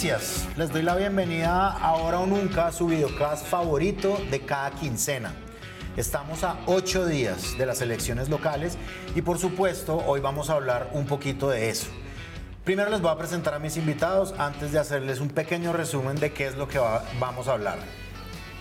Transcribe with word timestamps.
Les 0.00 0.70
doy 0.72 0.82
la 0.82 0.94
bienvenida 0.94 1.72
ahora 1.72 2.20
o 2.20 2.26
nunca 2.26 2.68
a 2.68 2.72
su 2.72 2.86
videocast 2.86 3.44
favorito 3.44 4.16
de 4.30 4.38
cada 4.42 4.70
quincena. 4.70 5.32
Estamos 5.96 6.44
a 6.44 6.56
ocho 6.66 7.04
días 7.04 7.58
de 7.58 7.66
las 7.66 7.80
elecciones 7.80 8.28
locales 8.28 8.78
y 9.16 9.22
por 9.22 9.40
supuesto 9.40 9.96
hoy 10.06 10.20
vamos 10.20 10.50
a 10.50 10.52
hablar 10.52 10.88
un 10.92 11.04
poquito 11.06 11.50
de 11.50 11.68
eso. 11.68 11.88
Primero 12.62 12.90
les 12.90 13.00
voy 13.00 13.10
a 13.10 13.18
presentar 13.18 13.54
a 13.54 13.58
mis 13.58 13.76
invitados 13.76 14.36
antes 14.38 14.70
de 14.70 14.78
hacerles 14.78 15.18
un 15.18 15.30
pequeño 15.30 15.72
resumen 15.72 16.14
de 16.14 16.32
qué 16.32 16.46
es 16.46 16.54
lo 16.54 16.68
que 16.68 16.78
va- 16.78 17.02
vamos 17.18 17.48
a 17.48 17.54
hablar. 17.54 17.78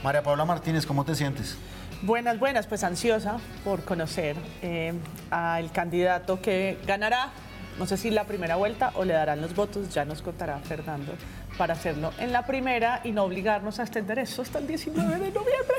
María 0.04 0.24
Paula 0.24 0.44
Martínez, 0.44 0.88
¿cómo 0.88 1.06
te 1.06 1.14
sientes? 1.14 1.56
Buenas, 2.02 2.40
buenas, 2.40 2.66
pues 2.66 2.84
ansiosa 2.84 3.38
por 3.64 3.84
conocer 3.84 4.36
eh, 4.64 4.94
al 5.30 5.72
candidato 5.72 6.42
que 6.42 6.80
ganará, 6.88 7.30
no 7.78 7.86
sé 7.86 7.98
si 7.98 8.10
la 8.10 8.24
primera 8.26 8.56
vuelta 8.56 8.92
o 8.96 9.06
le 9.06 9.14
darán 9.14 9.42
los 9.42 9.54
votos, 9.56 9.90
ya 9.94 10.06
nos 10.06 10.22
contará 10.22 10.58
Fernando, 10.60 11.14
para 11.58 11.74
hacerlo 11.74 12.12
en 12.20 12.32
la 12.32 12.46
primera 12.46 13.02
y 13.04 13.12
no 13.12 13.24
obligarnos 13.24 13.80
a 13.80 13.84
extender 13.84 14.20
eso 14.20 14.42
hasta 14.42 14.60
el 14.60 14.68
19 14.68 15.12
de 15.14 15.32
noviembre. 15.32 15.76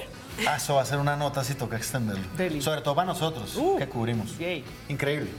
Ah, 0.46 0.56
eso 0.56 0.74
va 0.76 0.82
a 0.82 0.84
ser 0.84 0.98
una 0.98 1.16
nota 1.16 1.42
si 1.42 1.54
toca 1.54 1.76
extenderlo. 1.76 2.24
Deli. 2.36 2.60
Sobre 2.62 2.80
todo 2.82 2.94
para 2.94 3.06
nosotros, 3.06 3.56
Uh, 3.56 3.76
que 3.78 3.88
cubrimos. 3.88 4.36
yay. 4.38 4.64
Increíble. 4.88 5.30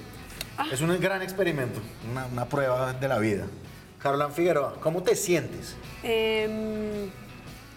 Es 0.72 0.82
un 0.82 1.00
gran 1.00 1.22
experimento, 1.22 1.80
una, 2.12 2.26
una 2.26 2.46
prueba 2.46 2.92
de 2.92 3.08
la 3.08 3.18
vida. 3.18 3.46
Carolán 4.00 4.34
Figueroa, 4.34 4.76
¿cómo 4.82 5.02
te 5.04 5.16
sientes? 5.16 5.76
Em, 6.04 7.10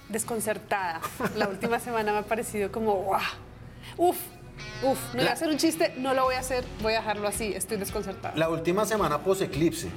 desconcertada. 0.09 1.01
La 1.37 1.49
última 1.49 1.79
semana 1.81 2.13
me 2.13 2.19
ha 2.19 2.23
parecido 2.23 2.73
como, 2.73 2.95
¡guau! 2.95 3.21
¡Uf! 3.97 4.17
¡Uf! 4.83 4.99
No 5.15 5.21
voy 5.21 5.29
a 5.29 5.33
hacer 5.33 5.49
un 5.49 5.57
chiste, 5.59 5.95
no 5.99 6.13
lo 6.15 6.25
voy 6.25 6.35
a 6.35 6.41
hacer, 6.41 6.65
voy 6.81 6.93
a 6.95 6.97
dejarlo 6.97 7.29
así, 7.29 7.53
estoy 7.55 7.77
desconcertada. 7.77 8.35
La 8.37 8.49
última 8.49 8.85
semana 8.85 9.19
post-eclipse. 9.19 9.89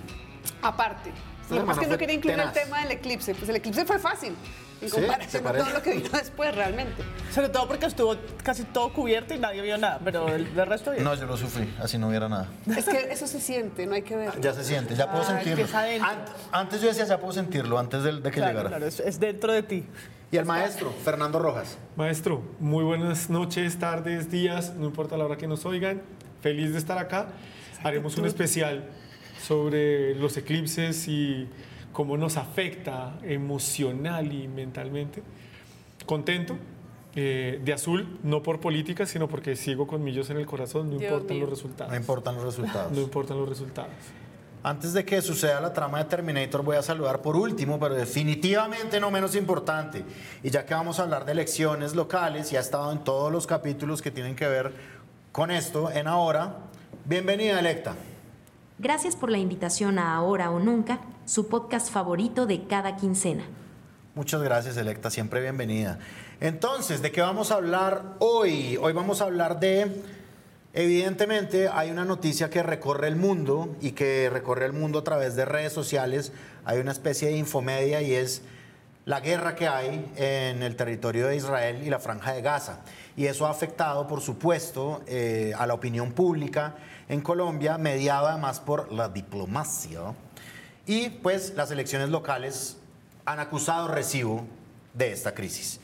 Aparte. 0.61 1.09
Esta 1.41 1.55
No, 1.55 1.61
semana 1.61 1.73
es 1.81 1.87
que 1.87 1.91
no 1.93 1.97
quería 1.97 2.15
incluir 2.15 2.37
tenaz. 2.37 2.55
el 2.55 2.63
tema 2.63 2.81
del 2.81 2.91
eclipse. 2.91 3.35
Pues 3.35 3.49
el 3.49 3.55
eclipse 3.57 3.85
fue 3.85 3.99
fácil 3.99 4.35
en 4.81 4.89
¿Sí? 4.89 4.95
comparación 4.95 5.43
¿Te 5.43 5.47
con 5.49 5.57
todo 5.57 5.69
lo 5.69 5.81
que 5.83 5.91
vino 5.93 6.09
después 6.13 6.55
realmente. 6.55 7.03
Sobre 7.33 7.49
todo 7.49 7.67
porque 7.67 7.85
estuvo 7.85 8.15
casi 8.43 8.63
todo 8.63 8.91
cubierto 8.91 9.33
y 9.35 9.39
nadie 9.39 9.61
vio 9.61 9.77
nada, 9.77 9.99
pero 10.03 10.27
el, 10.33 10.53
del 10.55 10.65
resto 10.65 10.91
bien. 10.91 11.03
No, 11.03 11.13
yo 11.13 11.25
lo 11.27 11.37
sufrí, 11.37 11.71
así 11.81 11.97
no 11.99 12.07
hubiera 12.07 12.27
nada. 12.29 12.47
Es 12.75 12.85
que 12.85 12.97
eso 13.11 13.27
se 13.27 13.39
siente, 13.39 13.85
no 13.85 13.93
hay 13.93 14.01
que 14.01 14.15
ver. 14.15 14.39
Ya 14.41 14.53
se 14.53 14.63
siente, 14.63 14.95
ya 14.95 15.09
puedo 15.09 15.23
Ah, 15.23 15.27
sentirlo. 15.27 15.51
empieza 15.51 15.79
adentro. 15.79 16.09
Ant- 16.11 16.29
antes 16.51 16.81
yo 16.81 16.87
decía, 16.87 17.05
ya 17.05 17.19
puedo 17.19 17.33
sentirlo, 17.33 17.77
antes 17.77 18.03
de, 18.03 18.13
de 18.13 18.21
que 18.23 18.31
Claro, 18.31 18.51
llegara. 18.51 18.69
claro, 18.69 18.85
es, 18.87 18.99
es 18.99 19.19
dentro 19.19 19.53
de 19.53 19.61
ti. 19.63 19.85
Y 20.31 20.37
el 20.37 20.45
maestro, 20.45 20.91
Fernando 21.03 21.39
Rojas. 21.39 21.77
Maestro, 21.95 22.41
muy 22.59 22.83
buenas 22.83 23.29
noches, 23.29 23.77
tardes, 23.77 24.29
días, 24.31 24.73
no 24.75 24.85
importa 24.85 25.17
la 25.17 25.25
hora 25.25 25.37
que 25.37 25.47
nos 25.47 25.65
oigan. 25.65 26.01
Feliz 26.41 26.73
de 26.73 26.79
estar 26.79 26.97
acá. 26.97 27.27
Haremos 27.83 28.17
un 28.17 28.25
especial 28.25 28.89
sobre 29.41 30.15
los 30.15 30.35
eclipses 30.37 31.07
y 31.07 31.47
cómo 31.93 32.17
nos 32.17 32.37
afecta 32.37 33.17
emocional 33.23 34.31
y 34.33 34.47
mentalmente. 34.47 35.23
Contento. 36.05 36.57
eh, 37.17 37.61
de 37.63 37.71
azul, 37.71 38.19
no 38.23 38.43
por 38.43 38.59
política, 38.59 39.05
sino 39.05 39.29
porque 39.29 39.55
sigo 39.55 39.87
con 39.87 40.03
millos 40.03 40.29
en 40.31 40.37
el 40.37 40.45
corazón, 40.45 40.89
no 40.91 40.97
Dios 40.97 41.13
importan 41.13 41.37
mío. 41.37 41.45
los 41.45 41.49
resultados. 41.49 41.91
No 41.93 41.97
importan 41.97 42.35
los 42.35 42.43
resultados. 42.43 42.91
No 42.91 43.01
importan 43.01 43.37
los 43.37 43.47
resultados. 43.47 43.91
Antes 44.65 44.93
de 44.93 45.05
que 45.05 45.21
suceda 45.21 45.61
la 45.61 45.71
trama 45.71 45.99
de 45.99 46.05
Terminator, 46.05 46.63
voy 46.63 46.75
a 46.75 46.81
saludar 46.81 47.21
por 47.21 47.35
último, 47.35 47.79
pero 47.79 47.93
definitivamente 47.93 48.99
no 48.99 49.11
menos 49.11 49.35
importante. 49.35 50.03
Y 50.41 50.49
ya 50.49 50.65
que 50.65 50.73
vamos 50.73 50.97
a 50.97 51.03
hablar 51.03 51.23
de 51.23 51.33
elecciones 51.33 51.93
locales 51.93 52.51
y 52.51 52.57
ha 52.57 52.61
estado 52.61 52.91
en 52.91 53.03
todos 53.03 53.31
los 53.31 53.45
capítulos 53.45 54.01
que 54.01 54.09
tienen 54.09 54.35
que 54.35 54.47
ver 54.47 54.73
con 55.31 55.51
esto 55.51 55.91
en 55.91 56.07
ahora, 56.07 56.55
bienvenida 57.05 57.59
electa. 57.59 57.93
Gracias 58.79 59.15
por 59.15 59.29
la 59.29 59.37
invitación 59.37 59.99
a 59.99 60.15
Ahora 60.15 60.49
o 60.49 60.59
Nunca, 60.59 60.99
su 61.25 61.47
podcast 61.47 61.91
favorito 61.91 62.47
de 62.47 62.65
cada 62.65 62.95
quincena. 62.95 63.43
Muchas 64.15 64.41
gracias, 64.41 64.77
Electa, 64.77 65.11
siempre 65.11 65.41
bienvenida. 65.41 65.99
Entonces, 66.39 67.03
¿de 67.03 67.11
qué 67.11 67.21
vamos 67.21 67.51
a 67.51 67.55
hablar 67.55 68.15
hoy? 68.17 68.77
Hoy 68.81 68.93
vamos 68.93 69.21
a 69.21 69.25
hablar 69.25 69.59
de, 69.59 70.01
evidentemente, 70.75 71.69
hay 71.69 71.89
una 71.89 72.05
noticia 72.05 72.49
que 72.49 72.61
recorre 72.61 73.07
el 73.07 73.15
mundo 73.15 73.75
y 73.81 73.93
que 73.93 74.29
recorre 74.29 74.65
el 74.65 74.73
mundo 74.73 74.99
a 74.99 75.03
través 75.03 75.35
de 75.35 75.45
redes 75.45 75.73
sociales. 75.73 76.31
Hay 76.65 76.79
una 76.79 76.91
especie 76.91 77.29
de 77.29 77.37
infomedia 77.37 78.01
y 78.01 78.13
es 78.13 78.43
la 79.05 79.19
guerra 79.19 79.55
que 79.55 79.67
hay 79.67 80.11
en 80.15 80.63
el 80.63 80.75
territorio 80.75 81.27
de 81.27 81.35
Israel 81.35 81.81
y 81.83 81.89
la 81.89 81.99
franja 81.99 82.33
de 82.33 82.41
Gaza. 82.41 82.79
Y 83.15 83.27
eso 83.27 83.45
ha 83.45 83.51
afectado, 83.51 84.07
por 84.07 84.21
supuesto, 84.21 85.01
eh, 85.07 85.53
a 85.57 85.65
la 85.65 85.73
opinión 85.73 86.11
pública 86.11 86.75
en 87.07 87.21
Colombia, 87.21 87.77
mediada 87.77 88.31
además 88.31 88.59
por 88.59 88.91
la 88.91 89.09
diplomacia. 89.09 89.99
Y 90.85 91.09
pues 91.09 91.53
las 91.55 91.71
elecciones 91.71 92.09
locales 92.09 92.77
han 93.25 93.39
acusado 93.39 93.87
recibo 93.87 94.45
de 94.93 95.11
esta 95.11 95.33
crisis. 95.33 95.79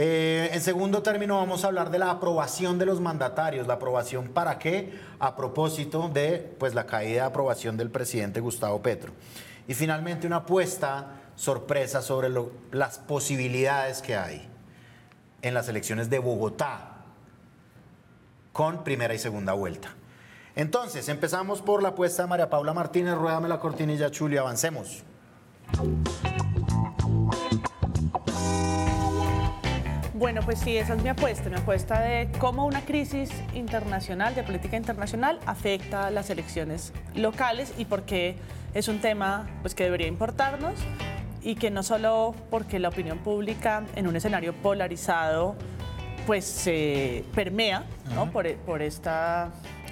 Eh, 0.00 0.50
en 0.52 0.60
segundo 0.60 1.02
término 1.02 1.38
vamos 1.38 1.64
a 1.64 1.66
hablar 1.66 1.90
de 1.90 1.98
la 1.98 2.12
aprobación 2.12 2.78
de 2.78 2.86
los 2.86 3.00
mandatarios. 3.00 3.66
¿La 3.66 3.74
aprobación 3.74 4.28
para 4.28 4.56
qué? 4.56 4.96
A 5.18 5.34
propósito 5.34 6.08
de 6.08 6.54
pues, 6.56 6.72
la 6.72 6.86
caída 6.86 7.22
de 7.22 7.26
aprobación 7.26 7.76
del 7.76 7.90
presidente 7.90 8.38
Gustavo 8.38 8.80
Petro. 8.80 9.12
Y 9.66 9.74
finalmente 9.74 10.28
una 10.28 10.36
apuesta 10.36 11.16
sorpresa 11.34 12.00
sobre 12.00 12.28
las 12.70 13.00
posibilidades 13.00 14.00
que 14.00 14.14
hay 14.14 14.48
en 15.42 15.52
las 15.52 15.68
elecciones 15.68 16.08
de 16.08 16.20
Bogotá 16.20 16.98
con 18.52 18.84
primera 18.84 19.14
y 19.14 19.18
segunda 19.18 19.52
vuelta. 19.54 19.96
Entonces, 20.54 21.08
empezamos 21.08 21.60
por 21.60 21.82
la 21.82 21.88
apuesta 21.88 22.22
de 22.22 22.28
María 22.28 22.48
Paula 22.48 22.72
Martínez. 22.72 23.16
Ruédame 23.16 23.48
la 23.48 23.58
cortinilla, 23.58 24.12
Chuli, 24.12 24.36
avancemos. 24.36 25.02
Bueno, 30.18 30.40
pues 30.44 30.58
sí, 30.58 30.76
esa 30.76 30.94
es 30.94 31.02
mi 31.04 31.10
apuesta, 31.10 31.48
mi 31.48 31.54
apuesta 31.54 32.00
de 32.00 32.28
cómo 32.40 32.66
una 32.66 32.80
crisis 32.80 33.30
internacional, 33.54 34.34
de 34.34 34.42
política 34.42 34.76
internacional, 34.76 35.38
afecta 35.46 36.08
a 36.08 36.10
las 36.10 36.28
elecciones 36.28 36.92
locales 37.14 37.72
y 37.78 37.84
por 37.84 38.02
qué 38.02 38.34
es 38.74 38.88
un 38.88 38.98
tema 38.98 39.48
pues, 39.62 39.76
que 39.76 39.84
debería 39.84 40.08
importarnos 40.08 40.74
y 41.40 41.54
que 41.54 41.70
no 41.70 41.84
solo 41.84 42.34
porque 42.50 42.80
la 42.80 42.88
opinión 42.88 43.18
pública 43.18 43.84
en 43.94 44.08
un 44.08 44.16
escenario 44.16 44.54
polarizado 44.54 45.54
pues 46.26 46.44
se 46.44 47.24
permea 47.32 47.84
¿no? 48.16 48.32
por, 48.32 48.52
por 48.56 48.82
este 48.82 49.10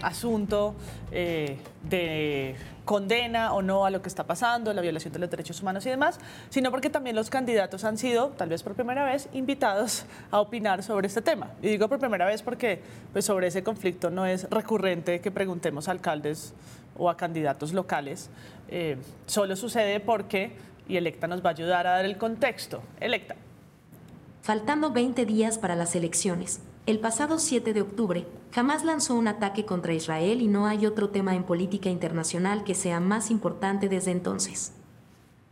asunto 0.03 0.75
eh, 1.11 1.59
de 1.83 2.57
condena 2.85 3.53
o 3.53 3.63
no 3.63 3.85
a 3.85 3.91
lo 3.91 4.01
que 4.01 4.09
está 4.09 4.25
pasando, 4.25 4.73
la 4.73 4.81
violación 4.81 5.13
de 5.13 5.19
los 5.19 5.29
derechos 5.29 5.61
humanos 5.61 5.85
y 5.87 5.91
demás, 5.91 6.19
sino 6.49 6.71
porque 6.71 6.89
también 6.89 7.17
los 7.17 7.29
candidatos 7.29 7.85
han 7.85 7.99
sido, 7.99 8.29
tal 8.29 8.49
vez 8.49 8.63
por 8.63 8.75
primera 8.75 9.05
vez, 9.05 9.29
invitados 9.35 10.07
a 10.31 10.41
opinar 10.41 10.83
sobre 10.83 11.09
este 11.09 11.21
tema. 11.21 11.51
Y 11.61 11.69
digo 11.69 11.89
por 11.89 11.99
primera 11.99 12.25
vez 12.25 12.43
porque 12.43 12.81
pues, 13.13 13.25
sobre 13.25 13.49
ese 13.49 13.63
conflicto 13.63 14.09
no 14.11 14.25
es 14.25 14.49
recurrente 14.51 15.21
que 15.21 15.31
preguntemos 15.31 15.89
a 15.89 15.91
alcaldes 15.91 16.55
o 16.97 17.11
a 17.11 17.17
candidatos 17.17 17.73
locales. 17.73 18.31
Eh, 18.69 18.97
solo 19.27 19.57
sucede 19.57 20.01
porque, 20.01 20.53
y 20.89 20.97
Electa 20.97 21.27
nos 21.27 21.45
va 21.45 21.51
a 21.51 21.53
ayudar 21.53 21.87
a 21.87 21.91
dar 21.91 22.05
el 22.05 22.17
contexto. 22.17 22.83
Electa. 23.01 23.35
Faltando 24.43 24.93
20 24.93 25.27
días 25.27 25.59
para 25.59 25.75
las 25.75 25.97
elecciones, 25.97 26.61
el 26.87 27.01
pasado 27.01 27.41
7 27.41 27.73
de 27.73 27.83
octubre, 27.83 28.27
Hamas 28.55 28.85
lanzó 28.85 29.17
un 29.17 29.27
ataque 29.27 29.65
contra 29.65 29.93
Israel 29.93 30.41
y 30.41 30.47
no 30.47 30.67
hay 30.67 30.87
otro 30.87 31.11
tema 31.11 31.35
en 31.35 31.43
política 31.43 31.91
internacional 31.91 32.63
que 32.63 32.77
sea 32.77 33.01
más 33.01 33.31
importante 33.31 33.89
desde 33.89 34.13
entonces. 34.13 34.73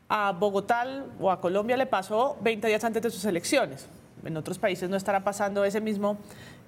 a 0.08 0.32
Bogotá 0.32 1.06
o 1.18 1.30
a 1.30 1.40
Colombia 1.40 1.76
le 1.76 1.86
pasó 1.86 2.36
20 2.40 2.68
días 2.68 2.84
antes 2.84 3.02
de 3.02 3.10
sus 3.10 3.24
elecciones. 3.24 3.88
En 4.24 4.36
otros 4.36 4.58
países 4.58 4.88
no 4.88 4.96
estará 4.96 5.24
pasando 5.24 5.64
ese 5.64 5.80
mismo 5.80 6.18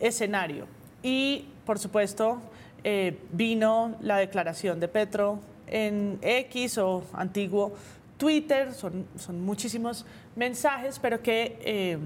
escenario. 0.00 0.66
Y, 1.02 1.46
por 1.64 1.78
supuesto, 1.78 2.40
eh, 2.82 3.18
vino 3.32 3.94
la 4.00 4.16
declaración 4.16 4.80
de 4.80 4.88
Petro 4.88 5.38
en 5.68 6.18
X 6.22 6.78
o 6.78 7.04
antiguo 7.12 7.72
Twitter, 8.16 8.72
son, 8.74 9.06
son 9.16 9.44
muchísimos 9.44 10.06
mensajes, 10.34 10.98
pero 10.98 11.22
que 11.22 11.58
eh, 11.60 11.98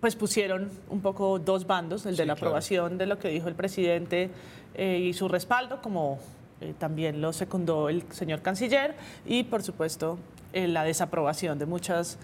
pues 0.00 0.16
pusieron 0.16 0.70
un 0.88 1.00
poco 1.00 1.38
dos 1.38 1.66
bandos, 1.66 2.06
el 2.06 2.16
de 2.16 2.26
la 2.26 2.34
claro. 2.34 2.48
aprobación 2.48 2.98
de 2.98 3.06
lo 3.06 3.18
que 3.18 3.28
dijo 3.28 3.48
el 3.48 3.54
presidente 3.54 4.30
eh, 4.74 4.98
y 4.98 5.12
su 5.12 5.28
respaldo, 5.28 5.82
como 5.82 6.18
eh, 6.60 6.74
también 6.78 7.20
lo 7.20 7.32
secundó 7.32 7.88
el 7.88 8.04
señor 8.12 8.42
canciller, 8.42 8.94
y 9.26 9.44
por 9.44 9.62
supuesto 9.62 10.18
eh, 10.52 10.68
la 10.68 10.84
desaprobación 10.84 11.58
de 11.58 11.66
muchas, 11.66 12.18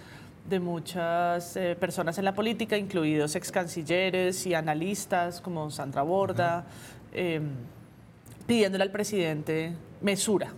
de 0.48 0.60
muchas 0.60 1.58
personas 1.80 2.18
en 2.18 2.24
la 2.24 2.34
política, 2.34 2.76
incluidos 2.76 3.34
ex 3.34 3.50
cancilleres 3.50 4.46
y 4.46 4.54
analistas 4.54 5.40
como 5.40 5.70
Sandra 5.70 6.02
Borda, 6.02 6.66
eh, 7.14 7.40
pidiéndole 8.46 8.82
al 8.84 8.90
presidente 8.90 9.72
mesura. 10.02 10.52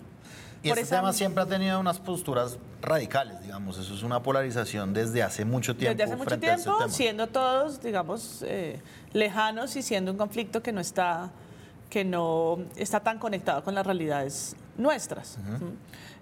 Y 0.66 0.70
Por 0.70 0.78
este 0.78 0.88
esa- 0.88 0.96
tema 0.96 1.12
siempre 1.12 1.42
ha 1.42 1.46
tenido 1.46 1.78
unas 1.78 2.00
posturas 2.00 2.58
radicales, 2.82 3.40
digamos. 3.42 3.78
Eso 3.78 3.94
es 3.94 4.02
una 4.02 4.22
polarización 4.22 4.92
desde 4.92 5.22
hace 5.22 5.44
mucho 5.44 5.76
tiempo. 5.76 5.92
Desde 5.96 6.04
hace 6.04 6.16
mucho 6.16 6.34
este 6.34 6.46
tiempo, 6.46 6.88
siendo 6.88 7.26
todos, 7.28 7.80
digamos, 7.82 8.42
eh, 8.46 8.80
lejanos 9.12 9.76
y 9.76 9.82
siendo 9.82 10.10
un 10.12 10.18
conflicto 10.18 10.62
que 10.62 10.72
no 10.72 10.80
está 10.80 11.30
que 11.88 12.04
no 12.04 12.58
está 12.74 12.98
tan 12.98 13.20
conectado 13.20 13.62
con 13.62 13.76
las 13.76 13.86
realidades 13.86 14.56
nuestras. 14.76 15.38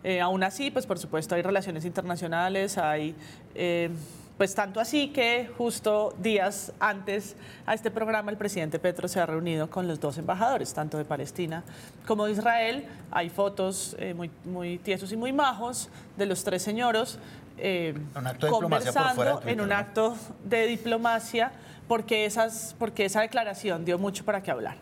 Eh, 0.03 0.21
aún 0.21 0.43
así, 0.45 0.71
pues 0.71 0.85
por 0.85 0.99
supuesto 0.99 1.35
hay 1.35 1.41
relaciones 1.43 1.87
internacionales, 1.87 2.77
hay... 2.77 3.15
Eh, 3.55 3.89
pues 4.37 4.55
tanto 4.55 4.81
así 4.81 5.09
que 5.09 5.49
justo 5.57 6.15
días 6.19 6.73
antes 6.81 7.37
a 7.67 7.75
este 7.75 7.91
programa 7.91 8.31
el 8.31 8.37
presidente 8.37 8.79
Petro 8.79 9.07
se 9.07 9.21
ha 9.21 9.27
reunido 9.27 9.71
con 9.71 9.87
los 9.87 10.01
dos 10.01 10.19
embajadores, 10.19 10.75
tanto 10.75 10.99
de 10.99 11.05
Palestina 11.05 11.63
como 12.07 12.27
de 12.27 12.33
Israel. 12.33 12.87
Hay 13.11 13.31
fotos 13.31 13.97
eh, 13.99 14.15
muy, 14.15 14.31
muy 14.45 14.79
tiesos 14.79 15.13
y 15.13 15.17
muy 15.17 15.33
majos 15.33 15.89
de 16.17 16.27
los 16.27 16.43
tres 16.43 16.63
señoros 16.63 17.19
conversando 18.51 19.41
en 19.47 19.61
un 19.61 19.73
acto 19.73 20.17
de 20.45 20.67
diplomacia 20.67 21.53
porque, 21.87 22.25
esas, 22.25 22.75
porque 22.79 23.05
esa 23.05 23.21
declaración 23.21 23.85
dio 23.85 23.99
mucho 23.99 24.25
para 24.25 24.43
qué 24.43 24.51
hablar. 24.51 24.77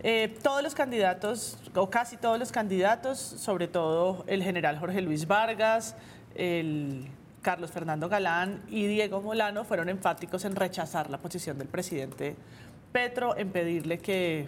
Eh, 0.00 0.36
todos 0.42 0.62
los 0.62 0.74
candidatos, 0.74 1.58
o 1.74 1.90
casi 1.90 2.16
todos 2.16 2.38
los 2.38 2.52
candidatos, 2.52 3.18
sobre 3.18 3.66
todo 3.68 4.24
el 4.26 4.42
general 4.42 4.78
Jorge 4.78 5.00
Luis 5.00 5.26
Vargas, 5.26 5.96
el 6.34 7.08
Carlos 7.48 7.70
Fernando 7.70 8.10
Galán 8.10 8.60
y 8.68 8.86
Diego 8.86 9.22
Molano 9.22 9.64
fueron 9.64 9.88
enfáticos 9.88 10.44
en 10.44 10.54
rechazar 10.54 11.08
la 11.08 11.16
posición 11.16 11.56
del 11.56 11.66
presidente 11.66 12.36
Petro, 12.92 13.38
en 13.38 13.48
pedirle 13.48 14.00
que 14.00 14.46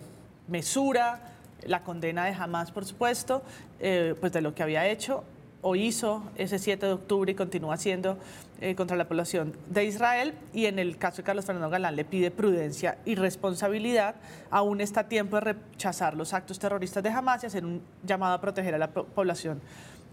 mesura 0.48 1.18
la 1.62 1.82
condena 1.82 2.26
de 2.26 2.32
Hamas, 2.32 2.70
por 2.70 2.84
supuesto, 2.84 3.42
eh, 3.78 4.14
pues 4.20 4.32
de 4.32 4.42
lo 4.42 4.54
que 4.54 4.62
había 4.62 4.86
hecho 4.86 5.24
o 5.62 5.76
hizo 5.76 6.24
ese 6.36 6.58
7 6.58 6.84
de 6.84 6.92
octubre 6.92 7.32
y 7.32 7.34
continúa 7.34 7.72
haciendo 7.72 8.18
eh, 8.60 8.74
contra 8.74 8.98
la 8.98 9.08
población 9.08 9.54
de 9.70 9.86
Israel. 9.86 10.34
Y 10.52 10.66
en 10.66 10.78
el 10.78 10.98
caso 10.98 11.18
de 11.18 11.22
Carlos 11.22 11.46
Fernando 11.46 11.70
Galán 11.70 11.96
le 11.96 12.04
pide 12.04 12.30
prudencia 12.30 12.98
y 13.06 13.14
responsabilidad. 13.14 14.16
Aún 14.50 14.82
está 14.82 15.08
tiempo 15.08 15.36
de 15.36 15.54
rechazar 15.54 16.14
los 16.14 16.34
actos 16.34 16.58
terroristas 16.58 17.02
de 17.02 17.08
Hamas 17.08 17.44
y 17.44 17.46
hacer 17.46 17.64
un 17.64 17.80
llamado 18.04 18.34
a 18.34 18.40
proteger 18.42 18.74
a 18.74 18.78
la 18.78 18.90
población 18.90 19.62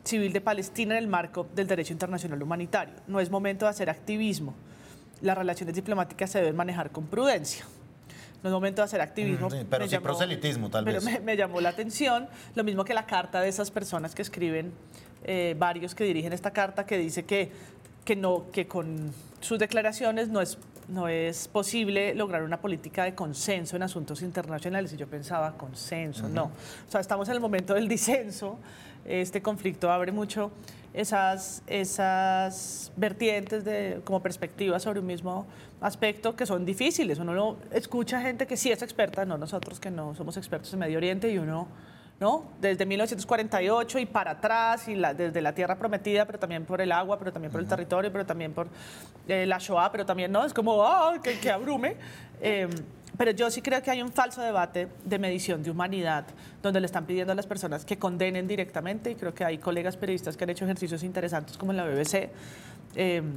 civil 0.08 0.34
de 0.34 0.42
Palestina 0.42 0.98
en 0.98 1.04
el 1.04 1.08
marco 1.08 1.48
del 1.54 1.68
derecho 1.68 1.94
internacional 1.94 2.42
humanitario. 2.42 2.96
No 3.08 3.20
es 3.20 3.30
momento 3.30 3.66
de 3.66 3.72
hacer 3.72 3.90
activismo. 3.90 4.56
Las 5.22 5.38
relaciones 5.38 5.76
diplomáticas 5.76 6.32
se 6.32 6.40
deben 6.40 6.56
manejar 6.56 6.92
con 6.92 7.06
prudencia 7.08 7.66
no 8.44 8.50
es 8.50 8.54
momento 8.54 8.82
de 8.82 8.86
hacer 8.86 9.02
activismo. 9.02 9.50
pero 9.70 9.88
sí 9.88 9.98
proselitismo, 9.98 10.70
tal 10.70 10.86
vez. 10.86 11.04
Me, 11.04 11.20
me, 11.20 11.36
llamó 11.36 11.60
la 11.60 11.70
atención, 11.70 12.28
lo 12.56 12.64
mismo 12.64 12.86
que 12.86 12.94
la 12.94 13.06
carta 13.06 13.42
de 13.42 13.50
esas 13.50 13.72
personas 13.72 14.14
que 14.14 14.22
escriben 14.22 14.74
eh, 15.24 15.56
varios 15.58 15.96
que 15.96 16.04
dirigen 16.04 16.34
esta 16.34 16.52
carta 16.52 16.86
que 16.86 16.98
dice 16.98 17.26
que, 17.26 17.52
que, 18.06 18.16
no, 18.16 18.52
que 18.52 18.68
con 18.68 19.12
sus 19.42 19.60
declaraciones 19.60 20.30
no 20.30 20.42
es, 20.42 20.58
no 20.88 21.08
es 21.08 21.48
posible 21.48 22.14
lograr 22.16 22.44
una 22.44 22.62
política 22.62 23.04
de 23.04 23.16
consenso 23.16 23.76
en 23.76 23.84
asuntos 23.84 24.22
internacionales. 24.22 24.94
Y 24.94 24.98
yo 24.98 25.08
pensaba, 25.08 25.58
consenso, 25.58 26.30
no. 26.30 26.46
O 26.46 26.92
sea, 26.92 27.02
estamos 27.02 27.28
en 27.30 27.36
el 27.36 27.40
momento 27.40 27.74
del 27.74 27.88
disenso. 27.88 28.60
Este 29.08 29.42
conflicto 29.42 29.92
abre 29.92 30.12
mucho 30.12 30.52
esas, 30.94 31.64
esas 31.68 32.92
vertientes 32.96 33.64
de, 33.64 34.02
como 34.04 34.22
perspectiva 34.22 34.80
sobre 34.80 35.00
un 35.00 35.06
mismo 35.06 35.46
aspecto 35.80 36.36
que 36.36 36.46
son 36.46 36.66
difíciles. 36.66 37.20
Uno 37.20 37.58
escucha 37.72 38.22
gente 38.22 38.48
que 38.48 38.58
sí 38.58 38.72
es 38.72 38.82
experta, 38.82 39.26
no 39.26 39.38
nosotros 39.38 39.80
que 39.80 39.92
no 39.92 40.14
somos 40.16 40.38
expertos 40.38 40.74
en 40.74 40.80
Medio 40.80 40.98
Oriente, 40.98 41.32
y 41.32 41.38
uno 41.38 41.68
¿no? 42.20 42.46
Desde 42.60 42.86
1948 42.86 44.00
y 44.00 44.06
para 44.06 44.32
atrás, 44.32 44.88
y 44.88 44.96
desde 44.96 45.42
la 45.42 45.54
tierra 45.54 45.76
prometida, 45.78 46.26
pero 46.26 46.40
también 46.40 46.66
por 46.66 46.82
el 46.82 46.92
agua, 46.92 47.20
pero 47.20 47.32
también 47.32 47.52
por 47.52 47.62
el 47.62 47.68
territorio, 47.68 48.12
pero 48.12 48.26
también 48.26 48.54
por 48.54 48.68
eh, 49.28 49.46
la 49.46 49.60
Shoah, 49.60 49.92
pero 49.92 50.06
también, 50.06 50.32
¿no? 50.32 50.44
Es 50.44 50.54
como, 50.54 50.84
¡ah! 50.84 51.20
que, 51.22 51.52
abrume. 51.52 51.96
Em, 52.42 52.72
pero 53.18 53.32
yo 53.32 53.50
sí 53.50 53.62
creo 53.62 53.82
que 53.82 53.90
hay 53.90 54.02
un 54.02 54.12
falso 54.12 54.42
debate 54.42 54.88
de 55.04 55.20
medición 55.20 55.64
de 55.64 55.72
humanidad, 55.72 56.26
donde 56.62 56.80
le 56.80 56.86
están 56.86 57.06
pidiendo 57.06 57.34
a 57.34 57.36
las 57.36 57.48
personas 57.48 57.84
que 57.84 57.98
condenen 57.98 58.48
directamente, 58.48 59.12
y 59.12 59.16
creo 59.16 59.34
que 59.34 59.44
hay 59.44 59.58
colegas 59.58 59.98
periodistas 59.98 60.38
que 60.38 60.44
han 60.44 60.52
hecho 60.52 60.66
ejercicios 60.66 61.04
interesantes, 61.04 61.58
como 61.58 61.72
en 61.72 61.78
la 61.78 61.86
BBC, 61.86 62.30
em, 62.96 63.34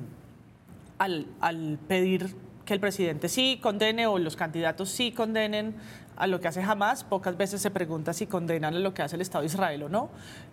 al, 0.98 1.26
al 1.40 1.78
pedir 1.88 2.34
que 2.64 2.74
el 2.74 2.80
presidente 2.80 3.28
sí 3.28 3.58
condene 3.62 4.06
o 4.06 4.18
los 4.18 4.36
candidatos 4.36 4.90
sí 4.90 5.12
condenen 5.12 5.74
a 6.16 6.26
lo 6.26 6.38
que 6.38 6.48
hace 6.48 6.62
Hamas, 6.62 7.02
pocas 7.02 7.36
veces 7.38 7.62
se 7.62 7.70
pregunta 7.70 8.12
si 8.12 8.26
condenan 8.26 8.74
a 8.74 8.78
lo 8.78 8.92
que 8.92 9.00
hace 9.02 9.16
el 9.16 9.22
Estado 9.22 9.40
de 9.40 9.46
Israel 9.46 9.84
o 9.84 9.88
no. 9.88 10.10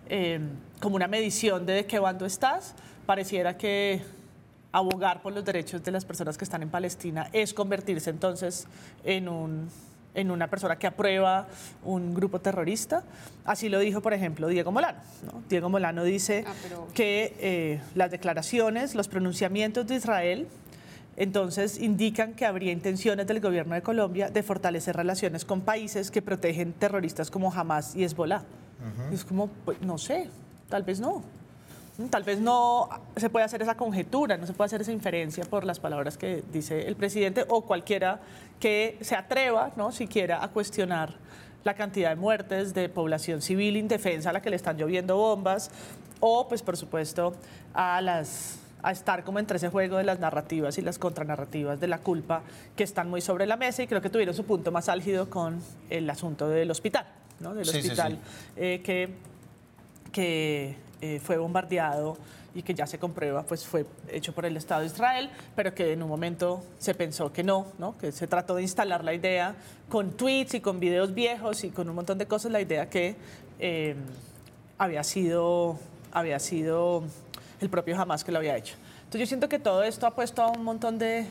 Em, 0.08 0.48
como 0.80 0.96
una 0.96 1.06
medición 1.06 1.66
de, 1.66 1.74
de 1.74 1.86
qué 1.86 1.98
bando 1.98 2.24
estás, 2.24 2.74
pareciera 3.04 3.58
que 3.58 4.02
abogar 4.72 5.22
por 5.22 5.32
los 5.32 5.44
derechos 5.44 5.82
de 5.82 5.90
las 5.90 6.04
personas 6.04 6.36
que 6.36 6.44
están 6.44 6.62
en 6.62 6.70
Palestina 6.70 7.28
es 7.32 7.54
convertirse 7.54 8.10
entonces 8.10 8.66
en 9.04 9.28
un 9.28 9.68
en 10.14 10.30
una 10.32 10.48
persona 10.48 10.76
que 10.76 10.86
aprueba 10.86 11.46
un 11.84 12.12
grupo 12.12 12.40
terrorista. 12.40 13.04
Así 13.44 13.68
lo 13.68 13.78
dijo, 13.78 14.00
por 14.00 14.14
ejemplo, 14.14 14.48
Diego 14.48 14.72
Molano. 14.72 14.98
Diego 15.48 15.68
Molano 15.68 16.02
dice 16.02 16.44
ah, 16.46 16.52
que 16.92 17.36
eh, 17.38 17.80
las 17.94 18.10
declaraciones, 18.10 18.96
los 18.96 19.06
pronunciamientos 19.06 19.86
de 19.86 19.94
Israel 19.94 20.48
entonces 21.16 21.80
indican 21.80 22.34
que 22.34 22.46
habría 22.46 22.70
intenciones 22.70 23.26
del 23.26 23.40
gobierno 23.40 23.74
de 23.74 23.82
Colombia 23.82 24.30
de 24.30 24.42
fortalecer 24.44 24.96
relaciones 24.96 25.44
con 25.44 25.62
países 25.62 26.12
que 26.12 26.22
protegen 26.22 26.72
terroristas 26.72 27.30
como 27.30 27.52
Hamas 27.52 27.96
y 27.96 28.04
Hezbollah. 28.04 28.42
Es 29.12 29.24
como, 29.24 29.48
pues, 29.64 29.80
no 29.80 29.98
sé, 29.98 30.30
tal 30.68 30.84
vez 30.84 31.00
no. 31.00 31.24
Tal 32.10 32.22
vez 32.22 32.38
no 32.38 32.88
se 33.16 33.28
puede 33.28 33.44
hacer 33.44 33.60
esa 33.60 33.76
conjetura, 33.76 34.36
no 34.36 34.46
se 34.46 34.52
puede 34.52 34.66
hacer 34.66 34.82
esa 34.82 34.92
inferencia 34.92 35.44
por 35.44 35.64
las 35.64 35.80
palabras 35.80 36.16
que 36.16 36.44
dice 36.52 36.86
el 36.86 36.94
presidente 36.94 37.44
o 37.48 37.62
cualquiera 37.62 38.20
que 38.60 38.96
se 39.00 39.16
atreva, 39.16 39.72
¿no? 39.76 39.90
siquiera, 39.90 40.44
a 40.44 40.48
cuestionar 40.48 41.16
la 41.64 41.74
cantidad 41.74 42.10
de 42.10 42.16
muertes 42.16 42.72
de 42.72 42.88
población 42.88 43.42
civil 43.42 43.76
indefensa 43.76 44.30
a 44.30 44.32
la 44.32 44.40
que 44.40 44.48
le 44.48 44.54
están 44.54 44.76
lloviendo 44.76 45.16
bombas 45.16 45.72
o, 46.20 46.46
pues, 46.46 46.62
por 46.62 46.76
supuesto, 46.76 47.34
a 47.74 48.00
las 48.00 48.60
a 48.80 48.92
estar 48.92 49.24
como 49.24 49.40
entre 49.40 49.56
ese 49.56 49.68
juego 49.68 49.96
de 49.96 50.04
las 50.04 50.20
narrativas 50.20 50.78
y 50.78 50.82
las 50.82 51.00
contranarrativas 51.00 51.80
de 51.80 51.88
la 51.88 51.98
culpa 51.98 52.42
que 52.76 52.84
están 52.84 53.10
muy 53.10 53.20
sobre 53.20 53.44
la 53.44 53.56
mesa 53.56 53.82
y 53.82 53.88
creo 53.88 54.00
que 54.00 54.08
tuvieron 54.08 54.36
su 54.36 54.44
punto 54.44 54.70
más 54.70 54.88
álgido 54.88 55.28
con 55.28 55.60
el 55.90 56.08
asunto 56.08 56.48
del 56.48 56.70
hospital, 56.70 57.04
¿no? 57.40 57.54
del 57.54 57.68
hospital 57.68 58.18
eh, 58.56 58.80
que, 58.84 59.08
que 60.12 60.76
eh, 61.00 61.20
fue 61.22 61.36
bombardeado 61.38 62.16
y 62.54 62.62
que 62.62 62.74
ya 62.74 62.86
se 62.86 62.98
comprueba, 62.98 63.44
pues 63.44 63.64
fue 63.64 63.86
hecho 64.08 64.32
por 64.32 64.44
el 64.44 64.56
Estado 64.56 64.80
de 64.80 64.88
Israel, 64.88 65.30
pero 65.54 65.74
que 65.74 65.92
en 65.92 66.02
un 66.02 66.08
momento 66.08 66.64
se 66.78 66.92
pensó 66.92 67.32
que 67.32 67.44
no, 67.44 67.66
¿no? 67.78 67.96
que 67.98 68.10
se 68.10 68.26
trató 68.26 68.56
de 68.56 68.62
instalar 68.62 69.04
la 69.04 69.14
idea 69.14 69.54
con 69.88 70.16
tweets 70.16 70.54
y 70.54 70.60
con 70.60 70.80
videos 70.80 71.14
viejos 71.14 71.62
y 71.62 71.70
con 71.70 71.88
un 71.88 71.94
montón 71.94 72.18
de 72.18 72.26
cosas, 72.26 72.50
la 72.50 72.60
idea 72.60 72.90
que 72.90 73.14
eh, 73.60 73.94
había 74.76 75.04
sido, 75.04 75.78
había 76.10 76.40
sido 76.40 77.04
el 77.60 77.70
propio 77.70 77.96
jamás 77.96 78.24
que 78.24 78.32
lo 78.32 78.38
había 78.38 78.56
hecho. 78.56 78.74
Entonces 79.04 79.20
yo 79.20 79.26
siento 79.26 79.48
que 79.48 79.60
todo 79.60 79.84
esto 79.84 80.06
ha 80.06 80.16
puesto 80.16 80.42
a 80.42 80.48
un 80.48 80.64
montón 80.64 80.98
de 80.98 81.28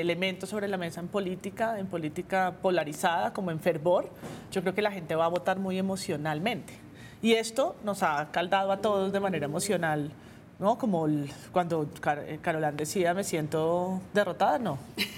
elementos 0.00 0.48
sobre 0.48 0.66
la 0.66 0.78
mesa 0.78 1.00
en 1.00 1.06
política, 1.06 1.78
en 1.78 1.86
política 1.86 2.54
polarizada, 2.60 3.32
como 3.32 3.52
en 3.52 3.60
fervor. 3.60 4.10
Yo 4.50 4.62
creo 4.62 4.74
que 4.74 4.82
la 4.82 4.90
gente 4.90 5.14
va 5.14 5.26
a 5.26 5.28
votar 5.28 5.60
muy 5.60 5.78
emocionalmente. 5.78 6.89
Y 7.22 7.34
esto 7.34 7.76
nos 7.84 8.02
ha 8.02 8.28
caldado 8.30 8.72
a 8.72 8.78
todos 8.78 9.12
de 9.12 9.20
manera 9.20 9.44
emocional, 9.44 10.10
¿no? 10.58 10.78
Como 10.78 11.06
cuando 11.52 11.88
eh, 12.26 12.38
Carolán 12.40 12.76
decía, 12.76 13.12
me 13.14 13.24
siento 13.24 14.00
derrotada, 14.14 14.58
no. 14.58 14.78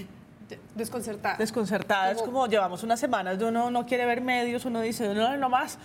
Desconcertada. 0.74 1.36
Desconcertada. 1.36 2.10
Es 2.12 2.22
como 2.22 2.46
llevamos 2.46 2.82
unas 2.82 3.00
semanas 3.00 3.38
de 3.38 3.44
uno 3.44 3.70
no 3.70 3.86
quiere 3.86 4.04
ver 4.06 4.20
medios, 4.20 4.64
uno 4.64 4.80
dice, 4.80 5.14
no, 5.14 5.36
no 5.36 5.48
más. 5.48 5.78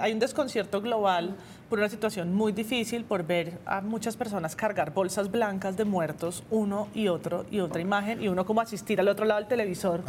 hay 0.00 0.12
un 0.12 0.18
desconcierto 0.18 0.80
global 0.80 1.34
por 1.68 1.78
una 1.78 1.88
situación 1.88 2.34
muy 2.34 2.52
difícil, 2.52 3.04
por 3.04 3.24
ver 3.24 3.58
a 3.66 3.80
muchas 3.80 4.16
personas 4.16 4.54
cargar 4.54 4.92
bolsas 4.92 5.30
blancas 5.30 5.76
de 5.76 5.84
muertos, 5.84 6.44
uno 6.50 6.88
y 6.94 7.08
otro, 7.08 7.46
y 7.50 7.60
otra 7.60 7.80
imagen, 7.80 8.22
y 8.22 8.28
uno 8.28 8.44
como 8.44 8.60
asistir 8.60 9.00
al 9.00 9.08
otro 9.08 9.24
lado 9.24 9.40
del 9.40 9.48
televisor, 9.48 10.02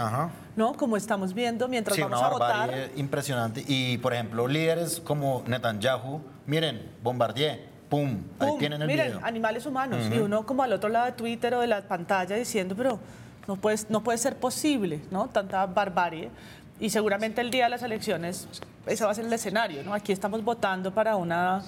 ¿no? 0.56 0.74
Como 0.74 0.98
estamos 0.98 1.34
viendo 1.34 1.68
mientras 1.68 1.98
vamos 2.00 2.22
a 2.22 2.30
votar. 2.30 2.90
impresionante. 2.96 3.64
Y, 3.68 3.98
por 4.00 4.14
ejemplo, 4.14 4.48
líderes 4.48 5.00
como 5.00 5.44
Netanyahu, 5.48 6.22
miren, 6.46 6.92
bombardeé, 7.02 7.66
pum, 7.90 8.22
ahí 8.40 8.52
tienen 8.60 8.82
el 8.82 8.88
miren, 8.88 9.20
animales 9.24 9.66
humanos. 9.66 10.10
Y 10.14 10.20
uno 10.20 10.46
como 10.46 10.64
al 10.64 10.74
otro 10.74 10.90
lado 10.90 11.06
de 11.06 11.12
Twitter 11.14 11.54
o 11.54 11.62
de 11.62 11.68
la 11.68 11.82
pantalla 11.82 12.36
diciendo, 12.36 12.76
pero 12.76 13.00
no 13.48 13.56
puede, 13.56 13.78
no 13.90 14.04
puede 14.04 14.18
ser 14.18 14.38
posible, 14.38 15.02
¿no? 15.12 15.28
Tanta 15.28 15.66
barbarie. 15.66 16.30
Y 16.79 16.89
seguramente 16.89 17.41
el 17.41 17.51
día 17.51 17.65
de 17.65 17.70
las 17.70 17.84
elecciones, 17.84 18.48
ese 18.86 19.05
va 19.05 19.12
a 19.12 19.13
ser 19.13 19.25
el 19.25 19.34
escenario, 19.34 19.84
¿no? 19.84 19.94
Aquí 19.94 20.12
estamos 20.12 20.44
votando 20.44 20.94
para 20.94 21.15
una, 21.15 21.63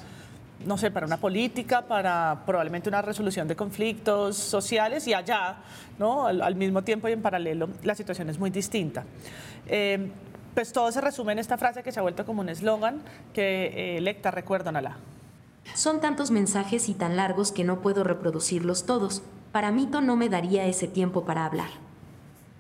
no 0.66 0.78
sé, 0.78 0.92
para 0.92 1.06
una 1.06 1.18
política, 1.18 1.82
para 1.82 2.42
probablemente 2.46 2.90
una 2.90 3.02
resolución 3.02 3.48
de 3.48 3.56
conflictos 3.56 4.36
sociales 4.36 5.08
y 5.08 5.14
allá, 5.14 5.58
¿no? 5.98 6.28
Al, 6.28 6.56
mismo 6.56 6.84
tiempo 6.84 7.08
y 7.08 7.14
en 7.14 7.22
paralelo, 7.22 7.70
la 7.84 7.96
situación 7.96 8.30
es 8.30 8.38
muy 8.38 8.50
distinta. 8.50 9.06
Eh, 9.68 10.12
pues 10.54 10.74
todo 10.74 10.92
se 10.92 11.00
resume 11.00 11.32
en 11.34 11.40
esta 11.40 11.58
frase 11.58 11.84
que 11.84 11.92
se 11.92 12.00
ha 12.00 12.02
vuelto 12.02 12.26
como 12.26 12.42
un 12.42 12.50
eslogan 12.50 13.02
que 13.34 13.68
eh, 13.68 13.98
electa 13.98 14.32
recuerdan 14.32 14.76
a 14.76 14.82
la. 14.82 14.98
Son 15.74 16.02
tantos 16.02 16.32
mensajes 16.32 16.90
y 16.90 16.96
tan 16.96 17.16
largos 17.16 17.52
que 17.52 17.64
no 17.64 17.80
puedo 17.82 18.04
reproducirlos 18.04 18.86
todos. 18.86 19.22
Para 19.52 19.72
Mito 19.72 20.02
no 20.02 20.16
me 20.16 20.28
daría 20.30 20.66
ese 20.66 20.88
tiempo 20.88 21.26
para 21.26 21.46
hablar. 21.46 21.87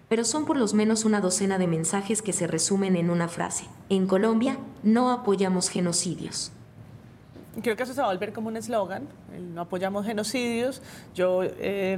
Pero 0.09 0.23
son 0.23 0.45
por 0.45 0.57
lo 0.57 0.65
menos 0.73 1.05
una 1.05 1.21
docena 1.21 1.57
de 1.57 1.67
mensajes 1.67 2.21
que 2.21 2.33
se 2.33 2.47
resumen 2.47 2.95
en 2.95 3.09
una 3.09 3.27
frase. 3.27 3.65
En 3.89 4.07
Colombia, 4.07 4.57
no 4.83 5.11
apoyamos 5.11 5.69
genocidios. 5.69 6.51
Creo 7.61 7.75
que 7.75 7.83
eso 7.83 7.93
se 7.93 8.01
va 8.01 8.07
a 8.07 8.13
volver 8.13 8.33
como 8.33 8.49
un 8.49 8.57
eslogan, 8.57 9.07
no 9.53 9.61
apoyamos 9.61 10.05
genocidios. 10.05 10.81
Yo 11.15 11.41
eh, 11.43 11.97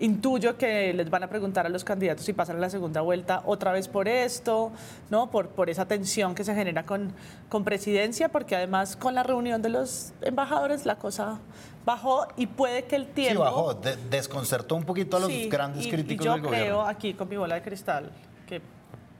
intuyo 0.00 0.56
que 0.56 0.92
les 0.94 1.10
van 1.10 1.22
a 1.22 1.28
preguntar 1.28 1.66
a 1.66 1.68
los 1.68 1.84
candidatos 1.84 2.24
si 2.24 2.32
pasan 2.32 2.56
a 2.56 2.58
la 2.58 2.70
segunda 2.70 3.02
vuelta 3.02 3.42
otra 3.44 3.70
vez 3.72 3.86
por 3.86 4.08
esto, 4.08 4.72
¿no? 5.10 5.30
por, 5.30 5.48
por 5.48 5.70
esa 5.70 5.86
tensión 5.86 6.34
que 6.34 6.42
se 6.42 6.54
genera 6.54 6.84
con, 6.84 7.12
con 7.48 7.64
presidencia, 7.64 8.30
porque 8.30 8.56
además 8.56 8.96
con 8.96 9.14
la 9.14 9.22
reunión 9.22 9.62
de 9.62 9.68
los 9.68 10.12
embajadores 10.22 10.86
la 10.86 10.96
cosa 10.96 11.38
bajó 11.84 12.26
y 12.36 12.46
puede 12.46 12.84
que 12.84 12.96
el 12.96 13.06
tiempo... 13.06 13.44
Sí, 13.44 13.50
bajó, 13.50 13.74
desconcertó 14.10 14.74
un 14.74 14.84
poquito 14.84 15.18
a 15.18 15.20
los 15.20 15.32
grandes 15.48 15.86
críticos 15.86 16.26
y 16.26 16.28
yo 16.28 16.48
creo, 16.48 16.80
aquí 16.82 17.14
con 17.14 17.28
mi 17.28 17.36
bola 17.36 17.56
de 17.56 17.62
cristal, 17.62 18.10
que 18.46 18.62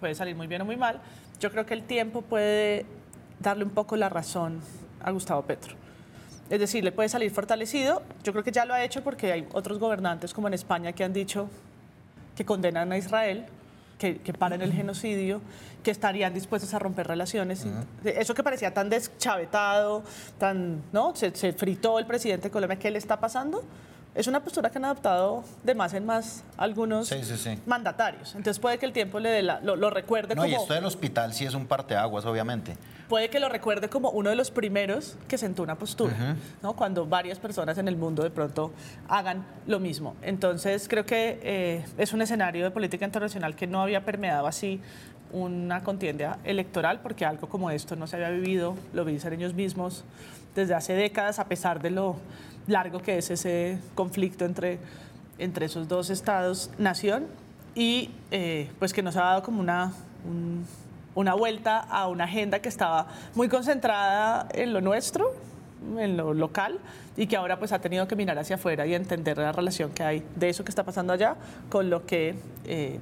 puede 0.01 0.15
salir 0.15 0.35
muy 0.35 0.47
bien 0.47 0.63
o 0.63 0.65
muy 0.65 0.77
mal, 0.77 1.01
yo 1.39 1.51
creo 1.51 1.67
que 1.67 1.75
el 1.75 1.85
tiempo 1.85 2.23
puede 2.23 2.87
darle 3.39 3.65
un 3.65 3.71
poco 3.71 3.97
la 3.97 4.09
razón 4.09 4.61
a 5.03 5.11
Gustavo 5.11 5.43
Petro. 5.43 5.75
Es 6.51 6.59
decir, 6.59 6.85
le 6.85 6.93
puede 6.93 7.09
salir 7.09 7.31
fortalecido. 7.31 8.03
Yo 8.25 8.33
creo 8.33 8.45
que 8.45 8.53
ya 8.53 8.65
lo 8.65 8.75
ha 8.75 8.83
hecho 8.83 9.03
porque 9.03 9.33
hay 9.33 9.47
otros 9.53 9.79
gobernantes 9.79 10.35
como 10.35 10.49
en 10.49 10.55
España 10.55 10.93
que 10.93 11.05
han 11.05 11.13
dicho 11.13 11.49
que 12.37 12.45
condenan 12.45 12.91
a 12.91 12.99
Israel, 12.99 13.47
que, 13.99 14.19
que 14.19 14.33
paren 14.33 14.61
el 14.61 14.73
genocidio, 14.73 15.41
que 15.85 15.93
estarían 15.93 16.35
dispuestos 16.35 16.75
a 16.75 16.79
romper 16.79 17.07
relaciones. 17.07 17.65
Eso 18.05 18.35
que 18.35 18.43
parecía 18.43 18.75
tan 18.75 18.91
deschavetado, 18.91 20.03
tan, 20.39 20.83
¿no? 20.93 21.15
Se, 21.15 21.35
se, 21.35 21.53
fritó 21.53 21.99
el 21.99 22.07
presidente 22.07 22.49
de 22.49 22.51
Colombia. 22.51 22.79
¿Qué 22.79 22.91
le 22.91 22.99
está 22.99 23.21
pasando? 23.21 23.63
es 24.15 24.27
una 24.27 24.43
postura 24.43 24.71
que 24.71 24.79
han 24.79 24.85
adoptado 24.85 25.45
de 25.63 25.75
más 25.75 25.95
en 25.95 26.05
más 26.05 26.43
algunos 26.57 27.13
mandatarios. 27.67 28.35
Entonces 28.35 28.59
puede 28.59 28.79
que 28.79 28.87
el 28.87 28.93
tiempo 28.93 29.21
le 29.21 29.31
dé 29.31 29.43
lo, 29.43 29.91
recuerde 29.91 30.35
no, 30.35 30.43
como... 30.43 30.53
y 30.53 30.57
esto 30.57 30.75
del 30.75 30.85
hospital 30.85 31.33
sí 31.33 31.45
es 31.45 31.55
un 31.55 31.67
parteaguas, 31.67 32.25
obviamente. 32.25 32.77
Puede 33.11 33.29
que 33.29 33.41
lo 33.41 33.49
recuerde 33.49 33.89
como 33.89 34.11
uno 34.11 34.31
de 34.31 34.37
los 34.37 34.53
primeros 34.53 35.17
que 35.27 35.37
sentó 35.37 35.65
una 35.65 35.75
postura, 35.75 36.37
¿no? 36.63 36.77
Cuando 36.77 37.07
varias 37.07 37.41
personas 37.41 37.77
en 37.77 37.89
el 37.89 37.97
mundo 37.97 38.23
de 38.23 38.31
pronto 38.31 38.71
hagan 39.09 39.45
lo 39.67 39.81
mismo. 39.81 40.15
Entonces 40.23 40.87
creo 40.89 41.05
que 41.05 41.41
eh, 41.43 41.85
es 41.99 42.13
un 42.13 42.23
escenario 42.23 42.63
de 42.63 42.71
política 42.71 43.05
internacional 43.05 43.57
que 43.57 43.67
no 43.67 43.83
había 43.83 44.05
permeado 44.05 44.47
así 44.47 44.81
una 45.33 45.83
contienda 45.83 46.39
electoral, 46.45 47.01
porque 47.01 47.25
algo 47.25 47.49
como 47.49 47.73
esto 47.73 47.97
no 47.97 48.07
se 48.07 48.15
había 48.15 48.31
vivido, 48.31 48.77
lo 48.93 49.05
dicen 49.05 49.33
ellos 49.33 49.55
mismos, 49.55 50.05
desde 50.55 50.75
hace 50.75 50.93
décadas, 50.93 51.41
a 51.41 51.47
pesar 51.47 51.83
de 51.83 51.91
lo 51.91 52.15
largo 52.69 53.01
que 53.01 53.19
es 53.19 53.29
ese 53.29 53.81
conflicto 53.97 54.45
entre, 54.45 54.79
entre 55.41 55.67
esos 55.67 55.89
dos 55.89 56.11
estados-nación 56.11 57.27
y 57.75 58.11
eh, 58.31 58.71
pues 58.79 58.93
que 58.93 59.03
nos 59.03 59.17
ha 59.17 59.23
dado 59.23 59.43
como 59.43 59.61
una, 59.61 59.93
una 61.15 61.35
vuelta 61.35 61.79
a 61.79 62.09
una 62.09 62.25
agenda 62.25 62.61
que 62.61 62.69
estaba 62.69 63.07
muy 63.35 63.49
concentrada 63.49 64.49
en 64.53 64.73
lo 64.73 64.81
nuestro, 64.81 65.35
en 65.99 66.17
lo 66.17 66.35
local 66.35 66.79
y 67.17 67.27
que 67.27 67.37
ahora 67.37 67.59
pues 67.59 67.73
ha 67.73 67.81
tenido 67.81 68.07
que 68.07 68.17
mirar 68.17 68.39
hacia 68.39 68.57
afuera 68.57 68.87
y 68.87 68.95
entender 68.95 69.39
la 69.39 69.53
relación 69.53 69.91
que 69.91 70.03
hay 70.03 70.25
de 70.37 70.49
eso 70.49 70.65
que 70.65 70.71
está 70.71 70.85
pasando 70.85 71.13
allá 71.13 71.37
con 71.69 71.91
lo 71.91 72.07
que 72.07 72.37
eh, 72.65 73.01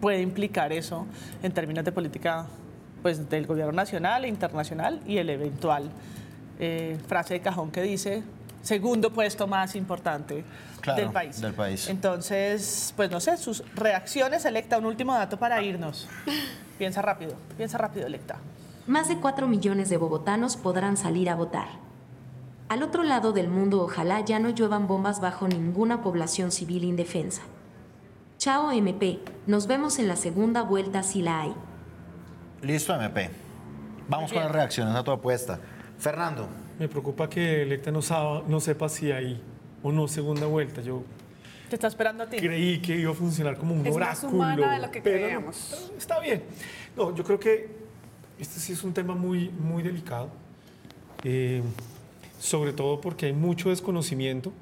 puede 0.00 0.20
implicar 0.20 0.72
eso 0.72 1.06
en 1.42 1.52
términos 1.52 1.84
de 1.84 1.92
política 1.92 2.46
pues 3.02 3.28
del 3.30 3.46
gobierno 3.46 3.72
nacional 3.72 4.24
e 4.24 4.28
internacional 4.28 5.00
y 5.06 5.18
el 5.18 5.30
eventual 5.30 5.90
eh, 6.58 6.98
frase 7.06 7.34
de 7.34 7.40
cajón 7.40 7.70
que 7.70 7.82
dice 7.82 8.22
segundo 8.62 9.12
puesto 9.12 9.46
más 9.46 9.76
importante 9.76 10.44
del, 10.96 11.10
país. 11.10 11.40
del 11.40 11.54
país. 11.54 11.88
Entonces, 11.88 12.92
pues 12.96 13.10
no 13.10 13.20
sé, 13.20 13.36
sus 13.36 13.62
reacciones, 13.74 14.44
Electa, 14.44 14.78
un 14.78 14.86
último 14.86 15.14
dato 15.14 15.38
para 15.38 15.62
irnos. 15.62 16.08
Piensa 16.78 17.02
rápido, 17.02 17.34
piensa 17.56 17.76
rápido, 17.76 18.06
Electa. 18.06 18.36
Más 18.86 19.08
de 19.08 19.18
4 19.18 19.48
millones 19.48 19.90
de 19.90 19.96
bogotanos 19.96 20.56
podrán 20.56 20.96
salir 20.96 21.28
a 21.28 21.34
votar. 21.34 21.68
Al 22.68 22.82
otro 22.82 23.02
lado 23.02 23.32
del 23.32 23.48
mundo, 23.48 23.82
ojalá 23.82 24.20
ya 24.20 24.38
no 24.38 24.50
lluevan 24.50 24.86
bombas 24.86 25.20
bajo 25.20 25.48
ninguna 25.48 26.02
población 26.02 26.52
civil 26.52 26.84
indefensa. 26.84 27.42
Chao 28.38 28.70
MP, 28.70 29.18
nos 29.46 29.66
vemos 29.66 29.98
en 29.98 30.06
la 30.06 30.16
segunda 30.16 30.62
vuelta 30.62 31.02
si 31.02 31.20
la 31.20 31.40
hay. 31.40 31.54
Listo 32.62 32.94
MP. 32.94 33.30
Vamos 34.08 34.32
con 34.32 34.42
las 34.42 34.52
reacciones 34.52 34.94
a 34.94 35.02
tu 35.02 35.10
apuesta. 35.10 35.58
Fernando. 35.98 36.48
Me 36.78 36.88
preocupa 36.88 37.28
que 37.28 37.62
Electa 37.62 37.90
no, 37.90 38.00
no 38.46 38.60
sepa 38.60 38.88
si 38.88 39.10
hay 39.10 39.42
o 39.82 39.90
no 39.90 40.06
segunda 40.06 40.46
vuelta. 40.46 40.80
Yo 40.80 41.02
te 41.68 41.76
está 41.76 41.86
esperando 41.86 42.24
a 42.24 42.26
ti. 42.26 42.38
Creí 42.38 42.80
que 42.80 42.96
iba 42.96 43.12
a 43.12 43.14
funcionar 43.14 43.56
como 43.56 43.74
un 43.74 43.86
es 43.86 43.94
oráculo. 43.94 44.32
Más 44.32 44.56
humana 44.56 44.74
de 44.74 44.86
lo 44.86 44.90
que 44.90 45.02
creíamos. 45.02 45.90
está 45.96 46.20
bien. 46.20 46.42
No, 46.96 47.14
yo 47.14 47.22
creo 47.24 47.38
que 47.38 47.68
este 48.38 48.60
sí 48.60 48.72
es 48.72 48.82
un 48.84 48.92
tema 48.92 49.14
muy, 49.14 49.50
muy 49.50 49.82
delicado. 49.82 50.30
Eh, 51.24 51.62
sobre 52.38 52.72
todo 52.72 53.00
porque 53.00 53.26
hay 53.26 53.32
mucho 53.32 53.70
desconocimiento 53.70 54.52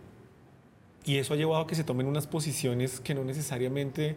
y 1.05 1.19
eso 1.19 1.35
ha 1.35 1.37
llevado 1.37 1.63
a 1.63 1.67
que 1.67 1.75
se 1.75 1.85
tomen 1.85 2.07
unas 2.07 2.27
posiciones 2.27 3.01
que 3.01 3.15
no 3.15 3.23
necesariamente 3.25 4.17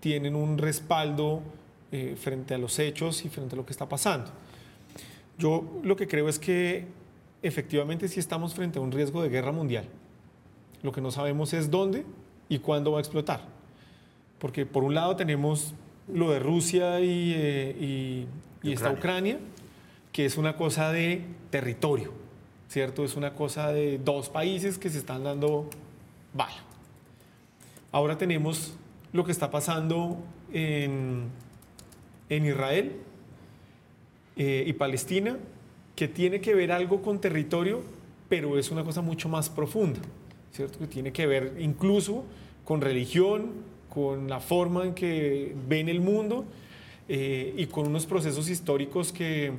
tienen 0.00 0.34
un 0.34 0.58
respaldo 0.58 1.42
eh, 1.90 2.16
frente 2.18 2.54
a 2.54 2.58
los 2.58 2.78
hechos 2.78 3.24
y 3.24 3.28
frente 3.28 3.54
a 3.54 3.56
lo 3.56 3.66
que 3.66 3.72
está 3.72 3.88
pasando. 3.88 4.30
Yo 5.38 5.80
lo 5.82 5.96
que 5.96 6.06
creo 6.06 6.28
es 6.28 6.38
que 6.38 6.86
efectivamente 7.42 8.08
sí 8.08 8.20
estamos 8.20 8.54
frente 8.54 8.78
a 8.78 8.82
un 8.82 8.92
riesgo 8.92 9.22
de 9.22 9.28
guerra 9.28 9.52
mundial. 9.52 9.84
Lo 10.82 10.92
que 10.92 11.00
no 11.00 11.10
sabemos 11.10 11.52
es 11.52 11.70
dónde 11.70 12.04
y 12.52 12.58
cuándo 12.58 12.92
va 12.92 12.98
a 12.98 13.00
explotar. 13.00 13.40
Porque 14.38 14.66
por 14.66 14.84
un 14.84 14.94
lado 14.94 15.16
tenemos 15.16 15.72
lo 16.12 16.32
de 16.32 16.38
Rusia 16.38 17.00
y, 17.00 17.32
eh, 17.34 18.26
esta 18.62 18.90
Ucrania, 18.90 19.38
que 20.12 20.26
es 20.26 20.36
una 20.36 20.54
cosa 20.54 20.92
de 20.92 21.24
territorio, 21.48 22.12
¿cierto? 22.68 23.04
Es 23.04 23.16
una 23.16 23.32
cosa 23.34 23.72
de 23.72 23.96
dos 23.96 24.28
países 24.28 24.76
que 24.76 24.90
se 24.90 24.98
están 24.98 25.24
dando 25.24 25.70
bala. 26.34 26.62
Ahora 27.90 28.18
tenemos 28.18 28.74
lo 29.14 29.24
que 29.24 29.32
está 29.32 29.50
pasando 29.50 30.18
en, 30.52 31.30
en 32.28 32.44
Israel, 32.44 33.00
eh, 34.36 34.64
y 34.66 34.74
Palestina, 34.74 35.38
que 35.96 36.06
tiene 36.06 36.42
que 36.42 36.54
ver 36.54 36.70
algo 36.70 37.00
con 37.00 37.18
territorio, 37.18 37.80
pero 38.28 38.58
es 38.58 38.70
una 38.70 38.84
cosa 38.84 39.00
mucho 39.00 39.30
más 39.30 39.48
profunda, 39.48 40.00
¿cierto? 40.52 40.78
Que 40.78 40.86
tiene 40.86 41.12
que 41.12 41.26
ver 41.26 41.56
incluso 41.58 42.24
con 42.64 42.80
religión, 42.80 43.52
con 43.88 44.28
la 44.28 44.40
forma 44.40 44.84
en 44.84 44.94
que 44.94 45.54
ven 45.68 45.88
el 45.88 46.00
mundo 46.00 46.44
eh, 47.08 47.54
y 47.56 47.66
con 47.66 47.86
unos 47.86 48.06
procesos 48.06 48.48
históricos 48.48 49.12
que, 49.12 49.52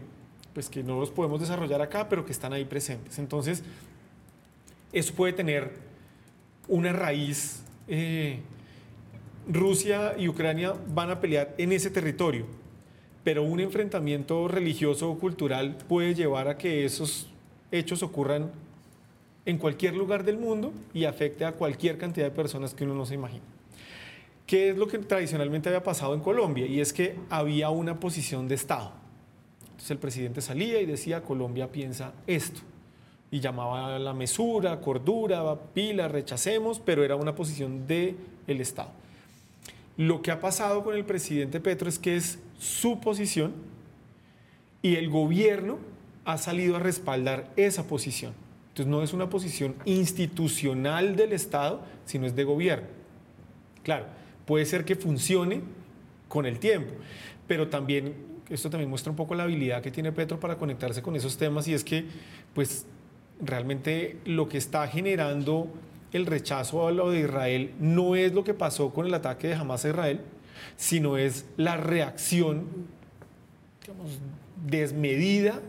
pues, 0.53 0.69
que 0.69 0.83
no 0.83 0.99
los 0.99 1.11
podemos 1.11 1.39
desarrollar 1.39 1.81
acá, 1.81 2.09
pero 2.09 2.25
que 2.25 2.31
están 2.31 2.53
ahí 2.53 2.65
presentes. 2.65 3.19
Entonces, 3.19 3.63
eso 4.91 5.13
puede 5.13 5.33
tener 5.33 5.71
una 6.67 6.93
raíz. 6.93 7.63
Eh, 7.87 8.39
Rusia 9.47 10.15
y 10.17 10.27
Ucrania 10.29 10.73
van 10.93 11.11
a 11.11 11.19
pelear 11.19 11.53
en 11.57 11.73
ese 11.73 11.89
territorio 11.89 12.45
pero 13.23 13.43
un 13.43 13.59
enfrentamiento 13.59 14.47
religioso 14.47 15.09
o 15.09 15.17
cultural 15.17 15.77
puede 15.87 16.13
llevar 16.13 16.47
a 16.47 16.57
que 16.57 16.85
esos 16.85 17.27
hechos 17.71 18.03
ocurran 18.03 18.51
en 19.45 19.57
cualquier 19.57 19.95
lugar 19.95 20.23
del 20.23 20.37
mundo 20.37 20.71
y 20.93 21.05
afecte 21.05 21.45
a 21.45 21.51
cualquier 21.53 21.97
cantidad 21.97 22.25
de 22.25 22.31
personas 22.31 22.73
que 22.73 22.85
uno 22.85 22.95
no 22.95 23.05
se 23.05 23.15
imagina. 23.15 23.43
¿Qué 24.45 24.69
es 24.69 24.77
lo 24.77 24.87
que 24.87 24.99
tradicionalmente 24.99 25.69
había 25.69 25.83
pasado 25.83 26.13
en 26.13 26.21
Colombia? 26.21 26.65
Y 26.65 26.79
es 26.79 26.93
que 26.93 27.15
había 27.29 27.69
una 27.69 27.99
posición 27.99 28.47
de 28.47 28.55
Estado. 28.55 28.91
Entonces 29.63 29.91
el 29.91 29.97
presidente 29.97 30.41
salía 30.41 30.81
y 30.81 30.85
decía, 30.85 31.23
Colombia 31.23 31.71
piensa 31.71 32.13
esto. 32.27 32.61
Y 33.31 33.39
llamaba 33.39 33.95
a 33.95 33.99
la 33.99 34.13
mesura, 34.13 34.79
cordura, 34.79 35.55
pila, 35.73 36.07
rechacemos, 36.07 36.79
pero 36.79 37.03
era 37.03 37.15
una 37.15 37.35
posición 37.35 37.87
del 37.87 38.15
el 38.47 38.61
Estado. 38.61 38.91
Lo 39.97 40.21
que 40.21 40.31
ha 40.31 40.39
pasado 40.39 40.83
con 40.83 40.95
el 40.95 41.05
presidente 41.05 41.59
Petro 41.59 41.89
es 41.89 41.99
que 41.99 42.15
es 42.15 42.39
su 42.59 42.99
posición 42.99 43.53
y 44.81 44.95
el 44.95 45.09
gobierno 45.09 45.77
ha 46.25 46.37
salido 46.37 46.75
a 46.75 46.79
respaldar 46.79 47.49
esa 47.55 47.87
posición. 47.87 48.33
Entonces 48.73 48.89
no 48.89 49.03
es 49.03 49.13
una 49.13 49.29
posición 49.29 49.75
institucional 49.85 51.15
del 51.15 51.31
Estado, 51.31 51.81
sino 52.05 52.25
es 52.25 52.35
de 52.35 52.43
gobierno. 52.43 52.87
Claro, 53.83 54.07
puede 54.47 54.65
ser 54.65 54.83
que 54.83 54.95
funcione 54.95 55.61
con 56.27 56.47
el 56.47 56.57
tiempo, 56.57 56.91
pero 57.47 57.67
también 57.67 58.15
esto 58.49 58.71
también 58.71 58.89
muestra 58.89 59.11
un 59.11 59.15
poco 59.15 59.35
la 59.35 59.43
habilidad 59.43 59.83
que 59.83 59.91
tiene 59.91 60.11
Petro 60.11 60.39
para 60.39 60.57
conectarse 60.57 61.03
con 61.03 61.15
esos 61.15 61.37
temas 61.37 61.67
y 61.67 61.75
es 61.75 61.83
que 61.83 62.05
pues 62.55 62.87
realmente 63.39 64.17
lo 64.25 64.49
que 64.49 64.57
está 64.57 64.87
generando 64.87 65.67
el 66.11 66.25
rechazo 66.25 66.87
a 66.87 66.91
lo 66.91 67.11
de 67.11 67.19
Israel 67.19 67.73
no 67.79 68.15
es 68.15 68.33
lo 68.33 68.43
que 68.43 68.55
pasó 68.55 68.91
con 68.91 69.05
el 69.05 69.13
ataque 69.13 69.49
de 69.49 69.53
Hamas 69.53 69.85
a 69.85 69.89
Israel, 69.89 70.21
sino 70.77 71.17
es 71.17 71.45
la 71.57 71.77
reacción 71.77 72.65
desmedida 74.65 75.61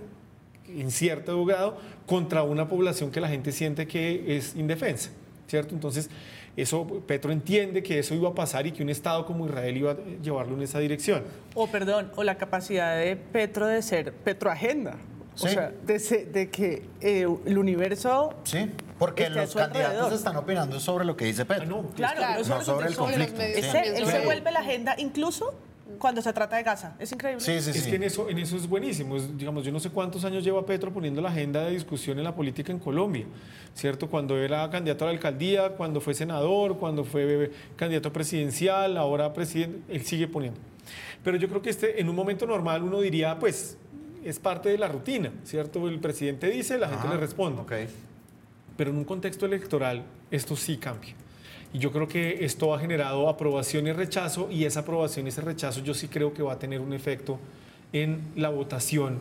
en 0.80 0.90
cierto 0.90 1.44
grado 1.44 1.76
contra 2.06 2.42
una 2.42 2.68
población 2.68 3.10
que 3.10 3.20
la 3.20 3.28
gente 3.28 3.52
siente 3.52 3.86
que 3.86 4.36
es 4.36 4.54
indefensa. 4.56 5.10
¿cierto? 5.46 5.74
Entonces, 5.74 6.08
eso, 6.56 6.86
Petro 7.06 7.30
entiende 7.32 7.82
que 7.82 7.98
eso 7.98 8.14
iba 8.14 8.28
a 8.30 8.34
pasar 8.34 8.66
y 8.66 8.72
que 8.72 8.82
un 8.82 8.88
Estado 8.88 9.26
como 9.26 9.46
Israel 9.46 9.76
iba 9.76 9.90
a 9.92 9.96
llevarlo 10.22 10.54
en 10.56 10.62
esa 10.62 10.78
dirección. 10.78 11.22
O 11.54 11.66
perdón, 11.66 12.10
o 12.16 12.24
la 12.24 12.36
capacidad 12.36 12.96
de 12.96 13.16
Petro 13.16 13.66
de 13.66 13.82
ser 13.82 14.12
Petroagenda. 14.12 14.96
O 15.34 15.38
Sí. 15.38 15.48
sea, 15.48 15.72
de, 15.84 15.98
se- 15.98 16.26
de 16.26 16.48
que 16.48 16.84
eh, 17.00 17.26
el 17.44 17.58
universo... 17.58 18.32
Sí, 18.44 18.70
porque 19.00 19.28
los 19.28 19.52
candidatos 19.54 19.84
alrededor. 19.90 20.12
están 20.12 20.36
opinando 20.36 20.78
sobre 20.78 21.04
lo 21.04 21.16
que 21.16 21.24
dice 21.24 21.44
Petro. 21.44 21.64
Ah, 21.64 21.66
no, 21.68 21.82
Claro, 21.90 22.16
Claro. 22.18 22.38
no 22.38 22.62
sobre 22.64 22.86
el 22.86 22.94
sobre 22.94 23.14
conflicto. 23.16 23.32
los 23.32 23.38
medios 23.38 23.66
sí. 23.66 23.78
Él, 23.96 24.06
se 24.06 24.20
vuelve 24.24 24.52
la 24.52 24.60
agenda 24.60 24.94
incluso 24.96 25.52
cuando 25.98 26.20
se 26.22 26.32
trata 26.32 26.56
de 26.56 26.62
Gaza. 26.62 26.94
Es 26.98 27.10
increíble. 27.12 27.40
Sí, 27.40 27.60
sí, 27.60 27.70
Es 27.70 27.84
sí. 27.84 27.90
que 27.90 27.96
en 27.96 28.02
eso, 28.04 28.28
en 28.28 28.38
eso 28.38 28.56
es 28.56 28.68
buenísimo. 28.68 29.16
Es, 29.16 29.36
digamos, 29.36 29.64
yo 29.64 29.72
no 29.72 29.80
sé 29.80 29.90
cuántos 29.90 30.24
años 30.24 30.44
lleva 30.44 30.64
Petro 30.64 30.92
poniendo 30.92 31.20
la 31.20 31.30
agenda 31.30 31.64
de 31.64 31.70
discusión 31.72 32.18
en 32.18 32.24
la 32.24 32.34
política 32.34 32.72
en 32.72 32.78
Colombia, 32.78 33.26
¿cierto? 33.74 34.08
Cuando 34.08 34.36
era 34.38 34.68
candidato 34.70 35.04
a 35.04 35.08
la 35.08 35.12
alcaldía, 35.14 35.70
cuando 35.70 36.00
fue 36.00 36.14
senador, 36.14 36.78
cuando 36.78 37.04
fue 37.04 37.50
candidato 37.76 38.12
presidencial, 38.12 38.96
ahora 38.96 39.32
presidente, 39.32 39.80
él 39.94 40.02
sigue 40.04 40.28
poniendo. 40.28 40.60
Pero 41.22 41.36
yo 41.36 41.48
creo 41.48 41.62
que 41.62 41.70
este, 41.70 42.00
en 42.00 42.08
un 42.08 42.16
momento 42.16 42.46
normal 42.46 42.82
uno 42.82 43.00
diría, 43.00 43.38
pues, 43.38 43.78
es 44.24 44.38
parte 44.38 44.68
de 44.68 44.78
la 44.78 44.88
rutina, 44.88 45.30
¿cierto? 45.44 45.88
El 45.88 45.98
presidente 46.00 46.48
dice, 46.48 46.78
la 46.78 46.88
gente 46.88 47.06
Ajá, 47.06 47.14
le 47.14 47.20
responde. 47.20 47.60
Ok. 47.62 47.72
Pero 48.76 48.90
en 48.90 48.96
un 48.96 49.04
contexto 49.04 49.46
electoral 49.46 50.04
esto 50.30 50.56
sí 50.56 50.76
cambia. 50.76 51.14
Y 51.74 51.80
yo 51.80 51.90
creo 51.90 52.06
que 52.06 52.44
esto 52.44 52.72
ha 52.72 52.78
generado 52.78 53.28
aprobación 53.28 53.88
y 53.88 53.92
rechazo, 53.92 54.48
y 54.48 54.64
esa 54.64 54.80
aprobación 54.80 55.26
y 55.26 55.30
ese 55.30 55.40
rechazo 55.40 55.82
yo 55.82 55.92
sí 55.92 56.06
creo 56.06 56.32
que 56.32 56.40
va 56.40 56.52
a 56.52 56.58
tener 56.58 56.80
un 56.80 56.92
efecto 56.92 57.40
en 57.92 58.20
la 58.36 58.48
votación 58.48 59.18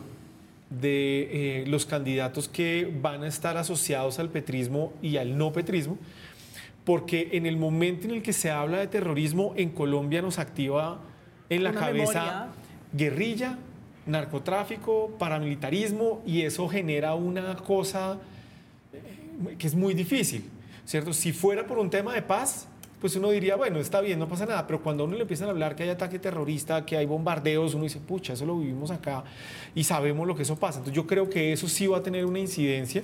de 0.70 1.62
eh, 1.62 1.64
los 1.66 1.84
candidatos 1.84 2.48
que 2.48 2.96
van 3.02 3.24
a 3.24 3.26
estar 3.26 3.56
asociados 3.56 4.20
al 4.20 4.28
petrismo 4.28 4.92
y 5.02 5.16
al 5.16 5.36
no 5.36 5.52
petrismo, 5.52 5.98
porque 6.84 7.30
en 7.32 7.46
el 7.46 7.56
momento 7.56 8.06
en 8.06 8.14
el 8.14 8.22
que 8.22 8.32
se 8.32 8.52
habla 8.52 8.78
de 8.78 8.86
terrorismo 8.86 9.52
en 9.56 9.70
Colombia 9.70 10.22
nos 10.22 10.38
activa 10.38 11.00
en 11.50 11.64
la 11.64 11.70
Una 11.70 11.80
cabeza 11.80 12.20
memoria. 12.20 12.48
guerrilla, 12.92 13.58
narcotráfico, 14.06 15.10
paramilitarismo, 15.18 16.22
y 16.24 16.42
eso 16.42 16.68
genera 16.68 17.16
una 17.16 17.56
cosa 17.56 18.18
eh, 18.92 19.56
que 19.58 19.66
es 19.66 19.74
muy 19.74 19.92
difícil, 19.92 20.44
¿cierto? 20.86 21.12
Si 21.12 21.32
fuera 21.32 21.66
por 21.66 21.78
un 21.78 21.90
tema 21.90 22.14
de 22.14 22.22
paz, 22.22 22.66
pues 23.00 23.16
uno 23.16 23.30
diría, 23.30 23.56
bueno, 23.56 23.78
está 23.80 24.00
bien, 24.00 24.18
no 24.18 24.28
pasa 24.28 24.46
nada, 24.46 24.66
pero 24.66 24.82
cuando 24.82 25.04
a 25.04 25.06
uno 25.06 25.16
le 25.16 25.22
empiezan 25.22 25.48
a 25.48 25.50
hablar 25.50 25.76
que 25.76 25.82
hay 25.82 25.90
ataque 25.90 26.18
terrorista, 26.18 26.86
que 26.86 26.96
hay 26.96 27.04
bombardeos, 27.04 27.74
uno 27.74 27.84
dice, 27.84 28.00
pucha, 28.00 28.32
eso 28.32 28.46
lo 28.46 28.58
vivimos 28.58 28.90
acá 28.90 29.24
y 29.74 29.84
sabemos 29.84 30.26
lo 30.26 30.34
que 30.34 30.42
eso 30.42 30.56
pasa. 30.56 30.78
Entonces 30.78 30.96
yo 30.96 31.06
creo 31.06 31.28
que 31.28 31.52
eso 31.52 31.68
sí 31.68 31.86
va 31.86 31.98
a 31.98 32.02
tener 32.02 32.24
una 32.24 32.38
incidencia 32.38 33.02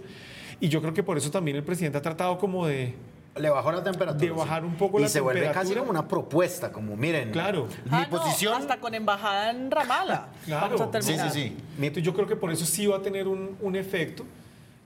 y 0.59 0.69
yo 0.69 0.81
creo 0.81 0.95
que 0.95 1.03
por 1.03 1.19
eso 1.19 1.31
también 1.31 1.57
el 1.59 1.63
presidente 1.65 1.99
ha 1.99 2.03
tratado 2.03 2.39
como 2.39 2.67
de... 2.67 2.95
Le 3.37 3.49
bajó 3.49 3.71
la 3.73 3.83
temperatura. 3.83 4.19
De 4.25 4.31
bajar 4.31 4.65
un 4.65 4.75
poco 4.75 4.99
y 4.99 5.03
la 5.03 5.09
se 5.09 5.21
vuelve 5.21 5.41
casi 5.43 5.53
temperatura. 5.53 5.81
como 5.81 5.91
una 5.93 6.09
propuesta, 6.09 6.73
como 6.73 6.97
miren. 6.97 7.31
Claro. 7.31 7.69
Mi 7.85 7.91
Ah, 7.93 8.09
no, 8.11 8.19
posición. 8.19 8.55
hasta 8.55 8.79
con 8.81 8.95
embajada 8.95 9.51
en 9.51 9.71
Ramala. 9.71 10.29
Claro. 10.47 10.77
Vamos 10.79 10.95
a 10.97 11.03
Sí, 11.03 11.13
sí, 11.15 11.29
sí. 11.31 11.57
Entonces 11.79 12.03
yo 12.03 12.13
creo 12.15 12.27
que 12.27 12.37
por 12.37 12.51
eso 12.51 12.65
sí 12.67 12.87
va 12.87 12.97
a 12.97 13.03
tener 13.03 13.29
un, 13.29 13.57
un 13.61 13.77
efecto. 13.77 14.25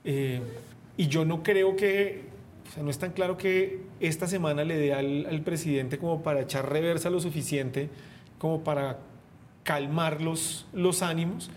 eh, 0.03 0.41
y 0.97 1.07
yo 1.07 1.25
no 1.25 1.41
creo 1.43 1.75
que, 1.75 2.23
o 2.67 2.71
sea, 2.73 2.83
no 2.83 2.89
es 2.89 2.97
tan 2.99 3.11
claro 3.11 3.37
que 3.37 3.81
esta 3.99 4.27
semana 4.27 4.63
le 4.63 4.75
dé 4.75 4.93
al, 4.93 5.25
al 5.27 5.41
presidente 5.41 5.97
como 5.97 6.21
para 6.23 6.41
echar 6.41 6.69
reversa 6.69 7.09
lo 7.09 7.19
suficiente, 7.19 7.89
como 8.39 8.63
para 8.63 8.99
calmar 9.63 10.21
los, 10.21 10.65
los 10.73 11.01
ánimos. 11.01 11.49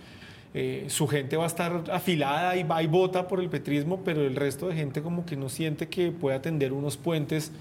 Eh, 0.54 0.86
su 0.88 1.06
gente 1.08 1.36
va 1.36 1.44
a 1.44 1.46
estar 1.46 1.84
afilada 1.92 2.56
y 2.56 2.62
va 2.62 2.82
y 2.82 2.86
vota 2.86 3.28
por 3.28 3.40
el 3.40 3.48
petrismo, 3.50 4.02
pero 4.04 4.22
el 4.22 4.34
resto 4.34 4.68
de 4.68 4.74
gente 4.74 5.02
como 5.02 5.26
que 5.26 5.36
no 5.36 5.48
siente 5.48 5.88
que 5.88 6.10
pueda 6.10 6.40
tender 6.40 6.72
unos 6.72 6.96
puentes 6.96 7.52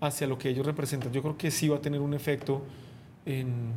hacia 0.00 0.26
lo 0.26 0.36
que 0.38 0.50
ellos 0.50 0.66
representan. 0.66 1.10
Yo 1.12 1.22
creo 1.22 1.38
que 1.38 1.50
sí 1.50 1.68
va 1.68 1.76
a 1.76 1.80
tener 1.80 2.00
un 2.00 2.12
efecto 2.12 2.62
en, 3.24 3.72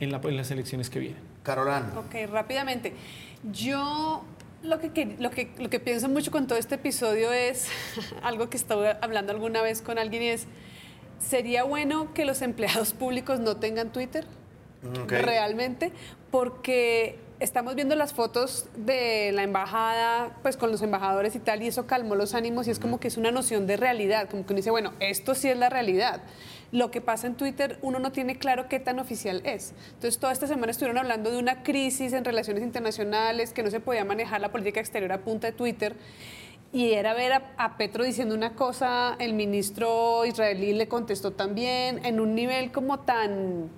en 0.00 0.12
la- 0.12 0.20
en 0.22 0.36
las 0.36 0.50
elecciones 0.50 0.90
que 0.90 0.98
vienen. 0.98 1.22
Carolán. 1.42 1.92
Ok, 1.96 2.14
rápidamente. 2.30 2.92
Yo 3.52 4.22
lo 4.62 4.78
que, 4.80 5.16
lo, 5.18 5.30
que, 5.30 5.50
lo 5.58 5.70
que 5.70 5.80
pienso 5.80 6.08
mucho 6.08 6.30
con 6.30 6.46
todo 6.46 6.58
este 6.58 6.76
episodio 6.76 7.32
es 7.32 7.68
algo 8.22 8.50
que 8.50 8.56
estaba 8.56 8.90
hablando 9.02 9.32
alguna 9.32 9.62
vez 9.62 9.82
con 9.82 9.98
alguien 9.98 10.22
y 10.22 10.28
es, 10.28 10.46
¿sería 11.18 11.64
bueno 11.64 12.12
que 12.14 12.24
los 12.24 12.42
empleados 12.42 12.92
públicos 12.92 13.40
no 13.40 13.56
tengan 13.56 13.92
Twitter? 13.92 14.26
Ok. 15.02 15.10
Realmente, 15.10 15.92
porque 16.30 17.18
estamos 17.40 17.74
viendo 17.74 17.94
las 17.94 18.12
fotos 18.12 18.66
de 18.76 19.32
la 19.32 19.42
embajada, 19.42 20.36
pues 20.42 20.56
con 20.56 20.70
los 20.70 20.82
embajadores 20.82 21.34
y 21.36 21.38
tal, 21.38 21.62
y 21.62 21.68
eso 21.68 21.86
calmó 21.86 22.14
los 22.14 22.34
ánimos 22.34 22.66
y 22.68 22.70
es 22.70 22.78
como 22.78 22.98
que 23.00 23.08
es 23.08 23.16
una 23.16 23.30
noción 23.30 23.66
de 23.66 23.76
realidad, 23.76 24.28
como 24.28 24.44
que 24.44 24.52
uno 24.52 24.58
dice, 24.58 24.70
bueno, 24.70 24.92
esto 25.00 25.34
sí 25.34 25.48
es 25.48 25.56
la 25.56 25.68
realidad. 25.68 26.20
Lo 26.70 26.90
que 26.90 27.00
pasa 27.00 27.26
en 27.26 27.34
Twitter, 27.34 27.78
uno 27.80 27.98
no 27.98 28.12
tiene 28.12 28.36
claro 28.36 28.68
qué 28.68 28.78
tan 28.78 28.98
oficial 28.98 29.40
es. 29.44 29.72
Entonces, 29.94 30.18
toda 30.18 30.32
esta 30.32 30.46
semana 30.46 30.70
estuvieron 30.70 30.98
hablando 30.98 31.30
de 31.30 31.38
una 31.38 31.62
crisis 31.62 32.12
en 32.12 32.24
relaciones 32.24 32.62
internacionales, 32.62 33.52
que 33.52 33.62
no 33.62 33.70
se 33.70 33.80
podía 33.80 34.04
manejar 34.04 34.40
la 34.40 34.52
política 34.52 34.80
exterior 34.80 35.12
a 35.12 35.18
punta 35.18 35.46
de 35.46 35.52
Twitter. 35.54 35.96
Y 36.70 36.92
era 36.92 37.14
ver 37.14 37.32
a, 37.32 37.52
a 37.56 37.78
Petro 37.78 38.04
diciendo 38.04 38.34
una 38.34 38.54
cosa, 38.54 39.16
el 39.18 39.32
ministro 39.32 40.26
israelí 40.26 40.74
le 40.74 40.88
contestó 40.88 41.32
también, 41.32 42.04
en 42.04 42.20
un 42.20 42.34
nivel 42.34 42.70
como 42.70 43.00
tan 43.00 43.70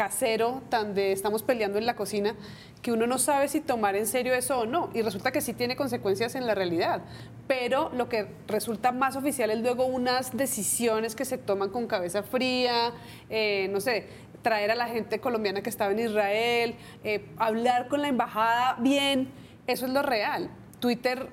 casero, 0.00 0.62
tan 0.70 0.94
de 0.94 1.12
estamos 1.12 1.42
peleando 1.42 1.76
en 1.76 1.84
la 1.84 1.94
cocina, 1.94 2.34
que 2.80 2.90
uno 2.90 3.06
no 3.06 3.18
sabe 3.18 3.48
si 3.48 3.60
tomar 3.60 3.96
en 3.96 4.06
serio 4.06 4.32
eso 4.32 4.60
o 4.60 4.64
no. 4.64 4.88
Y 4.94 5.02
resulta 5.02 5.30
que 5.30 5.42
sí 5.42 5.52
tiene 5.52 5.76
consecuencias 5.76 6.36
en 6.36 6.46
la 6.46 6.54
realidad. 6.54 7.02
Pero 7.46 7.90
lo 7.94 8.08
que 8.08 8.26
resulta 8.46 8.92
más 8.92 9.14
oficial 9.16 9.50
es 9.50 9.58
luego 9.58 9.84
unas 9.84 10.34
decisiones 10.34 11.14
que 11.14 11.26
se 11.26 11.36
toman 11.36 11.68
con 11.68 11.86
cabeza 11.86 12.22
fría, 12.22 12.94
eh, 13.28 13.68
no 13.72 13.80
sé, 13.80 14.06
traer 14.40 14.70
a 14.70 14.74
la 14.74 14.86
gente 14.86 15.20
colombiana 15.20 15.60
que 15.60 15.68
estaba 15.68 15.92
en 15.92 15.98
Israel, 15.98 16.76
eh, 17.04 17.26
hablar 17.36 17.88
con 17.88 18.00
la 18.00 18.08
embajada 18.08 18.76
bien, 18.78 19.28
eso 19.66 19.84
es 19.84 19.92
lo 19.92 20.00
real. 20.00 20.48
Twitter 20.78 21.28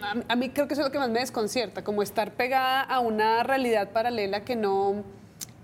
a, 0.00 0.32
a 0.32 0.36
mí 0.36 0.48
creo 0.48 0.66
que 0.68 0.72
eso 0.72 0.80
es 0.80 0.88
lo 0.88 0.90
que 0.90 0.98
más 0.98 1.10
me 1.10 1.20
desconcierta, 1.20 1.84
como 1.84 2.02
estar 2.02 2.32
pegada 2.32 2.80
a 2.80 3.00
una 3.00 3.42
realidad 3.42 3.90
paralela 3.90 4.42
que 4.42 4.56
no, 4.56 5.04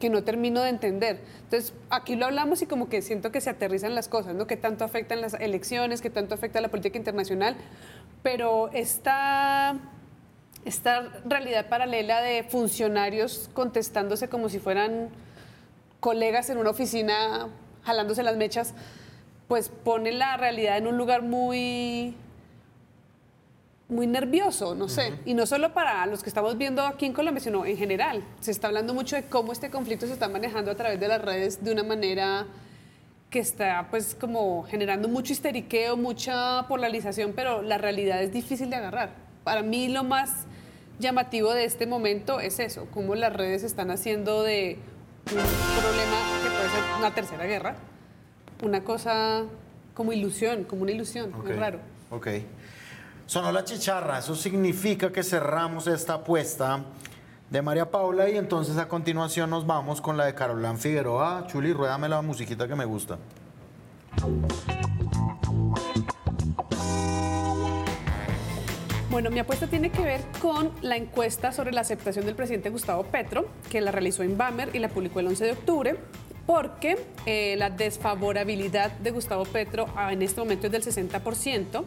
que 0.02 0.10
no 0.10 0.24
termino 0.24 0.62
de 0.62 0.70
entender. 0.70 1.20
Entonces, 1.44 1.72
aquí 1.88 2.16
lo 2.16 2.26
hablamos 2.26 2.60
y 2.60 2.66
como 2.66 2.88
que 2.88 3.02
siento 3.02 3.30
que 3.30 3.40
se 3.40 3.50
aterrizan 3.50 3.94
las 3.94 4.08
cosas, 4.08 4.34
¿no? 4.34 4.48
Que 4.48 4.56
tanto 4.56 4.84
afectan 4.84 5.20
las 5.20 5.34
elecciones, 5.34 6.02
que 6.02 6.10
tanto 6.10 6.34
afecta 6.34 6.60
la 6.60 6.70
política 6.70 6.98
internacional, 6.98 7.54
pero 8.20 8.68
esta, 8.72 9.76
esta 10.64 11.02
realidad 11.24 11.68
paralela 11.68 12.20
de 12.20 12.42
funcionarios 12.42 13.48
contestándose 13.54 14.28
como 14.28 14.48
si 14.48 14.58
fueran 14.58 15.10
colegas 16.00 16.50
en 16.50 16.58
una 16.58 16.70
oficina 16.70 17.46
jalándose 17.84 18.24
las 18.24 18.36
mechas, 18.36 18.74
pues 19.46 19.68
pone 19.68 20.10
la 20.10 20.36
realidad 20.36 20.78
en 20.78 20.88
un 20.88 20.98
lugar 20.98 21.22
muy 21.22 22.16
muy 23.92 24.07
nervioso, 24.07 24.74
no 24.74 24.88
sé. 24.88 25.12
Y 25.24 25.35
no 25.35 25.46
solo 25.46 25.72
para 25.72 26.05
los 26.07 26.22
que 26.22 26.31
estamos 26.31 26.59
viendo 26.59 26.83
aquí 26.83 27.07
en 27.07 27.12
Colombia, 27.12 27.40
sino 27.42 27.64
en 27.64 27.76
general. 27.76 28.24
Se 28.40 28.50
está 28.50 28.68
hablando 28.68 28.94
mucho 28.94 29.16
de 29.16 29.24
cómo 29.24 29.52
este 29.52 29.70
conflicto 29.70 30.07
se 30.07 30.14
está 30.14 30.28
manejando 30.28 30.70
a 30.70 30.74
través 30.74 30.98
de 30.98 31.09
las 31.09 31.22
redes 31.22 31.62
de 31.62 31.72
una 31.72 31.83
manera 31.83 32.46
que 33.31 33.38
está 33.38 33.87
pues 33.90 34.14
como 34.14 34.64
generando 34.64 35.09
mucho 35.09 35.33
histeriqueo, 35.33 35.96
mucha 35.96 36.66
polarización, 36.68 37.33
pero 37.35 37.62
la 37.62 37.78
realidad 37.78 38.22
es 38.22 38.33
difícil 38.33 38.68
de 38.68 38.76
agarrar. 38.76 39.11
Para 39.44 39.62
mí 39.62 39.88
lo 39.88 40.05
más 40.05 40.46
llamativo 40.98 41.52
de 41.52 41.64
este 41.64 41.87
momento 41.87 42.40
es 42.40 42.59
eso, 42.59 42.87
cómo 42.92 43.14
las 43.14 43.33
redes 43.33 43.62
están 43.62 43.90
haciendo 43.90 44.42
de 44.42 44.78
un 45.31 45.37
problema 45.37 46.16
que 46.42 46.50
puede 46.50 46.70
ser 46.70 46.98
una 46.98 47.14
tercera 47.14 47.44
guerra, 47.44 47.76
una 48.62 48.85
cosa 48.85 49.44
como 49.94 50.12
ilusión, 50.12 50.64
como 50.64 50.83
una 50.83 50.92
ilusión, 50.92 51.33
Ok, 51.35 51.50
es 51.50 51.57
raro. 51.59 51.78
Ok. 52.11 52.28
Sonó 53.32 53.50
la 53.50 53.64
chicharra, 53.64 54.18
eso 54.18 54.34
significa 54.34 55.10
que 55.10 55.22
cerramos 55.22 55.86
esta 55.86 56.12
apuesta 56.12 56.84
de 57.48 57.62
María 57.62 57.90
Paula 57.90 58.28
y 58.28 58.36
entonces 58.36 58.76
a 58.76 58.88
continuación 58.88 59.48
nos 59.48 59.66
vamos 59.66 60.02
con 60.02 60.18
la 60.18 60.26
de 60.26 60.34
Carolán 60.34 60.76
Figueroa. 60.76 61.46
Chuli, 61.46 61.72
ruédame 61.72 62.10
la 62.10 62.20
musiquita 62.20 62.68
que 62.68 62.74
me 62.74 62.84
gusta. 62.84 63.16
Bueno, 69.10 69.30
mi 69.30 69.38
apuesta 69.38 69.66
tiene 69.66 69.90
que 69.90 70.02
ver 70.02 70.20
con 70.38 70.70
la 70.82 70.98
encuesta 70.98 71.52
sobre 71.52 71.72
la 71.72 71.80
aceptación 71.80 72.26
del 72.26 72.34
presidente 72.34 72.68
Gustavo 72.68 73.04
Petro, 73.04 73.48
que 73.70 73.80
la 73.80 73.92
realizó 73.92 74.22
en 74.24 74.36
Bamer 74.36 74.76
y 74.76 74.78
la 74.78 74.90
publicó 74.90 75.20
el 75.20 75.28
11 75.28 75.44
de 75.46 75.52
octubre, 75.52 75.96
porque 76.44 76.98
eh, 77.24 77.56
la 77.56 77.70
desfavorabilidad 77.70 78.92
de 78.98 79.10
Gustavo 79.10 79.44
Petro 79.44 79.86
ah, 79.96 80.12
en 80.12 80.20
este 80.20 80.38
momento 80.38 80.66
es 80.66 80.72
del 80.72 80.82
60%. 80.82 81.86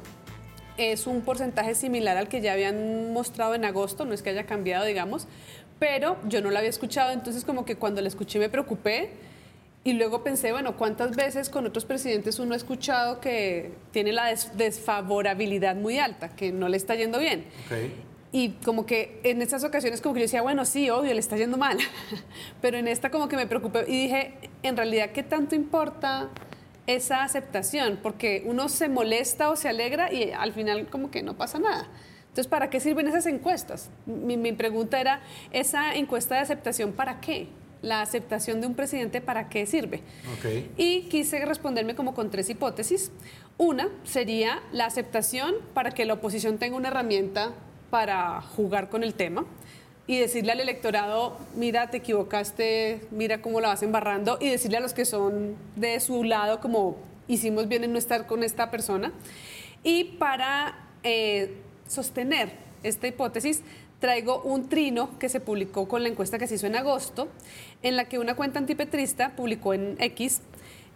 Es 0.77 1.07
un 1.07 1.21
porcentaje 1.21 1.73
similar 1.75 2.17
al 2.17 2.27
que 2.27 2.41
ya 2.41 2.53
habían 2.53 3.13
mostrado 3.13 3.55
en 3.55 3.63
agosto, 3.65 4.03
no 4.05 4.13
es 4.13 4.21
que 4.21 4.31
haya 4.31 4.45
cambiado, 4.45 4.85
digamos, 4.85 5.27
pero 5.79 6.17
yo 6.27 6.41
no 6.41 6.51
lo 6.51 6.57
había 6.57 6.69
escuchado, 6.69 7.11
entonces 7.13 7.45
como 7.45 7.65
que 7.65 7.75
cuando 7.77 8.01
la 8.01 8.07
escuché 8.07 8.39
me 8.39 8.49
preocupé 8.49 9.09
y 9.83 9.93
luego 9.93 10.23
pensé, 10.23 10.51
bueno, 10.51 10.75
¿cuántas 10.77 11.15
veces 11.15 11.49
con 11.49 11.65
otros 11.65 11.85
presidentes 11.85 12.39
uno 12.39 12.53
ha 12.53 12.57
escuchado 12.57 13.19
que 13.21 13.71
tiene 13.91 14.11
la 14.11 14.25
des- 14.27 14.57
desfavorabilidad 14.57 15.75
muy 15.75 15.99
alta, 15.99 16.29
que 16.29 16.51
no 16.51 16.67
le 16.69 16.77
está 16.77 16.95
yendo 16.95 17.19
bien? 17.19 17.45
Ok. 17.67 17.77
y 18.31 18.49
como 18.65 18.85
que 18.85 19.21
en 19.23 19.41
estas 19.41 19.63
ocasiones 19.63 20.01
como 20.01 20.13
que 20.13 20.19
yo 20.21 20.25
decía, 20.25 20.41
bueno, 20.41 20.65
sí, 20.65 20.89
obvio, 20.89 21.13
le 21.13 21.19
está 21.19 21.37
yendo 21.37 21.55
mal, 21.57 21.77
pero 22.61 22.77
en 22.77 22.87
esta 22.89 23.09
como 23.11 23.29
que 23.29 23.37
me 23.37 23.47
preocupé 23.47 23.85
y 23.87 24.03
dije, 24.03 24.33
en 24.63 24.75
realidad, 24.75 25.11
¿qué 25.11 25.23
tanto 25.23 25.55
importa 25.55 26.27
esa 26.87 27.23
aceptación? 27.23 27.99
Porque 28.01 28.43
uno 28.45 28.69
se 28.69 28.89
molesta 28.89 29.49
o 29.49 29.55
se 29.55 29.69
alegra 29.69 30.11
y 30.11 30.31
al 30.31 30.53
final 30.53 30.87
como 30.87 31.11
que 31.11 31.23
no 31.23 31.35
pasa 31.35 31.59
nada. 31.59 31.87
Entonces, 32.27 32.47
¿para 32.47 32.69
qué 32.69 32.79
sirven 32.79 33.07
esas 33.07 33.25
encuestas? 33.27 33.89
Mi, 34.05 34.35
mi 34.35 34.51
pregunta 34.51 34.99
era, 34.99 35.21
¿esa 35.51 35.95
encuesta 35.95 36.35
de 36.35 36.41
aceptación 36.41 36.91
para 36.91 37.21
qué? 37.21 37.47
La 37.81 38.01
aceptación 38.01 38.61
de 38.61 38.67
un 38.67 38.73
presidente, 38.73 39.21
¿para 39.21 39.47
qué 39.47 39.65
sirve? 39.65 40.01
Y 40.75 41.03
quise 41.03 41.45
responderme 41.45 41.95
como 41.95 42.13
con 42.13 42.31
tres 42.31 42.49
hipótesis. 42.49 43.11
Una 43.57 43.87
sería 44.03 44.61
la 44.73 44.85
aceptación 44.85 45.55
para 45.73 45.91
que 45.91 46.03
la 46.03 46.15
oposición 46.15 46.57
tenga 46.57 46.75
una 46.75 46.89
herramienta 46.89 47.53
para 47.89 48.41
jugar 48.41 48.89
con 48.89 49.03
el 49.03 49.13
tema 49.13 49.45
y 50.07 50.19
decirle 50.19 50.51
al 50.51 50.59
electorado, 50.59 51.37
mira, 51.55 51.89
te 51.89 51.97
equivocaste, 51.97 53.01
mira 53.11 53.41
cómo 53.41 53.59
la 53.59 53.69
vas 53.69 53.83
embarrando, 53.83 54.37
y 54.39 54.49
decirle 54.49 54.77
a 54.77 54.79
los 54.79 54.93
que 54.93 55.05
son 55.05 55.55
de 55.75 55.99
su 55.99 56.23
lado 56.23 56.61
como 56.61 56.97
hicimos 57.27 57.67
bien 57.67 57.83
en 57.83 57.93
no 57.93 57.97
estar 57.97 58.27
con 58.27 58.43
esta 58.43 58.69
persona. 58.69 59.11
Y 59.83 60.15
para 60.19 60.75
eh, 61.03 61.55
sostener 61.87 62.51
esta 62.83 63.07
hipótesis, 63.07 63.63
traigo 63.99 64.41
un 64.43 64.69
trino 64.69 65.17
que 65.17 65.29
se 65.29 65.39
publicó 65.39 65.87
con 65.87 66.03
la 66.03 66.09
encuesta 66.09 66.37
que 66.37 66.47
se 66.47 66.55
hizo 66.55 66.67
en 66.67 66.75
agosto, 66.75 67.27
en 67.81 67.95
la 67.95 68.05
que 68.05 68.19
una 68.19 68.35
cuenta 68.35 68.59
antipetrista 68.59 69.35
publicó 69.35 69.73
en 69.73 69.95
X 69.99 70.41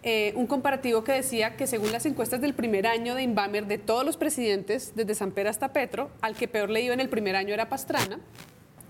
eh, 0.04 0.34
un 0.36 0.48
comparativo 0.48 1.04
que 1.04 1.12
decía 1.12 1.58
que 1.58 1.68
según 1.68 1.92
las 1.92 2.06
encuestas 2.06 2.40
del 2.40 2.54
primer 2.54 2.88
año 2.88 3.16
de 3.16 3.24
Inbamer 3.24 3.66
de 3.68 3.78
todos 3.78 4.06
los 4.06 4.16
presidentes, 4.16 4.94
desde 4.96 5.16
Samper 5.16 5.48
hasta 5.48 5.74
Petro, 5.74 6.10
al 6.22 6.36
que 6.36 6.48
peor 6.48 6.70
le 6.70 6.82
iba 6.82 6.94
en 6.94 7.00
el 7.00 7.10
primer 7.10 7.36
año 7.36 7.54
era 7.54 7.68
Pastrana, 7.68 8.20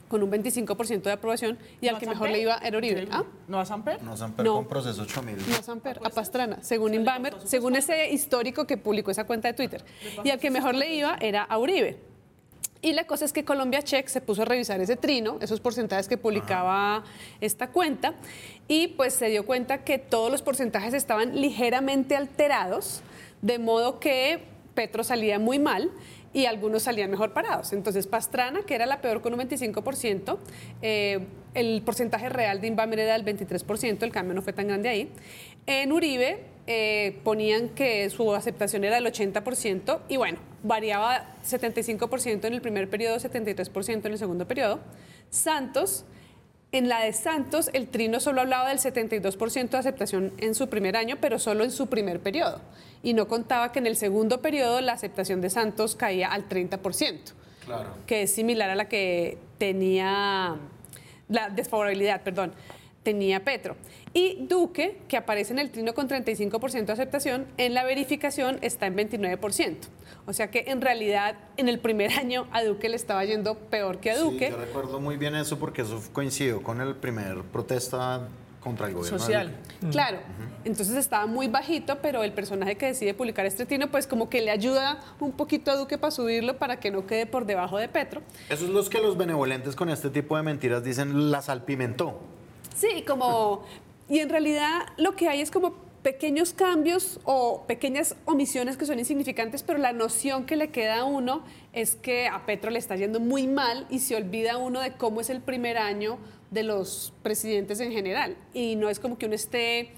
con 0.09 0.21
un 0.23 0.29
25% 0.31 1.03
de 1.03 1.11
aprobación, 1.13 1.57
y 1.79 1.87
al 1.87 1.93
¿No 1.93 1.99
que 1.99 2.05
a 2.07 2.09
mejor 2.09 2.27
Samper? 2.27 2.35
le 2.35 2.41
iba 2.41 2.57
era 2.57 2.77
Uribe. 2.77 3.07
¿Ah? 3.11 3.23
¿No 3.47 3.59
a 3.61 3.65
Samper? 3.65 4.03
No, 4.03 4.17
Samper 4.17 4.45
No. 4.45 4.55
con 4.55 4.67
proceso 4.67 5.03
8000. 5.03 5.37
No 5.49 5.55
a 5.55 5.61
Samper, 5.63 6.01
a 6.03 6.09
Pastrana, 6.09 6.57
según 6.61 6.93
Inbamer, 6.93 7.35
según 7.45 7.75
ese 7.77 8.11
histórico 8.11 8.65
que 8.67 8.75
publicó 8.75 9.11
esa 9.11 9.23
cuenta 9.25 9.47
de 9.47 9.53
Twitter. 9.53 9.85
Y 10.25 10.31
al 10.31 10.39
que 10.39 10.51
mejor 10.51 10.75
le 10.75 10.93
iba 10.93 11.15
era 11.21 11.43
a 11.43 11.57
Uribe. 11.57 11.97
Y 12.81 12.93
la 12.93 13.05
cosa 13.05 13.25
es 13.25 13.33
que 13.33 13.43
Colombia 13.43 13.81
Check 13.81 14.07
se 14.07 14.21
puso 14.21 14.41
a 14.41 14.45
revisar 14.45 14.79
ese 14.81 14.95
trino, 14.95 15.37
esos 15.41 15.59
porcentajes 15.59 16.07
que 16.07 16.17
publicaba 16.17 17.03
esta 17.41 17.67
cuenta, 17.71 18.13
y 18.67 18.87
pues 18.87 19.13
se 19.13 19.27
dio 19.27 19.45
cuenta 19.45 19.83
que 19.83 19.97
todos 19.99 20.31
los 20.31 20.41
porcentajes 20.41 20.93
estaban 20.93 21.39
ligeramente 21.39 22.15
alterados, 22.15 23.01
de 23.41 23.59
modo 23.59 23.99
que 23.99 24.45
Petro 24.75 25.03
salía 25.03 25.39
muy 25.39 25.59
mal 25.59 25.91
y 26.33 26.45
algunos 26.45 26.83
salían 26.83 27.09
mejor 27.09 27.33
parados. 27.33 27.73
Entonces 27.73 28.07
Pastrana, 28.07 28.61
que 28.63 28.75
era 28.75 28.85
la 28.85 29.01
peor 29.01 29.21
con 29.21 29.33
un 29.33 29.39
25%, 29.39 30.37
eh, 30.81 31.19
el 31.53 31.81
porcentaje 31.83 32.29
real 32.29 32.61
de 32.61 32.67
Inbamer 32.67 32.99
era 32.99 33.13
del 33.17 33.25
23%, 33.25 34.03
el 34.03 34.11
cambio 34.11 34.35
no 34.35 34.41
fue 34.41 34.53
tan 34.53 34.67
grande 34.67 34.89
ahí. 34.89 35.11
En 35.65 35.91
Uribe 35.91 36.45
eh, 36.67 37.19
ponían 37.23 37.69
que 37.69 38.09
su 38.09 38.33
aceptación 38.33 38.83
era 38.83 38.95
del 38.95 39.05
80% 39.05 40.01
y 40.07 40.17
bueno, 40.17 40.37
variaba 40.63 41.35
75% 41.43 42.45
en 42.45 42.53
el 42.53 42.61
primer 42.61 42.89
periodo, 42.89 43.17
73% 43.17 44.05
en 44.05 44.11
el 44.11 44.19
segundo 44.19 44.47
periodo. 44.47 44.79
Santos, 45.29 46.05
en 46.71 46.87
la 46.87 47.03
de 47.03 47.13
Santos, 47.13 47.71
el 47.73 47.87
trino 47.87 48.19
solo 48.19 48.41
hablaba 48.41 48.69
del 48.69 48.77
72% 48.77 49.69
de 49.69 49.77
aceptación 49.77 50.33
en 50.37 50.53
su 50.53 50.69
primer 50.69 50.95
año, 50.95 51.17
pero 51.19 51.39
solo 51.39 51.63
en 51.63 51.71
su 51.71 51.87
primer 51.87 52.19
periodo. 52.19 52.61
Y 53.03 53.13
no 53.13 53.27
contaba 53.27 53.71
que 53.71 53.79
en 53.79 53.87
el 53.87 53.95
segundo 53.95 54.41
periodo 54.41 54.81
la 54.81 54.93
aceptación 54.93 55.41
de 55.41 55.49
Santos 55.49 55.95
caía 55.95 56.31
al 56.31 56.47
30% 56.49 57.33
Claro. 57.65 57.89
que 58.07 58.23
es 58.23 58.33
similar 58.33 58.69
a 58.69 58.75
la 58.75 58.89
que 58.89 59.37
tenía 59.59 60.55
la 61.27 61.49
desfavorabilidad, 61.49 62.23
perdón, 62.23 62.51
tenía 63.03 63.43
Petro. 63.43 63.75
Y 64.13 64.37
Duque, 64.47 64.97
que 65.07 65.17
aparece 65.17 65.53
en 65.53 65.59
el 65.59 65.69
trino 65.69 65.93
con 65.93 66.07
35% 66.09 66.85
de 66.87 66.93
aceptación, 66.93 67.45
en 67.57 67.75
la 67.75 67.83
verificación 67.83 68.57
está 68.61 68.87
en 68.87 68.95
29%. 68.97 69.75
O 70.25 70.33
sea 70.33 70.49
que 70.49 70.65
en 70.67 70.81
realidad 70.81 71.35
en 71.57 71.69
el 71.69 71.79
primer 71.79 72.11
año 72.13 72.47
a 72.51 72.63
Duque 72.63 72.89
le 72.89 72.95
estaba 72.95 73.23
yendo 73.23 73.55
peor 73.55 73.99
que 73.99 74.11
a 74.11 74.17
Duque. 74.17 74.47
Sí, 74.47 74.51
yo 74.51 74.57
recuerdo 74.57 74.99
muy 74.99 75.17
bien 75.17 75.35
eso 75.35 75.59
porque 75.59 75.83
eso 75.83 76.01
coincidió 76.11 76.61
con 76.63 76.81
el 76.81 76.95
primer 76.95 77.43
protesta 77.43 78.27
contra 78.59 78.87
el 78.87 78.93
gobierno. 78.93 79.17
de 79.17 79.23
Social. 79.23 79.55
Duque. 79.81 79.91
Claro, 79.91 80.19
entonces 80.65 80.95
estaba 80.95 81.25
muy 81.25 81.47
bajito, 81.47 81.99
pero 82.01 82.23
el 82.23 82.33
personaje 82.33 82.75
que 82.75 82.87
decide 82.87 83.13
publicar 83.13 83.45
este 83.45 83.65
trino, 83.65 83.89
pues 83.89 84.07
como 84.07 84.29
que 84.29 84.41
le 84.41 84.51
ayuda 84.51 84.99
un 85.19 85.31
poquito 85.31 85.71
a 85.71 85.75
Duque 85.75 85.97
para 85.97 86.11
subirlo 86.11 86.57
para 86.57 86.79
que 86.79 86.91
no 86.91 87.05
quede 87.07 87.25
por 87.25 87.45
debajo 87.45 87.77
de 87.77 87.87
Petro. 87.87 88.21
Eso 88.49 88.65
es 88.65 88.71
los 88.71 88.89
que 88.89 88.99
los 88.99 89.17
benevolentes 89.17 89.75
con 89.75 89.89
este 89.89 90.09
tipo 90.09 90.35
de 90.37 90.43
mentiras 90.43 90.83
dicen 90.83 91.31
la 91.31 91.41
salpimentó. 91.41 92.19
Sí, 92.75 93.03
como... 93.07 93.65
Y 94.09 94.19
en 94.19 94.29
realidad 94.29 94.87
lo 94.97 95.15
que 95.15 95.29
hay 95.29 95.41
es 95.41 95.51
como 95.51 95.75
pequeños 96.01 96.53
cambios 96.53 97.19
o 97.25 97.65
pequeñas 97.67 98.15
omisiones 98.25 98.77
que 98.77 98.85
son 98.85 98.99
insignificantes, 98.99 99.63
pero 99.63 99.79
la 99.79 99.93
noción 99.93 100.45
que 100.45 100.55
le 100.55 100.69
queda 100.69 100.99
a 100.99 101.03
uno 101.03 101.43
es 101.73 101.95
que 101.95 102.27
a 102.27 102.45
Petro 102.45 102.71
le 102.71 102.79
está 102.79 102.95
yendo 102.95 103.19
muy 103.19 103.47
mal 103.47 103.85
y 103.89 103.99
se 103.99 104.15
olvida 104.15 104.57
uno 104.57 104.79
de 104.79 104.93
cómo 104.93 105.21
es 105.21 105.29
el 105.29 105.41
primer 105.41 105.77
año 105.77 106.17
de 106.51 106.63
los 106.63 107.13
presidentes 107.23 107.79
en 107.79 107.91
general. 107.91 108.35
Y 108.53 108.75
no 108.75 108.89
es 108.89 108.99
como 108.99 109.17
que 109.17 109.25
uno 109.25 109.35
esté 109.35 109.91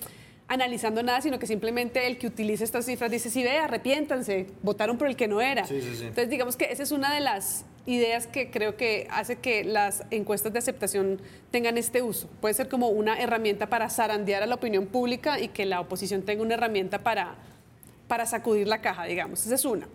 analizando 0.47 1.01
nada, 1.01 1.21
sino 1.21 1.39
que 1.39 1.47
simplemente 1.47 2.07
el 2.07 2.17
que 2.17 2.27
utiliza 2.27 2.63
estas 2.63 2.85
cifras 2.85 3.09
dice, 3.09 3.29
sí, 3.29 3.41
ve, 3.41 3.57
arrepiéntanse, 3.57 4.47
votaron 4.61 4.97
por 4.97 5.07
el 5.07 5.15
que 5.15 5.27
no 5.27 5.39
era. 5.39 5.65
Sí, 5.65 5.81
sí, 5.81 5.95
sí. 5.95 6.03
Entonces, 6.03 6.29
digamos 6.29 6.57
que 6.57 6.65
esa 6.65 6.83
es 6.83 6.91
una 6.91 7.13
de 7.13 7.21
las 7.21 7.63
ideas 7.85 8.27
que 8.27 8.51
creo 8.51 8.75
que 8.75 9.07
hace 9.11 9.37
que 9.37 9.63
las 9.63 10.03
encuestas 10.11 10.51
de 10.51 10.59
aceptación 10.59 11.21
tengan 11.51 11.77
este 11.77 12.01
uso. 12.01 12.27
Puede 12.41 12.53
ser 12.53 12.67
como 12.67 12.89
una 12.89 13.19
herramienta 13.19 13.67
para 13.69 13.89
zarandear 13.89 14.43
a 14.43 14.45
la 14.45 14.55
opinión 14.55 14.87
pública 14.87 15.39
y 15.39 15.47
que 15.47 15.65
la 15.65 15.79
oposición 15.79 16.23
tenga 16.23 16.43
una 16.43 16.55
herramienta 16.55 16.99
para, 16.99 17.35
para 18.07 18.25
sacudir 18.25 18.67
la 18.67 18.81
caja, 18.81 19.05
digamos. 19.05 19.45
Esa 19.45 19.55
es 19.55 19.63
una. 19.63 19.87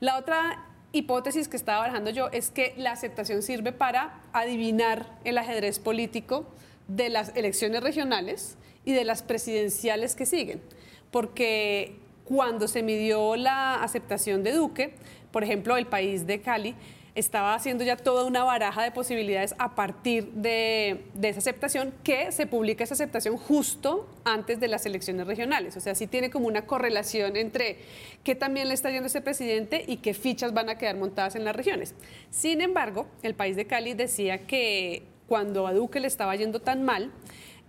La 0.00 0.18
otra 0.18 0.73
hipótesis 0.94 1.48
que 1.48 1.56
estaba 1.56 1.80
barajando 1.80 2.10
yo 2.10 2.28
es 2.30 2.50
que 2.50 2.72
la 2.76 2.92
aceptación 2.92 3.42
sirve 3.42 3.72
para 3.72 4.22
adivinar 4.32 5.18
el 5.24 5.36
ajedrez 5.38 5.80
político 5.80 6.46
de 6.86 7.10
las 7.10 7.36
elecciones 7.36 7.82
regionales 7.82 8.56
y 8.84 8.92
de 8.92 9.04
las 9.04 9.22
presidenciales 9.22 10.14
que 10.14 10.24
siguen. 10.24 10.62
Porque 11.10 11.96
cuando 12.24 12.68
se 12.68 12.82
midió 12.82 13.34
la 13.36 13.82
aceptación 13.82 14.42
de 14.44 14.52
Duque, 14.52 14.94
por 15.32 15.42
ejemplo, 15.42 15.76
el 15.76 15.86
país 15.86 16.26
de 16.26 16.40
Cali 16.40 16.76
estaba 17.14 17.54
haciendo 17.54 17.84
ya 17.84 17.96
toda 17.96 18.24
una 18.24 18.42
baraja 18.42 18.82
de 18.82 18.90
posibilidades 18.90 19.54
a 19.58 19.74
partir 19.76 20.32
de, 20.32 21.04
esa 21.22 21.38
aceptación, 21.38 21.94
que 22.02 22.32
se 22.32 22.46
publica 22.46 22.82
esa 22.82 22.94
aceptación 22.94 23.36
justo 23.36 24.08
antes 24.24 24.58
de 24.58 24.66
las 24.66 24.84
elecciones 24.84 25.26
regionales. 25.26 25.76
O 25.76 25.80
sea, 25.80 25.94
sí 25.94 26.06
tiene 26.08 26.30
como 26.30 26.48
una 26.48 26.66
correlación 26.66 27.36
entre 27.36 27.78
qué 28.24 28.34
también 28.34 28.68
le 28.68 28.74
está 28.74 28.90
yendo 28.90 29.06
ese 29.06 29.20
presidente 29.20 29.84
y 29.86 29.98
qué 29.98 30.12
fichas 30.12 30.52
van 30.52 30.68
a 30.68 30.76
quedar 30.76 30.96
montadas 30.96 31.36
en 31.36 31.44
las 31.44 31.54
regiones. 31.54 31.94
Sin 32.30 32.60
embargo, 32.60 33.06
el 33.22 33.34
país 33.34 33.54
de 33.54 33.66
Cali 33.66 33.94
decía 33.94 34.46
que 34.46 35.04
cuando 35.28 35.66
a 35.68 35.72
Duque 35.72 36.00
le 36.00 36.08
estaba 36.08 36.34
yendo 36.34 36.60
tan 36.60 36.82
mal, 36.82 37.12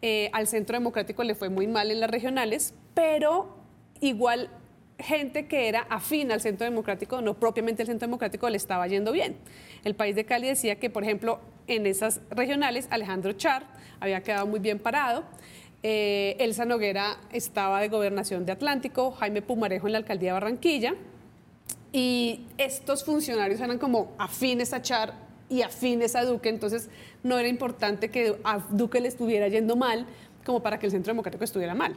eh, 0.01 0.29
al 0.33 0.47
Centro 0.47 0.75
Democrático 0.75 1.23
le 1.23 1.35
fue 1.35 1.49
muy 1.49 1.67
mal 1.67 1.91
en 1.91 1.99
las 1.99 2.09
regionales, 2.09 2.73
pero 2.95 3.55
igual 4.01 4.49
gente 4.99 5.47
que 5.47 5.67
era 5.67 5.81
afín 5.89 6.31
al 6.31 6.41
Centro 6.41 6.65
Democrático, 6.65 7.21
no 7.21 7.33
propiamente 7.35 7.83
el 7.83 7.87
Centro 7.87 8.07
Democrático, 8.07 8.49
le 8.49 8.57
estaba 8.57 8.87
yendo 8.87 9.11
bien. 9.11 9.37
El 9.83 9.95
país 9.95 10.15
de 10.15 10.25
Cali 10.25 10.47
decía 10.47 10.77
que, 10.79 10.89
por 10.89 11.03
ejemplo, 11.03 11.39
en 11.67 11.85
esas 11.85 12.21
regionales, 12.29 12.87
Alejandro 12.91 13.33
Char 13.33 13.63
había 13.99 14.21
quedado 14.21 14.47
muy 14.47 14.59
bien 14.59 14.79
parado. 14.79 15.23
eh, 15.83 16.35
Elsa 16.39 16.65
Noguera 16.65 17.17
estaba 17.31 17.79
de 17.81 17.89
gobernación 17.89 18.45
de 18.45 18.51
Atlántico, 18.53 19.11
Jaime 19.11 19.41
Pumarejo 19.41 19.87
en 19.87 19.93
la 19.93 19.99
alcaldía 19.99 20.29
de 20.29 20.33
Barranquilla. 20.33 20.95
Y 21.91 22.47
estos 22.57 23.05
funcionarios 23.05 23.61
eran 23.61 23.77
como 23.77 24.13
afines 24.17 24.73
a 24.73 24.81
Char 24.81 25.13
y 25.47 25.61
afines 25.61 26.15
a 26.15 26.25
Duque, 26.25 26.49
entonces 26.49 26.89
no 27.23 27.37
era 27.37 27.47
importante 27.47 28.09
que 28.09 28.35
a 28.43 28.57
Duque 28.69 28.99
le 28.99 29.07
estuviera 29.07 29.47
yendo 29.47 29.75
mal 29.75 30.07
como 30.43 30.61
para 30.61 30.79
que 30.79 30.87
el 30.87 30.91
Centro 30.91 31.11
Democrático 31.11 31.43
estuviera 31.43 31.75
mal. 31.75 31.95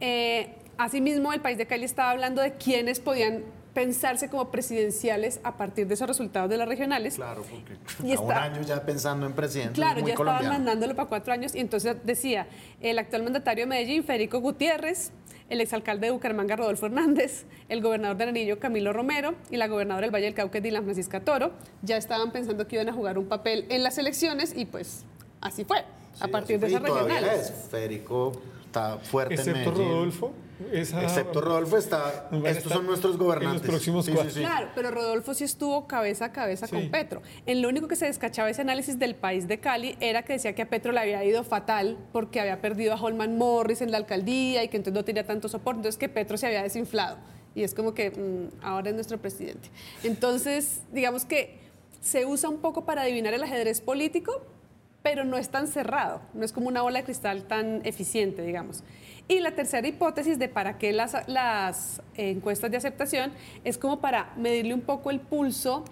Eh, 0.00 0.54
asimismo, 0.78 1.32
el 1.32 1.40
país 1.40 1.58
de 1.58 1.66
Cali 1.66 1.84
estaba 1.84 2.10
hablando 2.10 2.42
de 2.42 2.54
quiénes 2.54 3.00
podían 3.00 3.44
pensarse 3.74 4.30
como 4.30 4.50
presidenciales 4.50 5.40
a 5.42 5.56
partir 5.56 5.86
de 5.88 5.94
esos 5.94 6.06
resultados 6.06 6.48
de 6.48 6.56
las 6.56 6.68
regionales. 6.68 7.16
Claro, 7.16 7.42
porque 7.42 7.76
Y 8.06 8.14
a 8.16 8.20
un 8.20 8.32
año 8.32 8.62
ya 8.62 8.80
pensando 8.86 9.26
en 9.26 9.32
presidente. 9.32 9.74
Claro, 9.74 10.00
muy 10.00 10.08
ya 10.08 10.14
estaban 10.14 10.46
mandándolo 10.46 10.94
para 10.94 11.08
cuatro 11.08 11.32
años 11.32 11.54
y 11.54 11.60
entonces 11.60 11.96
decía, 12.04 12.46
el 12.80 12.98
actual 12.98 13.24
mandatario 13.24 13.64
de 13.64 13.68
Medellín, 13.68 14.04
Federico 14.04 14.38
Gutiérrez, 14.40 15.10
el 15.50 15.60
exalcalde 15.60 16.06
de 16.06 16.12
Bucaramanga, 16.12 16.56
Rodolfo 16.56 16.86
Hernández, 16.86 17.44
el 17.68 17.82
gobernador 17.82 18.16
de 18.16 18.26
Nariño, 18.26 18.58
Camilo 18.58 18.92
Romero, 18.92 19.34
y 19.50 19.56
la 19.56 19.66
gobernadora 19.66 20.06
del 20.06 20.14
Valle 20.14 20.26
del 20.26 20.34
Cauca, 20.34 20.60
Dylan 20.60 20.84
Francisca 20.84 21.20
Toro, 21.20 21.52
ya 21.82 21.96
estaban 21.96 22.30
pensando 22.30 22.66
que 22.66 22.76
iban 22.76 22.88
a 22.88 22.92
jugar 22.92 23.18
un 23.18 23.26
papel 23.26 23.66
en 23.68 23.82
las 23.82 23.98
elecciones 23.98 24.54
y 24.56 24.64
pues 24.64 25.04
así 25.40 25.64
fue, 25.64 25.84
a 26.20 26.28
partir 26.28 26.58
de 26.60 26.68
esas 26.68 26.80
regionales. 26.80 27.50
es. 27.50 27.68
Federico 27.70 28.32
está 28.64 28.98
fuerte 28.98 29.34
en 29.34 29.40
Excepto 29.40 29.72
Medellín. 29.72 29.92
Rodolfo, 29.92 30.32
esa- 30.72 31.02
Excepto 31.02 31.40
Rodolfo 31.40 31.76
está, 31.76 32.28
estos 32.46 32.72
son 32.72 32.86
nuestros 32.86 33.14
en 33.14 33.18
gobernantes. 33.18 33.62
los 33.62 33.70
próximos 33.70 34.04
Sí, 34.04 34.10
sí, 34.12 34.14
cuatro. 34.16 34.32
sí. 34.34 34.40
Claro, 34.40 34.68
pero 34.74 34.90
Rodolfo 34.90 35.34
sí 35.34 35.44
estuvo 35.44 35.86
cabeza 35.86 36.26
a 36.26 36.32
cabeza 36.32 36.66
Sí. 36.66 36.74
con 36.76 36.90
Petro. 36.90 37.22
En 37.46 37.60
lo 37.62 37.68
único 37.68 37.88
que 37.88 37.96
se 37.96 38.06
descachaba 38.06 38.50
ese 38.50 38.62
análisis 38.62 38.98
del 38.98 39.14
país 39.14 39.48
de 39.48 39.58
Cali 39.58 39.96
era 40.00 40.22
que 40.22 40.34
decía 40.34 40.54
que 40.54 40.62
a 40.62 40.68
Petro 40.70 40.92
le 40.92 41.00
había 41.00 41.24
ido 41.24 41.42
fatal 41.44 41.98
porque 42.12 42.40
había 42.40 42.60
perdido 42.60 42.92
a 42.94 43.00
Holman 43.00 43.36
Morris 43.38 43.80
en 43.80 43.90
la 43.90 43.96
alcaldía 43.98 44.62
y 44.64 44.68
que 44.68 44.76
entonces 44.76 44.94
no 44.98 45.04
tenía 45.04 45.26
tanto 45.26 45.48
soporte, 45.48 45.78
entonces 45.78 45.98
que 45.98 46.08
Petro 46.08 46.36
se 46.36 46.46
había 46.46 46.62
desinflado. 46.62 47.18
Y 47.56 47.62
es 47.62 47.74
como 47.74 47.94
que 47.94 48.10
mm, 48.10 48.64
ahora 48.64 48.88
es 48.90 48.94
nuestro 48.94 49.18
presidente. 49.18 49.68
Entonces, 50.02 50.82
digamos 50.92 51.24
que 51.24 51.58
se 52.00 52.26
usa 52.26 52.48
un 52.48 52.58
poco 52.58 52.84
para 52.84 53.02
adivinar 53.02 53.32
el 53.34 53.42
ajedrez 53.42 53.80
político, 53.80 54.42
pero 55.02 55.24
no 55.24 55.36
es 55.36 55.48
tan 55.50 55.68
cerrado, 55.68 56.20
no 56.34 56.44
es 56.44 56.52
como 56.52 56.68
una 56.68 56.82
bola 56.82 56.98
de 57.00 57.04
cristal 57.04 57.44
tan 57.44 57.80
eficiente, 57.84 58.42
digamos. 58.42 58.82
Y 59.26 59.40
la 59.40 59.52
tercera 59.52 59.86
hipótesis 59.88 60.38
de 60.38 60.48
para 60.48 60.76
qué 60.76 60.92
las, 60.92 62.02
encuestas 62.16 62.70
de 62.70 62.76
aceptación 62.76 63.32
es 63.64 63.78
como 63.78 64.00
para 64.00 64.32
medirle 64.36 64.74
un 64.74 64.82
poco 64.82 65.10
el 65.10 65.20
pulso 65.20 65.84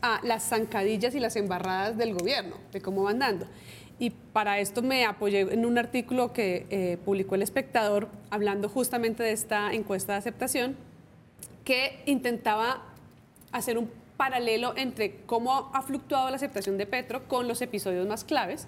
a 0.00 0.20
las 0.24 0.48
zancadillas 0.48 1.14
y 1.14 1.20
las 1.20 1.36
embarradas 1.36 1.96
del 1.96 2.12
gobierno, 2.14 2.56
de 2.72 2.80
cómo 2.80 3.04
van 3.04 3.20
dando. 3.20 3.46
Y 4.00 4.10
para 4.10 4.58
esto 4.58 4.82
me 4.82 5.04
apoyé 5.04 5.42
en 5.42 5.64
un 5.64 5.78
artículo 5.78 6.32
que 6.32 6.66
eh, 6.70 6.98
publicó 7.04 7.36
El 7.36 7.42
Espectador 7.42 8.08
hablando 8.30 8.68
justamente 8.68 9.22
de 9.22 9.30
esta 9.30 9.72
encuesta 9.72 10.14
de 10.14 10.18
aceptación 10.18 10.76
que 11.64 12.02
intentaba 12.06 12.82
hacer 13.52 13.78
un 13.78 13.88
paralelo 14.16 14.74
entre 14.76 15.18
cómo 15.26 15.70
ha 15.72 15.82
fluctuado 15.82 16.30
la 16.30 16.36
aceptación 16.36 16.78
de 16.78 16.86
Petro 16.86 17.28
con 17.28 17.46
los 17.46 17.62
episodios 17.62 18.08
más 18.08 18.24
claves. 18.24 18.66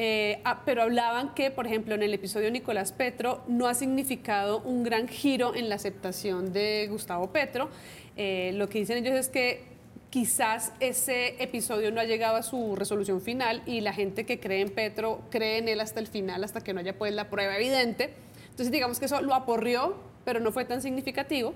Eh, 0.00 0.40
ah, 0.44 0.62
pero 0.64 0.82
hablaban 0.82 1.34
que, 1.34 1.50
por 1.50 1.66
ejemplo, 1.66 1.96
en 1.96 2.04
el 2.04 2.14
episodio 2.14 2.52
Nicolás 2.52 2.92
Petro 2.92 3.42
no 3.48 3.66
ha 3.66 3.74
significado 3.74 4.60
un 4.60 4.84
gran 4.84 5.08
giro 5.08 5.56
en 5.56 5.68
la 5.68 5.74
aceptación 5.74 6.52
de 6.52 6.86
Gustavo 6.88 7.32
Petro. 7.32 7.68
Eh, 8.16 8.52
lo 8.54 8.68
que 8.68 8.78
dicen 8.78 8.96
ellos 8.98 9.18
es 9.18 9.28
que 9.28 9.64
quizás 10.10 10.72
ese 10.78 11.42
episodio 11.42 11.90
no 11.90 12.00
ha 12.00 12.04
llegado 12.04 12.36
a 12.36 12.44
su 12.44 12.76
resolución 12.76 13.20
final 13.20 13.60
y 13.66 13.80
la 13.80 13.92
gente 13.92 14.24
que 14.24 14.38
cree 14.38 14.60
en 14.60 14.70
Petro 14.70 15.22
cree 15.30 15.58
en 15.58 15.68
él 15.68 15.80
hasta 15.80 15.98
el 15.98 16.06
final, 16.06 16.44
hasta 16.44 16.60
que 16.60 16.72
no 16.72 16.78
haya 16.78 16.96
pues 16.96 17.12
la 17.12 17.28
prueba 17.28 17.56
evidente. 17.56 18.14
Entonces 18.50 18.70
digamos 18.70 19.00
que 19.00 19.06
eso 19.06 19.20
lo 19.20 19.34
aporrió, 19.34 19.96
pero 20.24 20.38
no 20.38 20.52
fue 20.52 20.64
tan 20.64 20.80
significativo. 20.80 21.54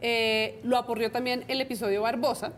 Eh, 0.00 0.60
lo 0.64 0.78
aporrió 0.78 1.10
también 1.10 1.44
el 1.48 1.60
episodio 1.60 2.00
Barbosa, 2.02 2.52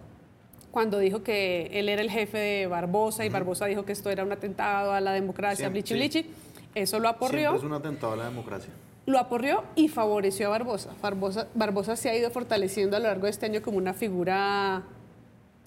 cuando 0.78 1.00
dijo 1.00 1.24
que 1.24 1.70
él 1.72 1.88
era 1.88 2.00
el 2.00 2.08
jefe 2.08 2.38
de 2.38 2.66
Barbosa 2.68 3.24
y 3.24 3.30
Barbosa 3.30 3.66
dijo 3.66 3.84
que 3.84 3.90
esto 3.90 4.10
era 4.10 4.22
un 4.22 4.30
atentado 4.30 4.92
a 4.92 5.00
la 5.00 5.10
democracia, 5.10 5.56
Siempre, 5.68 5.80
blichi 5.80 5.94
sí. 5.94 5.98
blichi. 5.98 6.30
Eso 6.72 7.00
lo 7.00 7.08
aporrió 7.08 7.50
Siempre 7.50 7.58
es 7.58 7.64
un 7.64 7.72
atentado 7.72 8.12
a 8.12 8.16
la 8.16 8.24
democracia. 8.26 8.70
lo 9.06 9.18
aporrió 9.18 9.64
y 9.74 9.88
favoreció 9.88 10.46
a 10.46 10.50
Barbosa. 10.50 10.90
Barbosa. 11.02 11.48
Barbosa 11.56 11.96
se 11.96 12.10
ha 12.10 12.16
ido 12.16 12.30
fortaleciendo 12.30 12.96
a 12.96 13.00
lo 13.00 13.06
largo 13.08 13.24
de 13.24 13.30
este 13.30 13.46
año 13.46 13.60
como 13.60 13.76
una 13.76 13.92
figura, 13.92 14.84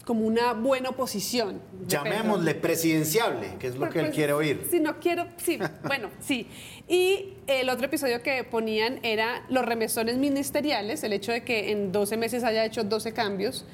como 0.06 0.26
una 0.26 0.54
buena 0.54 0.92
oposición. 0.92 1.60
Llamémosle 1.88 2.56
presidenciable, 2.56 3.56
que 3.60 3.68
es 3.68 3.74
lo 3.74 3.82
Pero, 3.82 3.92
que 3.92 4.00
él 4.00 4.06
pues, 4.06 4.16
quiere 4.16 4.32
oír. 4.32 4.66
Si 4.72 4.80
no 4.80 4.98
quiero, 5.02 5.28
sí, 5.36 5.60
bueno, 5.84 6.10
sí. 6.22 6.48
Y 6.88 7.34
el 7.48 7.70
otro 7.70 7.88
episodio 7.88 8.24
que 8.24 8.46
ponían 8.46 9.00
era 9.04 9.44
los 9.50 9.66
remesones 9.66 10.16
ministeriales, 10.16 11.04
el 11.04 11.12
hecho 11.12 11.34
de 11.34 11.44
que 11.44 11.72
en 11.72 11.92
12 11.92 12.16
meses 12.16 12.46
haya 12.46 12.64
hecho 12.64 12.86
12 12.86 13.12
cambios, 13.12 13.66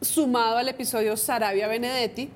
sumado 0.00 0.56
al 0.58 0.68
episodio 0.68 1.16
Sarabia 1.16 1.68
Benedetti, 1.68 2.30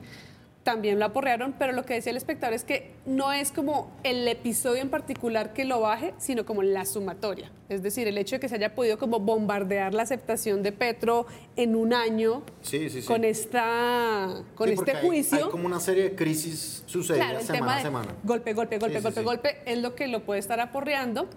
también 0.62 0.98
lo 0.98 1.05
aporrearon, 1.05 1.55
pero 1.59 1.72
lo 1.72 1.85
que 1.85 1.92
decía 1.92 2.11
el 2.11 2.16
espectador 2.16 2.55
es 2.55 2.64
que 2.64 2.92
no 3.05 3.33
es 3.33 3.53
como 3.53 3.92
el 4.03 4.27
episodio 4.27 4.81
en 4.81 4.88
particular 4.88 5.53
que 5.53 5.66
lo 5.66 5.81
baje, 5.81 6.14
sino 6.16 6.46
como 6.46 6.62
la 6.62 6.87
sumatoria. 6.87 7.53
Es 7.68 7.83
decir, 7.83 8.09
el 8.09 8.16
hecho 8.16 8.37
de 8.37 8.40
que 8.40 8.48
se 8.48 8.55
haya 8.55 8.74
podido 8.74 8.96
como 8.96 9.20
bombardear 9.20 9.92
la 9.92 10.05
aceptación 10.05 10.62
de 10.62 10.72
Petro 10.72 11.27
en 11.57 11.77
un 11.77 11.92
año 11.92 12.42
Sí, 12.62 12.88
sí, 12.88 13.03
sí. 13.03 13.07
con 13.07 13.24
esta 13.24 14.42
con 14.55 14.70
este 14.70 14.94
juicio. 14.94 15.44
Hay, 15.44 15.50
como 15.50 15.66
una 15.66 15.81
serie 15.81 16.05
de 16.05 16.14
crisis 16.14 16.83
sucedidas 16.87 17.29
Claro, 17.29 17.44
semana 17.44 17.77
a 17.77 17.83
semana. 17.83 18.14
golpe, 18.24 18.55
golpe, 18.55 18.79
golpe, 18.79 19.00
golpe, 19.00 19.22
golpe 19.22 19.57
es 19.66 19.79
lo 19.79 19.94
que 19.94 20.09
lo 20.09 20.24
puede 20.24 20.40
estar 20.40 20.61
aporreando, 20.61 21.29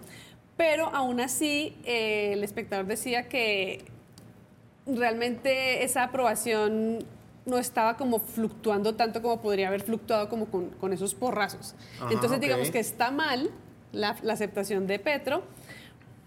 pero 0.56 0.86
aún 0.94 1.20
así 1.20 1.76
eh, 1.84 2.30
el 2.32 2.42
espectador 2.44 2.86
decía 2.86 3.28
que 3.28 3.84
realmente 4.88 5.84
esa 5.84 6.04
aprobación 6.04 7.04
no 7.46 7.58
estaba 7.58 7.96
como 7.96 8.18
fluctuando 8.20 8.94
tanto 8.94 9.22
como 9.22 9.40
podría 9.40 9.68
haber 9.68 9.82
fluctuado 9.82 10.28
como 10.28 10.46
con, 10.46 10.70
con 10.70 10.92
esos 10.92 11.14
porrazos. 11.14 11.74
Ajá, 12.00 12.12
Entonces 12.12 12.40
digamos 12.40 12.70
que 12.70 12.78
está 12.78 13.10
mal 13.10 13.50
la, 13.92 14.16
la 14.22 14.34
aceptación 14.34 14.86
de 14.86 14.98
Petro, 14.98 15.42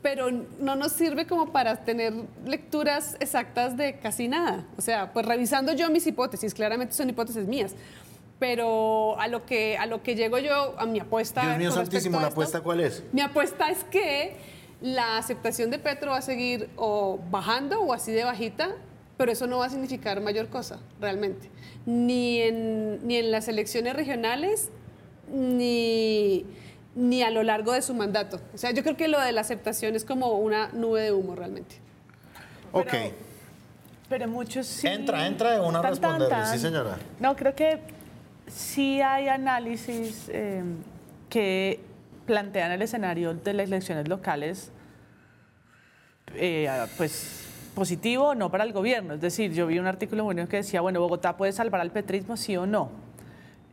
pero 0.01 0.31
no 0.31 0.75
nos 0.75 0.93
sirve 0.93 1.27
como 1.27 1.51
para 1.51 1.83
tener 1.83 2.13
lecturas 2.45 3.17
exactas 3.19 3.77
de 3.77 3.99
casi 3.99 4.27
nada. 4.27 4.65
O 4.77 4.81
sea, 4.81 5.13
pues 5.13 5.25
revisando 5.25 5.73
yo 5.73 5.89
mis 5.91 6.07
hipótesis, 6.07 6.53
claramente 6.53 6.95
son 6.95 7.09
hipótesis 7.09 7.47
mías, 7.47 7.75
pero 8.39 9.19
a 9.19 9.27
lo 9.27 9.45
que, 9.45 9.77
a 9.77 9.85
lo 9.85 10.01
que 10.01 10.15
llego 10.15 10.39
yo, 10.39 10.73
a 10.79 10.87
mi 10.87 10.99
apuesta... 10.99 11.41
Dios 11.41 11.57
mío 11.59 11.71
santísimo, 11.71 12.19
¿la 12.19 12.27
apuesta 12.27 12.61
cuál 12.61 12.79
es? 12.79 13.03
Mi 13.11 13.21
apuesta 13.21 13.69
es 13.69 13.83
que 13.83 14.35
la 14.81 15.17
aceptación 15.17 15.69
de 15.69 15.79
Petro 15.79 16.11
va 16.11 16.17
a 16.17 16.21
seguir 16.21 16.69
o 16.75 17.19
bajando 17.29 17.79
o 17.81 17.93
así 17.93 18.11
de 18.11 18.23
bajita, 18.23 18.71
pero 19.17 19.31
eso 19.31 19.45
no 19.47 19.59
va 19.59 19.67
a 19.67 19.69
significar 19.69 20.19
mayor 20.21 20.47
cosa, 20.49 20.79
realmente. 20.99 21.49
Ni 21.85 22.39
en, 22.41 23.05
ni 23.07 23.17
en 23.17 23.31
las 23.31 23.47
elecciones 23.47 23.95
regionales, 23.95 24.69
ni, 25.31 26.45
ni 26.95 27.23
a 27.23 27.29
lo 27.29 27.43
largo 27.43 27.73
de 27.73 27.81
su 27.81 27.93
mandato. 27.93 28.39
O 28.53 28.57
sea, 28.57 28.71
yo 28.71 28.83
creo 28.83 28.97
que 28.97 29.07
lo 29.07 29.19
de 29.21 29.31
la 29.31 29.41
aceptación 29.41 29.95
es 29.95 30.03
como 30.05 30.33
una 30.39 30.69
nube 30.73 31.01
de 31.01 31.11
humo, 31.11 31.35
realmente. 31.35 31.75
Ok. 32.71 32.87
Pero- 32.91 33.15
Pero 34.09 34.27
muchos 34.27 34.67
sí. 34.67 34.87
Entra, 34.87 35.25
entra 35.27 35.51
de 35.53 35.59
una 35.61 35.79
a 35.79 35.91
tan, 35.93 36.27
tan. 36.27 36.47
sí, 36.53 36.59
señora. 36.59 36.97
No, 37.19 37.35
creo 37.35 37.55
que 37.55 37.79
sí 38.47 38.99
hay 39.01 39.27
análisis 39.29 40.27
eh, 40.33 40.63
que 41.29 41.79
plantean 42.25 42.71
el 42.71 42.81
escenario 42.81 43.33
de 43.33 43.53
las 43.53 43.67
elecciones 43.67 44.07
locales, 44.07 44.71
eh, 46.35 46.69
pues 46.97 47.47
positivo 47.75 48.35
no 48.35 48.51
para 48.51 48.63
el 48.63 48.73
gobierno. 48.73 49.13
Es 49.13 49.21
decir, 49.21 49.53
yo 49.53 49.67
vi 49.67 49.79
un 49.79 49.87
artículo 49.87 50.23
bueno 50.23 50.47
que 50.47 50.57
decía, 50.57 50.81
bueno, 50.81 50.99
Bogotá 50.99 51.37
puede 51.37 51.51
salvar 51.51 51.81
al 51.81 51.91
petrismo, 51.91 52.37
sí 52.37 52.55
o 52.57 52.65
no. 52.65 52.89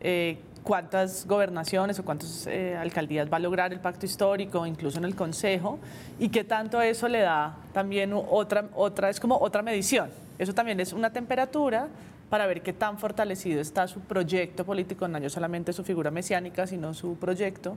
Eh, 0.01 0.39
cuántas 0.63 1.27
gobernaciones 1.27 1.99
o 1.99 2.05
cuántas 2.05 2.47
eh, 2.47 2.77
alcaldías 2.77 3.33
va 3.33 3.39
a 3.39 3.41
lograr 3.41 3.73
el 3.73 3.81
pacto 3.81 4.07
histórico, 4.07 4.67
incluso 4.67 4.99
en 4.99 5.05
el 5.05 5.15
Consejo, 5.15 5.79
y 6.19 6.29
qué 6.29 6.45
tanto 6.45 6.81
eso 6.83 7.09
le 7.09 7.21
da 7.21 7.57
también 7.73 8.13
otra, 8.13 8.67
otra, 8.75 9.09
es 9.09 9.19
como 9.19 9.37
otra 9.39 9.63
medición. 9.63 10.11
Eso 10.39 10.55
también 10.55 10.79
es 10.79 10.93
una 10.93 11.11
temperatura 11.11 11.89
para 12.29 12.47
ver 12.47 12.61
qué 12.61 12.73
tan 12.73 12.99
fortalecido 12.99 13.61
está 13.61 13.89
su 13.89 14.01
proyecto 14.01 14.65
político, 14.65 15.09
no 15.09 15.29
solamente 15.31 15.73
su 15.73 15.83
figura 15.83 16.11
mesiánica, 16.11 16.67
sino 16.67 16.93
su 16.93 17.17
proyecto 17.17 17.77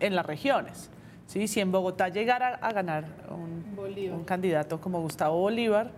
en 0.00 0.14
las 0.14 0.26
regiones. 0.26 0.90
¿sí? 1.26 1.48
Si 1.48 1.60
en 1.60 1.70
Bogotá 1.72 2.08
llegara 2.08 2.56
a 2.56 2.72
ganar 2.72 3.04
un, 3.30 3.64
un 4.12 4.24
candidato 4.24 4.80
como 4.80 5.00
Gustavo 5.00 5.38
Bolívar, 5.38 5.90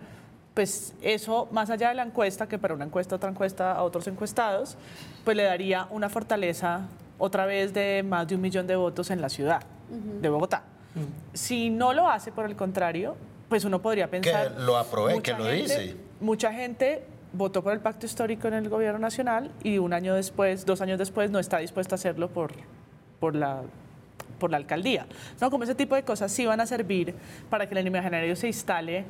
pues 0.53 0.93
eso, 1.01 1.47
más 1.51 1.69
allá 1.69 1.89
de 1.89 1.95
la 1.95 2.03
encuesta, 2.03 2.47
que 2.47 2.57
para 2.57 2.73
una 2.73 2.85
encuesta, 2.85 3.15
otra 3.15 3.29
encuesta 3.29 3.71
a 3.71 3.83
otros 3.83 4.07
encuestados, 4.07 4.77
pues 5.23 5.37
le 5.37 5.43
daría 5.43 5.87
una 5.91 6.09
fortaleza 6.09 6.81
otra 7.17 7.45
vez 7.45 7.73
de 7.73 8.03
más 8.03 8.27
de 8.27 8.35
un 8.35 8.41
millón 8.41 8.67
de 8.67 8.75
votos 8.75 9.11
en 9.11 9.21
la 9.21 9.29
ciudad 9.29 9.61
de 10.21 10.27
Bogotá. 10.29 10.63
Si 11.33 11.69
no 11.69 11.93
lo 11.93 12.09
hace, 12.09 12.31
por 12.33 12.45
el 12.45 12.55
contrario, 12.57 13.15
pues 13.47 13.63
uno 13.63 13.81
podría 13.81 14.09
pensar... 14.09 14.51
lo 14.59 14.75
apruebe, 14.77 15.13
mucha 15.15 15.37
que 15.37 15.43
lo 15.43 15.49
gente- 15.49 15.61
dice. 15.61 15.95
Mucha 16.19 16.51
gente 16.53 17.03
votó 17.33 17.63
por 17.63 17.71
el 17.71 17.79
pacto 17.79 18.05
histórico 18.05 18.47
en 18.49 18.55
el 18.55 18.67
gobierno 18.67 18.99
nacional 18.99 19.51
y 19.63 19.77
un 19.77 19.93
año 19.93 20.15
después, 20.15 20.65
dos 20.65 20.81
años 20.81 20.99
después, 20.99 21.31
no 21.31 21.39
está 21.39 21.59
dispuesta 21.59 21.95
a 21.95 21.97
hacerlo 21.97 22.29
por, 22.29 22.51
por 23.21 23.35
la 23.35 23.61
por 24.41 24.49
la 24.51 24.57
alcaldía. 24.57 25.05
No, 25.39 25.49
como 25.51 25.63
ese 25.63 25.75
tipo 25.75 25.93
de 25.95 26.03
cosas 26.03 26.31
sí 26.31 26.45
van 26.47 26.59
a 26.59 26.65
servir 26.65 27.13
para 27.49 27.69
que 27.69 27.77
el 27.79 27.85
imaginario 27.87 28.35
se 28.35 28.47
instale 28.47 29.05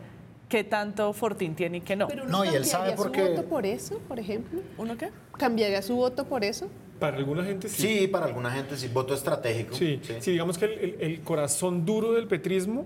qué 0.49 0.65
tanto 0.65 1.13
Fortín 1.13 1.55
tiene 1.55 1.77
y 1.77 1.81
qué 1.81 1.95
no. 1.95 2.07
Pero 2.09 2.25
No, 2.25 2.43
y 2.43 2.49
él 2.49 2.65
sabe 2.65 2.93
cambiaría 2.93 2.95
por 2.97 3.05
su 3.07 3.11
qué- 3.13 3.29
voto 3.29 3.45
por 3.49 3.65
eso, 3.65 3.97
por 4.09 4.19
ejemplo? 4.19 4.59
¿Uno 4.77 4.97
qué? 4.97 5.09
¿Cambiaría 5.37 5.81
su 5.81 5.95
voto 5.95 6.25
por 6.25 6.43
eso? 6.43 6.67
Para 6.99 7.15
alguna 7.17 7.43
gente 7.45 7.69
sí. 7.69 7.81
Sí, 8.01 8.07
para 8.07 8.25
alguna 8.25 8.51
gente 8.51 8.75
sí, 8.77 8.89
voto 8.89 9.13
estratégico. 9.13 9.73
Sí, 9.73 10.01
sí, 10.19 10.31
digamos 10.31 10.57
que 10.57 10.65
el, 10.65 10.71
el- 10.73 10.97
el 10.99 11.21
corazón 11.21 11.85
duro 11.85 12.11
del 12.11 12.27
petrismo, 12.27 12.85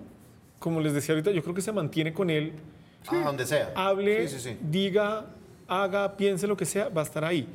como 0.59 0.79
les 0.79 0.93
decía 0.93 1.13
ahorita, 1.15 1.31
yo 1.31 1.41
creo 1.41 1.55
que 1.55 1.61
se 1.63 1.71
mantiene 1.71 2.13
con 2.13 2.29
él. 2.29 2.53
Ah, 3.07 3.21
donde 3.25 3.45
sea. 3.45 3.71
Hable, 3.75 4.27
Sí, 4.27 4.39
sí, 4.39 4.49
sí. 4.51 4.57
diga, 4.61 5.25
haga, 5.67 6.15
piense 6.17 6.45
lo 6.47 6.55
que 6.55 6.65
sea, 6.65 6.89
va 6.89 7.01
a 7.01 7.03
estar 7.05 7.25
ahí. 7.25 7.47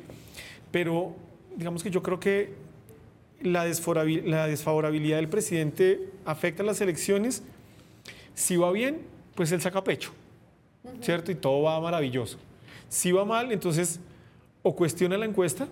Pero 0.71 1.15
digamos 1.55 1.81
que 1.83 1.89
yo 1.89 2.01
creo 2.03 2.19
que 2.19 2.53
la, 3.43 3.65
desfavorabilidad 3.65 5.17
del 5.17 5.29
presidente 5.29 6.09
afecta 6.25 6.63
a 6.63 6.65
las 6.65 6.81
elecciones. 6.81 7.43
Si 8.33 8.57
va 8.57 8.71
bien, 8.71 8.99
pues 9.35 9.51
él 9.51 9.61
saca 9.61 9.83
pecho, 9.83 10.11
¿cierto? 11.01 11.31
Y 11.31 11.35
todo 11.35 11.63
va 11.63 11.79
maravilloso. 11.79 12.37
Si 12.89 13.11
va 13.11 13.25
mal, 13.25 13.51
entonces 13.51 13.99
o 14.63 14.75
cuestiona 14.75 15.17
la 15.17 15.25
encuesta, 15.25 15.67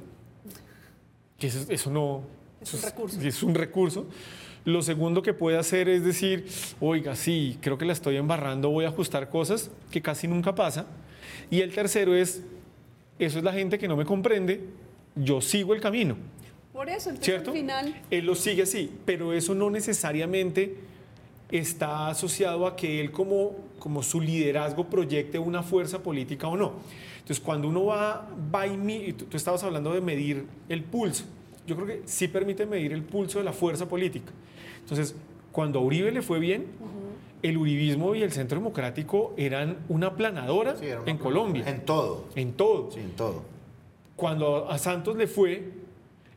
que 1.37 1.47
eso, 1.47 1.65
eso 1.69 1.91
no... 1.91 2.23
Es 2.61 2.73
un 2.73 2.81
recurso. 2.81 3.21
Es 3.21 3.43
un 3.43 3.55
recurso. 3.55 4.05
Lo 4.65 4.81
segundo 4.81 5.21
que 5.21 5.33
puede 5.33 5.57
hacer 5.57 5.87
es 5.87 6.03
decir, 6.03 6.47
oiga, 6.79 7.15
sí, 7.15 7.57
creo 7.61 7.77
que 7.77 7.85
la 7.85 7.93
estoy 7.93 8.17
embarrando, 8.17 8.69
voy 8.69 8.85
a 8.85 8.89
ajustar 8.89 9.29
cosas, 9.29 9.71
que 9.91 10.01
casi 10.01 10.27
nunca 10.27 10.53
pasa. 10.53 10.85
Y 11.49 11.61
el 11.61 11.73
tercero 11.73 12.13
es, 12.15 12.43
eso 13.17 13.37
es 13.37 13.43
la 13.43 13.53
gente 13.53 13.79
que 13.79 13.87
no 13.87 13.95
me 13.95 14.05
comprende, 14.05 14.61
yo 15.15 15.41
sigo 15.41 15.73
el 15.73 15.81
camino. 15.81 16.17
Por 16.79 16.87
eso, 16.89 17.09
entonces 17.09 17.25
¿Cierto? 17.25 17.51
al 17.51 17.57
final... 17.57 18.01
Él 18.09 18.25
lo 18.25 18.35
sigue 18.35 18.61
así, 18.61 18.89
pero 19.03 19.33
eso 19.33 19.53
no 19.53 19.69
necesariamente 19.69 20.77
está 21.51 22.07
asociado 22.07 22.65
a 22.65 22.77
que 22.77 23.01
él 23.01 23.11
como, 23.11 23.53
como 23.79 24.01
su 24.01 24.21
liderazgo 24.21 24.85
proyecte 24.85 25.37
una 25.39 25.61
fuerza 25.61 26.01
política 26.01 26.47
o 26.47 26.55
no. 26.55 26.71
Entonces, 27.17 27.41
cuando 27.41 27.67
uno 27.67 27.83
va, 27.87 28.29
va 28.55 28.65
y 28.65 28.77
mi- 28.77 29.11
tú, 29.11 29.25
tú 29.25 29.35
estabas 29.35 29.61
hablando 29.65 29.93
de 29.93 29.99
medir 29.99 30.45
el 30.69 30.81
pulso, 30.85 31.25
yo 31.67 31.75
creo 31.75 31.85
que 31.85 32.01
sí 32.05 32.29
permite 32.29 32.65
medir 32.65 32.93
el 32.93 33.03
pulso 33.03 33.39
de 33.39 33.43
la 33.43 33.51
fuerza 33.51 33.89
política. 33.89 34.31
Entonces, 34.79 35.15
cuando 35.51 35.79
a 35.79 35.81
Uribe 35.81 36.13
le 36.13 36.21
fue 36.21 36.39
bien, 36.39 36.65
el 37.43 37.57
uribismo 37.57 38.15
y 38.15 38.23
el 38.23 38.31
centro 38.31 38.57
democrático 38.57 39.33
eran 39.35 39.79
una 39.89 40.15
planadora 40.15 40.77
Sí, 40.77 40.85
era 40.85 41.01
una 41.01 41.11
en 41.11 41.17
Colombia, 41.17 41.65
En 41.67 41.81
todo. 41.83 42.23
en 42.35 42.53
todo 42.53 42.89
Sí, 42.93 43.01
en 43.01 43.11
todo. 43.17 43.43
cuando 44.15 44.69
a 44.71 44.77
Santos 44.77 45.17
le 45.17 45.27
fue, 45.27 45.71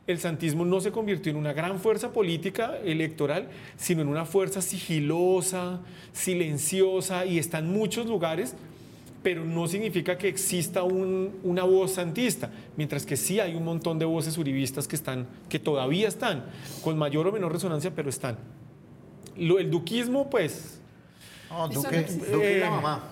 el 0.05 0.19
santismo 0.19 0.65
no 0.65 0.81
se 0.81 0.91
convirtió 0.91 1.31
en 1.31 1.37
una 1.37 1.53
gran 1.53 1.79
fuerza 1.79 2.11
política 2.11 2.77
electoral, 2.83 3.47
sino 3.77 4.01
en 4.01 4.07
una 4.09 4.25
fuerza 4.25 4.61
sigilosa, 4.61 5.79
silenciosa 6.11 7.25
y 7.25 7.37
está 7.39 7.59
en 7.59 7.71
muchos 7.71 8.05
lugares, 8.07 8.55
pero 9.21 9.45
no 9.45 9.67
significa 9.67 10.17
que 10.17 10.27
exista 10.27 10.83
un- 10.83 11.31
una 11.43 11.63
voz 11.63 11.93
santista, 11.93 12.51
mientras 12.75 13.05
que 13.05 13.15
sí 13.15 13.39
hay 13.39 13.55
un 13.55 13.63
montón 13.63 13.97
de 13.97 14.03
voces 14.05 14.37
uribistas 14.37 14.87
que 14.87 14.97
están, 14.97 15.27
que 15.47 15.59
todavía 15.59 16.09
están, 16.09 16.43
con 16.83 16.97
mayor 16.97 17.27
o 17.27 17.31
menor 17.31 17.53
resonancia, 17.53 17.91
pero 17.95 18.09
están. 18.09 18.37
Lo- 19.37 19.59
el 19.59 19.71
duquismo, 19.71 20.29
pues, 20.29 20.79
Duque. 21.71 22.03
Duque 22.31 22.57
la 22.59 22.67
Eh, 22.67 22.69
mamá. 22.69 23.03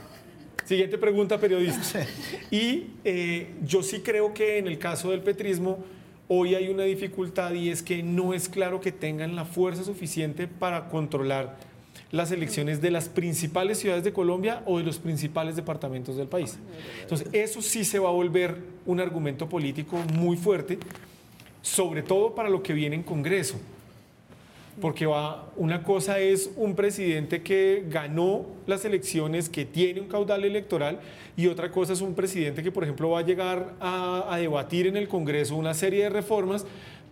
Siguiente 0.66 0.98
pregunta, 0.98 1.40
periodista. 1.40 2.06
Y 2.52 2.88
eh, 3.06 3.54
yo 3.64 3.84
sí 3.84 4.00
creo 4.00 4.34
que 4.34 4.58
en 4.58 4.68
el 4.68 4.78
caso 4.80 5.12
del 5.12 5.22
petrismo, 5.22 5.78
hoy 6.34 6.56
hay 6.56 6.70
una 6.70 6.84
dificultad 6.84 7.52
y 7.52 7.70
es 7.70 7.84
que 7.84 8.02
no 8.04 8.34
es 8.34 8.48
claro 8.48 8.80
que 8.80 8.94
tengan 8.94 9.36
la 9.36 9.44
fuerza 9.44 9.84
suficiente 9.84 10.48
para 10.48 10.88
controlar 10.88 11.58
las 12.10 12.32
elecciones 12.32 12.80
de 12.80 12.90
las 12.90 13.10
principales 13.10 13.80
ciudades 13.80 14.06
de 14.06 14.14
Colombia 14.14 14.64
o 14.66 14.78
de 14.78 14.86
los 14.86 14.98
principales 14.98 15.58
departamentos 15.58 16.16
del 16.16 16.28
país. 16.28 16.58
Entonces, 17.02 17.28
eso 17.34 17.62
sí 17.62 17.84
se 17.84 18.00
va 18.00 18.08
a 18.08 18.14
volver 18.14 18.56
un 18.86 19.02
argumento 19.02 19.50
político 19.50 19.98
muy 20.14 20.38
fuerte, 20.38 20.80
sobre 21.62 22.02
todo 22.02 22.34
para 22.34 22.48
lo 22.48 22.64
que 22.64 22.72
viene 22.72 22.96
en 22.96 23.04
Congreso. 23.04 23.60
Porque 24.80 25.06
va, 25.06 25.52
una 25.58 25.84
cosa 25.84 26.20
es 26.20 26.50
un 26.56 26.76
presidente 26.76 27.42
que 27.42 27.84
ganó 27.90 28.46
las 28.68 28.86
elecciones, 28.86 29.50
que 29.50 29.66
tiene 29.66 30.00
un 30.00 30.08
caudal 30.08 30.46
electoral, 30.46 31.00
y 31.36 31.48
otra 31.48 31.72
cosa 31.72 31.94
es 31.94 32.02
un 32.02 32.16
presidente 32.16 32.64
que, 32.64 32.72
por 32.72 32.84
ejemplo, 32.84 33.10
va 33.10 33.20
a 33.20 33.24
llegar 33.24 33.76
a, 33.80 34.34
a 34.34 34.38
debatir 34.38 34.88
en 34.88 34.96
el 34.96 35.08
Congreso 35.08 35.56
una 35.56 35.74
serie 35.74 36.04
de 36.04 36.10
reformas, 36.10 36.66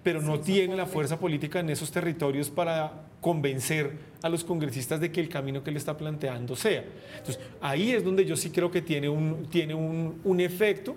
pero 0.03 0.21
no 0.21 0.39
tiene 0.39 0.75
la 0.75 0.85
fuerza 0.85 1.19
política 1.19 1.59
en 1.59 1.69
esos 1.69 1.91
territorios 1.91 2.49
para 2.49 2.93
convencer 3.19 3.97
a 4.21 4.29
los 4.29 4.43
congresistas 4.43 5.01
de 5.01 5.11
que 5.11 5.19
el 5.19 5.27
camino 5.27 5.61
que 5.61 5.71
le 5.71 5.77
está 5.77 5.97
planteando 5.97 6.55
sea. 6.55 6.85
Entonces, 7.17 7.39
ahí 7.59 7.91
es 7.91 8.03
donde 8.03 8.25
yo 8.25 8.37
sí 8.37 8.49
creo 8.49 8.71
que 8.71 8.81
tiene 8.81 9.09
un, 9.09 9.47
tiene 9.49 9.73
un, 9.73 10.21
un 10.23 10.39
efecto 10.39 10.95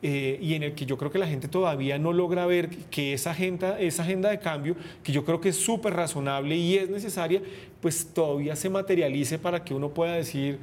eh, 0.00 0.38
y 0.40 0.54
en 0.54 0.62
el 0.62 0.74
que 0.74 0.86
yo 0.86 0.96
creo 0.96 1.10
que 1.10 1.18
la 1.18 1.26
gente 1.26 1.48
todavía 1.48 1.98
no 1.98 2.12
logra 2.12 2.46
ver 2.46 2.68
que 2.68 3.14
esa 3.14 3.32
agenda, 3.32 3.80
esa 3.80 4.04
agenda 4.04 4.30
de 4.30 4.38
cambio, 4.38 4.76
que 5.02 5.12
yo 5.12 5.24
creo 5.24 5.40
que 5.40 5.48
es 5.48 5.56
súper 5.56 5.94
razonable 5.94 6.56
y 6.56 6.76
es 6.76 6.88
necesaria, 6.88 7.42
pues 7.80 8.06
todavía 8.14 8.54
se 8.54 8.70
materialice 8.70 9.38
para 9.38 9.64
que 9.64 9.74
uno 9.74 9.88
pueda 9.88 10.14
decir, 10.14 10.58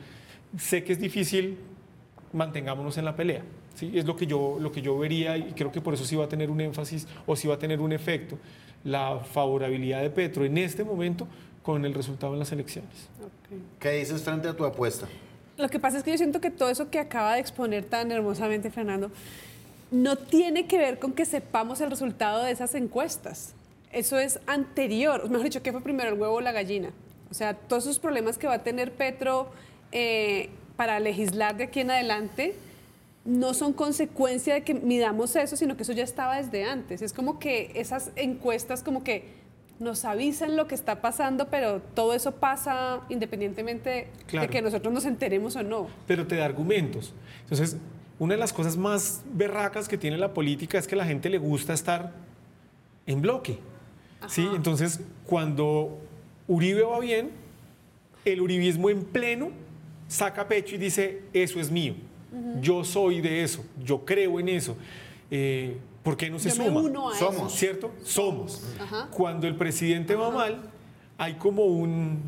sé 0.58 0.84
que 0.84 0.94
es 0.94 1.00
difícil, 1.00 1.58
mantengámonos 2.32 2.98
en 2.98 3.06
la 3.06 3.16
pelea. 3.16 3.44
¿sí? 3.76 3.92
Es 3.94 4.06
lo 4.06 4.16
que, 4.16 4.26
yo, 4.26 4.58
lo 4.60 4.72
que 4.72 4.82
yo 4.82 4.98
vería 4.98 5.38
y 5.38 5.52
creo 5.52 5.72
que 5.72 5.82
por 5.82 5.94
eso 5.94 6.06
sí 6.06 6.16
va 6.16 6.26
a 6.26 6.30
tener 6.30 6.50
un 6.50 6.62
énfasis 6.62 7.08
o 7.26 7.36
sí 7.36 7.48
va 7.48 7.56
a 7.56 7.60
tener 7.60 7.82
un 7.82 7.92
efecto 7.92 8.38
la 8.86 9.20
favorabilidad 9.20 10.02
de 10.02 10.12
Petro 10.12 10.46
en 10.46 10.58
este 10.58 10.84
momento 10.84 11.28
con 11.62 11.84
el 11.84 11.94
resultado 11.94 12.34
en 12.34 12.40
las 12.40 12.52
elecciones. 12.52 13.10
¿Qué 13.80 13.92
dices 13.92 14.22
frente 14.22 14.48
a 14.48 14.56
tu 14.56 14.64
apuesta? 14.64 15.08
Lo 15.58 15.70
que 15.70 15.80
pasa 15.80 15.98
es 15.98 16.04
que 16.04 16.12
yo 16.12 16.18
siento 16.18 16.42
que 16.42 16.52
todo 16.52 16.70
eso 16.70 16.90
que 16.90 17.00
acaba 17.00 17.36
de 17.36 17.40
exponer 17.40 17.86
tan 17.86 18.12
hermosamente 18.12 18.70
Fernando 18.72 19.12
no 19.92 20.18
tiene 20.18 20.68
que 20.68 20.78
ver 20.78 21.00
con 21.00 21.14
que 21.14 21.26
sepamos 21.26 21.80
el 21.82 21.90
resultado 21.90 22.44
de 22.44 22.52
esas 22.52 22.76
encuestas. 22.76 23.54
Eso 23.92 24.20
es 24.20 24.40
anterior, 24.48 25.30
mejor 25.30 25.46
dicho, 25.46 25.64
¿qué 25.64 25.72
fue 25.72 25.82
primero, 25.82 26.10
el 26.10 26.20
huevo 26.20 26.36
o 26.36 26.42
la 26.42 26.52
gallina? 26.52 26.92
O 27.32 27.34
sea, 27.34 27.54
todos 27.54 27.84
esos 27.86 28.00
problemas 28.00 28.38
que 28.38 28.48
va 28.48 28.56
a 28.56 28.64
tener 28.64 28.92
Petro 28.92 29.48
eh, 29.92 30.50
para 30.76 31.00
legislar 31.00 31.56
de 31.56 31.66
aquí 31.66 31.80
en 31.80 31.92
adelante 31.92 32.56
no 33.24 33.54
son 33.54 33.74
consecuencia 33.74 34.54
de 34.54 34.64
que 34.64 34.74
midamos 34.74 35.36
eso, 35.36 35.56
sino 35.56 35.78
que 35.78 35.84
eso 35.84 35.94
ya 35.94 36.04
estaba 36.04 36.38
desde 36.38 36.66
antes. 36.66 37.02
Es 37.02 37.14
como 37.14 37.40
que 37.40 37.72
esas 37.76 38.12
encuestas 38.16 38.84
como 38.84 39.04
que 39.04 39.45
nos 39.80 40.06
avisan 40.06 40.56
lo 40.56 40.68
que 40.68 40.76
está 40.76 41.02
pasando, 41.02 41.48
pero 41.50 41.82
todo 41.82 42.14
eso 42.14 42.32
pasa 42.36 43.02
independientemente 43.10 44.08
Claro. 44.28 44.48
de 44.48 44.52
que 44.54 44.62
nosotros 44.62 44.94
nos 44.94 45.06
enteremos 45.06 45.56
o 45.56 45.64
no. 45.64 45.88
pero 46.08 46.26
te 46.28 46.36
da 46.38 46.46
argumentos. 46.46 47.14
Entonces, 47.44 47.78
una 48.18 48.36
de 48.36 48.40
las 48.40 48.54
cosas 48.54 48.78
más 48.78 49.24
berracas 49.34 49.88
que 49.90 49.98
tiene 49.98 50.18
la 50.18 50.34
política 50.34 50.78
es 50.78 50.88
que 50.88 50.96
a 50.96 50.98
la 51.00 51.06
gente 51.06 51.30
le 51.30 51.38
gusta 51.38 51.74
estar 51.74 52.14
en 53.06 53.22
bloque. 53.22 53.58
¿sí? 54.28 54.48
Entonces, 54.56 55.02
cuando 55.26 56.00
Uribe 56.48 56.84
va 56.84 57.00
bien, 57.00 57.32
el 58.24 58.42
uribismo 58.42 58.90
en 58.90 59.04
pleno 59.04 59.50
saca 60.08 60.48
pecho 60.48 60.76
y 60.76 60.78
dice, 60.78 61.22
eso 61.34 61.60
es 61.60 61.70
mío, 61.70 61.96
yo 62.62 62.84
soy 62.84 63.22
de 63.22 63.44
eso, 63.44 63.64
yo 63.84 64.06
creo 64.06 64.40
en 64.40 64.50
eso. 64.50 64.76
Eh, 65.30 65.78
¿Por 66.06 66.16
qué 66.16 66.30
no 66.30 66.40
se 66.40 66.50
Yo 66.52 66.56
me 66.56 66.66
suma? 66.68 66.80
uno 66.82 67.10
a 67.12 67.16
Somos. 67.18 67.36
eso. 67.36 67.50
¿Cierto? 67.50 67.92
Somos. 68.06 68.62
Ajá. 68.80 69.10
Cuando 69.12 69.48
el 69.48 69.56
presidente 69.56 70.16
va 70.16 70.30
mal, 70.30 70.62
hay 71.18 71.34
como 71.34 71.66
un... 71.66 72.22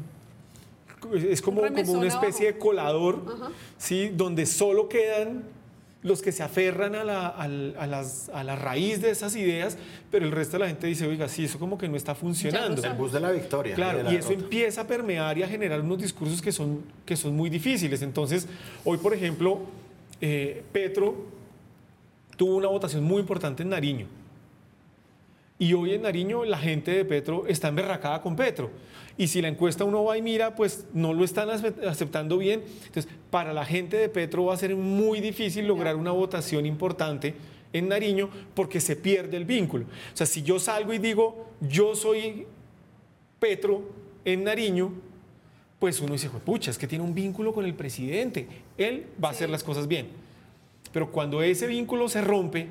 Es 1.14 1.42
como, 1.42 1.62
Un 1.62 1.74
como 1.74 1.92
una 1.94 2.08
especie 2.08 2.48
de 2.48 2.58
colador, 2.58 3.22
¿sí? 3.78 4.10
Donde 4.14 4.46
solo 4.48 4.90
quedan 4.90 5.44
los 6.02 6.22
que 6.22 6.32
se 6.32 6.42
aferran 6.42 6.96
a 6.96 7.04
la, 7.04 7.28
a 7.28 7.48
las- 7.48 8.30
a 8.30 8.44
la 8.44 8.56
raíz 8.56 9.02
de 9.02 9.12
esas 9.12 9.36
ideas, 9.36 9.78
pero 10.10 10.26
el 10.26 10.32
resto 10.32 10.54
de 10.54 10.60
la 10.60 10.68
gente 10.68 10.88
dice, 10.88 11.06
oiga, 11.08 11.28
sí, 11.28 11.46
eso 11.46 11.60
como 11.60 11.78
que 11.78 11.88
no 11.88 11.96
está 11.98 12.16
funcionando. 12.16 12.84
El 12.84 12.94
bus 12.94 13.12
de 13.12 13.20
la 13.20 13.32
victoria. 13.32 13.76
Claro, 13.76 14.04
la 14.04 14.12
y 14.12 14.16
eso 14.16 14.30
derrota. 14.30 14.44
empieza 14.46 14.82
a 14.82 14.88
permear 14.88 15.38
y 15.38 15.44
a 15.44 15.48
generar 15.48 15.82
unos 15.82 16.00
discursos 16.00 16.42
que 16.42 16.52
son, 16.52 16.82
que 17.06 17.16
son 17.16 17.36
muy 17.36 17.50
difíciles. 17.50 18.02
Entonces, 18.02 18.48
hoy, 18.84 18.98
por 18.98 19.14
ejemplo, 19.14 19.60
eh, 20.20 20.64
Petro 20.72 21.16
tuvo 22.38 22.56
una 22.56 22.68
votación 22.70 23.04
muy 23.04 23.20
importante 23.20 23.64
en 23.64 23.70
Nariño. 23.70 24.08
Y 25.60 25.74
hoy 25.74 25.94
en 25.94 26.04
Nariño 26.04 26.46
la 26.46 26.58
gente 26.60 26.92
de 26.92 27.04
Petro 27.04 27.46
está 27.48 27.68
emberracada 27.68 28.22
con 28.22 28.36
Petro. 28.36 28.70
Y 29.18 29.28
si 29.28 29.42
la 29.42 29.48
encuesta 29.48 29.84
uno 29.84 30.04
va 30.04 30.16
y 30.18 30.22
mira, 30.22 30.56
pues 30.56 30.86
no 30.94 31.14
lo 31.14 31.24
están 31.26 31.50
ace- 31.50 31.74
aceptando 31.88 32.38
bien. 32.38 32.64
Entonces, 32.86 33.12
para 33.32 33.52
la 33.54 33.66
gente 33.66 33.98
de 33.98 34.08
Petro 34.10 34.46
va 34.46 34.54
a 34.54 34.58
ser 34.58 34.76
muy 34.76 35.20
difícil 35.20 35.66
lograr 35.66 35.96
una 35.96 36.12
votación 36.12 36.68
importante 36.68 37.34
en 37.74 37.88
Nariño 37.88 38.30
porque 38.54 38.80
se 38.80 38.96
pierde 38.96 39.36
el 39.36 39.46
vínculo. 39.46 39.86
O 39.86 40.16
sea, 40.18 40.28
si 40.28 40.44
yo 40.44 40.60
salgo 40.60 40.94
y 40.94 41.00
digo, 41.00 41.48
yo 41.62 41.96
soy 41.96 42.46
Petro 43.40 43.82
en 44.24 44.44
Nariño, 44.44 44.94
pues 45.80 46.00
uno 46.00 46.14
dice, 46.14 46.30
pucha, 46.30 46.70
es 46.70 46.78
que 46.78 46.88
tiene 46.88 47.04
un 47.04 47.16
vínculo 47.16 47.52
con 47.54 47.66
el 47.66 47.74
presidente. 47.74 48.48
Él 48.78 49.08
va 49.24 49.30
a 49.30 49.32
hacer 49.32 49.50
las 49.50 49.64
cosas 49.64 49.88
bien. 49.88 50.08
Pero 50.94 51.12
cuando 51.12 51.42
ese 51.42 51.68
vínculo 51.68 52.10
se 52.10 52.22
rompe, 52.22 52.68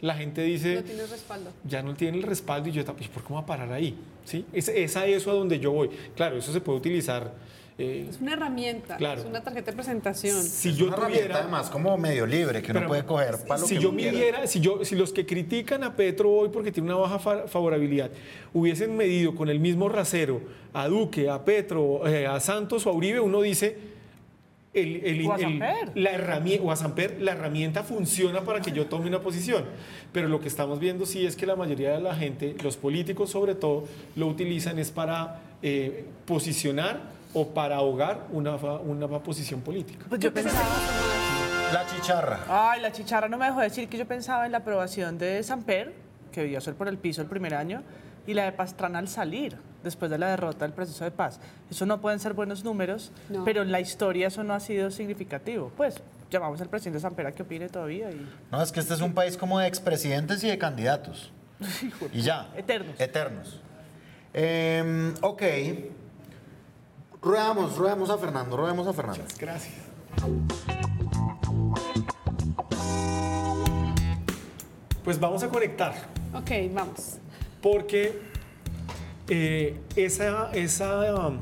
la 0.00 0.14
gente 0.14 0.42
dice, 0.42 0.76
No 0.76 0.82
tienes 0.82 1.10
respaldo. 1.10 1.50
ya 1.64 1.82
no 1.82 1.94
tiene 1.94 2.18
el 2.18 2.22
respaldo 2.24 2.68
y 2.68 2.72
yo, 2.72 2.82
"¿Y 2.82 2.84
¿por 2.84 3.22
qué 3.22 3.28
me 3.30 3.34
voy 3.36 3.42
a 3.42 3.46
parar 3.46 3.72
ahí? 3.72 3.96
¿Sí? 4.24 4.44
Es, 4.52 4.68
es 4.68 4.96
a 4.96 5.06
eso 5.06 5.30
a 5.30 5.34
donde 5.34 5.58
yo 5.58 5.70
voy. 5.72 5.90
Claro, 6.16 6.36
eso 6.36 6.52
se 6.52 6.60
puede 6.60 6.78
utilizar. 6.78 7.32
eh, 7.76 8.06
Es 8.08 8.20
una 8.20 8.34
herramienta, 8.34 8.96
Claro. 8.98 9.20
es 9.22 9.26
una 9.26 9.42
tarjeta 9.42 9.72
de 9.72 9.76
presentación. 9.76 10.40
si 10.44 10.68
Es 10.68 10.76
yo 10.76 10.86
una 10.86 10.94
herramienta 10.96 11.22
tuviera... 11.24 11.40
además 11.42 11.70
como 11.70 11.96
medio 11.98 12.24
libre 12.24 12.62
que 12.62 12.70
uno 12.70 12.78
Pero, 12.80 12.88
puede 12.88 13.04
coger 13.04 13.36
para 13.48 13.60
lo 13.62 13.66
si 13.66 13.74
que 13.74 13.82
yo 13.82 13.88
uno 13.88 13.96
midiera, 13.96 14.46
si, 14.46 14.60
yo, 14.60 14.84
si 14.84 14.94
los 14.94 15.12
que 15.12 15.26
critican 15.26 15.82
a 15.82 15.96
Petro 15.96 16.30
hoy 16.30 16.50
porque 16.50 16.70
tiene 16.70 16.88
una 16.90 17.00
baja 17.00 17.18
fa- 17.18 17.48
favorabilidad 17.48 18.12
hubiesen 18.52 18.96
medido 18.96 19.34
con 19.34 19.48
el 19.48 19.58
mismo 19.58 19.88
rasero 19.88 20.40
a 20.72 20.86
Duque, 20.86 21.28
a 21.28 21.44
Petro, 21.44 22.06
eh, 22.06 22.28
a 22.28 22.38
Santos 22.38 22.86
o 22.86 22.90
a 22.90 22.92
Uribe, 22.92 23.18
uno 23.18 23.40
dice, 23.42 23.76
el, 24.74 24.96
el- 24.96 25.20
el- 25.20 25.40
Samper. 25.40 25.92
la 25.94 26.10
herramienta, 26.10 26.64
o 26.64 26.70
a 26.72 26.76
Samper, 26.76 27.20
la 27.22 27.32
herramienta 27.32 27.82
funciona 27.82 28.42
para 28.42 28.60
que 28.60 28.72
yo 28.72 28.86
tome 28.86 29.08
una 29.08 29.20
posición. 29.20 29.64
Pero 30.12 30.28
lo 30.28 30.40
que 30.40 30.48
estamos 30.48 30.78
viendo 30.80 31.06
sí 31.06 31.24
es 31.24 31.36
que 31.36 31.46
la 31.46 31.56
mayoría 31.56 31.92
de 31.92 32.00
la 32.00 32.14
gente, 32.14 32.56
los 32.62 32.76
políticos 32.76 33.30
sobre 33.30 33.54
todo, 33.54 33.84
lo 34.16 34.26
utilizan 34.26 34.78
es 34.78 34.90
para 34.90 35.40
eh, 35.62 36.04
posicionar 36.26 37.00
o 37.32 37.48
para 37.48 37.76
ahogar 37.76 38.26
una, 38.30 38.54
una 38.56 39.08
posición 39.20 39.60
política. 39.60 40.04
Pues 40.08 40.20
yo 40.20 40.32
pensaba. 40.32 40.64
La 41.72 41.84
chicharra. 41.86 42.40
Ay, 42.48 42.80
la 42.80 42.92
chicharra 42.92 43.28
no 43.28 43.36
me 43.38 43.46
dejó 43.46 43.60
decir 43.60 43.88
que 43.88 43.96
yo 43.98 44.06
pensaba 44.06 44.46
en 44.46 44.52
la 44.52 44.58
aprobación 44.58 45.18
de 45.18 45.42
Samper, 45.42 45.92
que 46.30 46.42
debió 46.42 46.60
ser 46.60 46.74
por 46.74 46.86
el 46.88 46.98
piso 46.98 47.22
el 47.22 47.26
primer 47.28 47.54
año, 47.54 47.82
y 48.26 48.34
la 48.34 48.44
de 48.44 48.52
Pastrana 48.52 48.98
al 49.00 49.08
salir. 49.08 49.56
Después 49.84 50.10
de 50.10 50.18
la 50.18 50.28
derrota 50.30 50.64
del 50.64 50.74
proceso 50.74 51.04
de 51.04 51.10
paz. 51.12 51.38
Eso 51.70 51.86
no 51.86 52.00
pueden 52.00 52.18
ser 52.18 52.32
buenos 52.32 52.64
números, 52.64 53.12
No. 53.28 53.44
pero 53.44 53.62
en 53.62 53.70
la 53.70 53.80
historia 53.80 54.26
eso 54.28 54.42
no 54.42 54.54
ha 54.54 54.60
sido 54.60 54.90
significativo. 54.90 55.70
Pues 55.76 56.00
llamamos 56.30 56.60
al 56.60 56.68
presidente 56.68 56.98
Sampera 57.00 57.30
que 57.32 57.42
opine 57.42 57.68
todavía 57.68 58.10
y 58.10 58.26
No, 58.50 58.60
es 58.62 58.72
que 58.72 58.80
este 58.80 58.94
es 58.94 59.00
un 59.00 59.14
país 59.14 59.36
como 59.36 59.58
de 59.60 59.66
expresidentes 59.68 60.42
y 60.42 60.48
de 60.48 60.58
candidatos. 60.58 61.30
Y 62.12 62.22
ya. 62.22 62.48
Eternos. 62.56 62.98
Eternos. 63.00 63.60
Em, 64.32 65.14
ok. 65.20 65.42
Ruedamos, 67.22 67.76
ruedamos 67.78 68.10
a 68.10 68.18
Fernando, 68.18 68.56
ruedamos 68.56 68.86
a 68.88 68.92
Fernando. 68.92 69.24
Gracias. 69.38 69.74
Pues 75.04 75.20
vamos 75.20 75.42
a 75.42 75.48
conectar, 75.48 75.94
Ok, 76.34 76.50
vamos. 76.72 77.18
porque 77.60 78.18
eh, 79.28 79.76
esa, 79.96 80.50
esa, 80.52 81.14
um, 81.28 81.38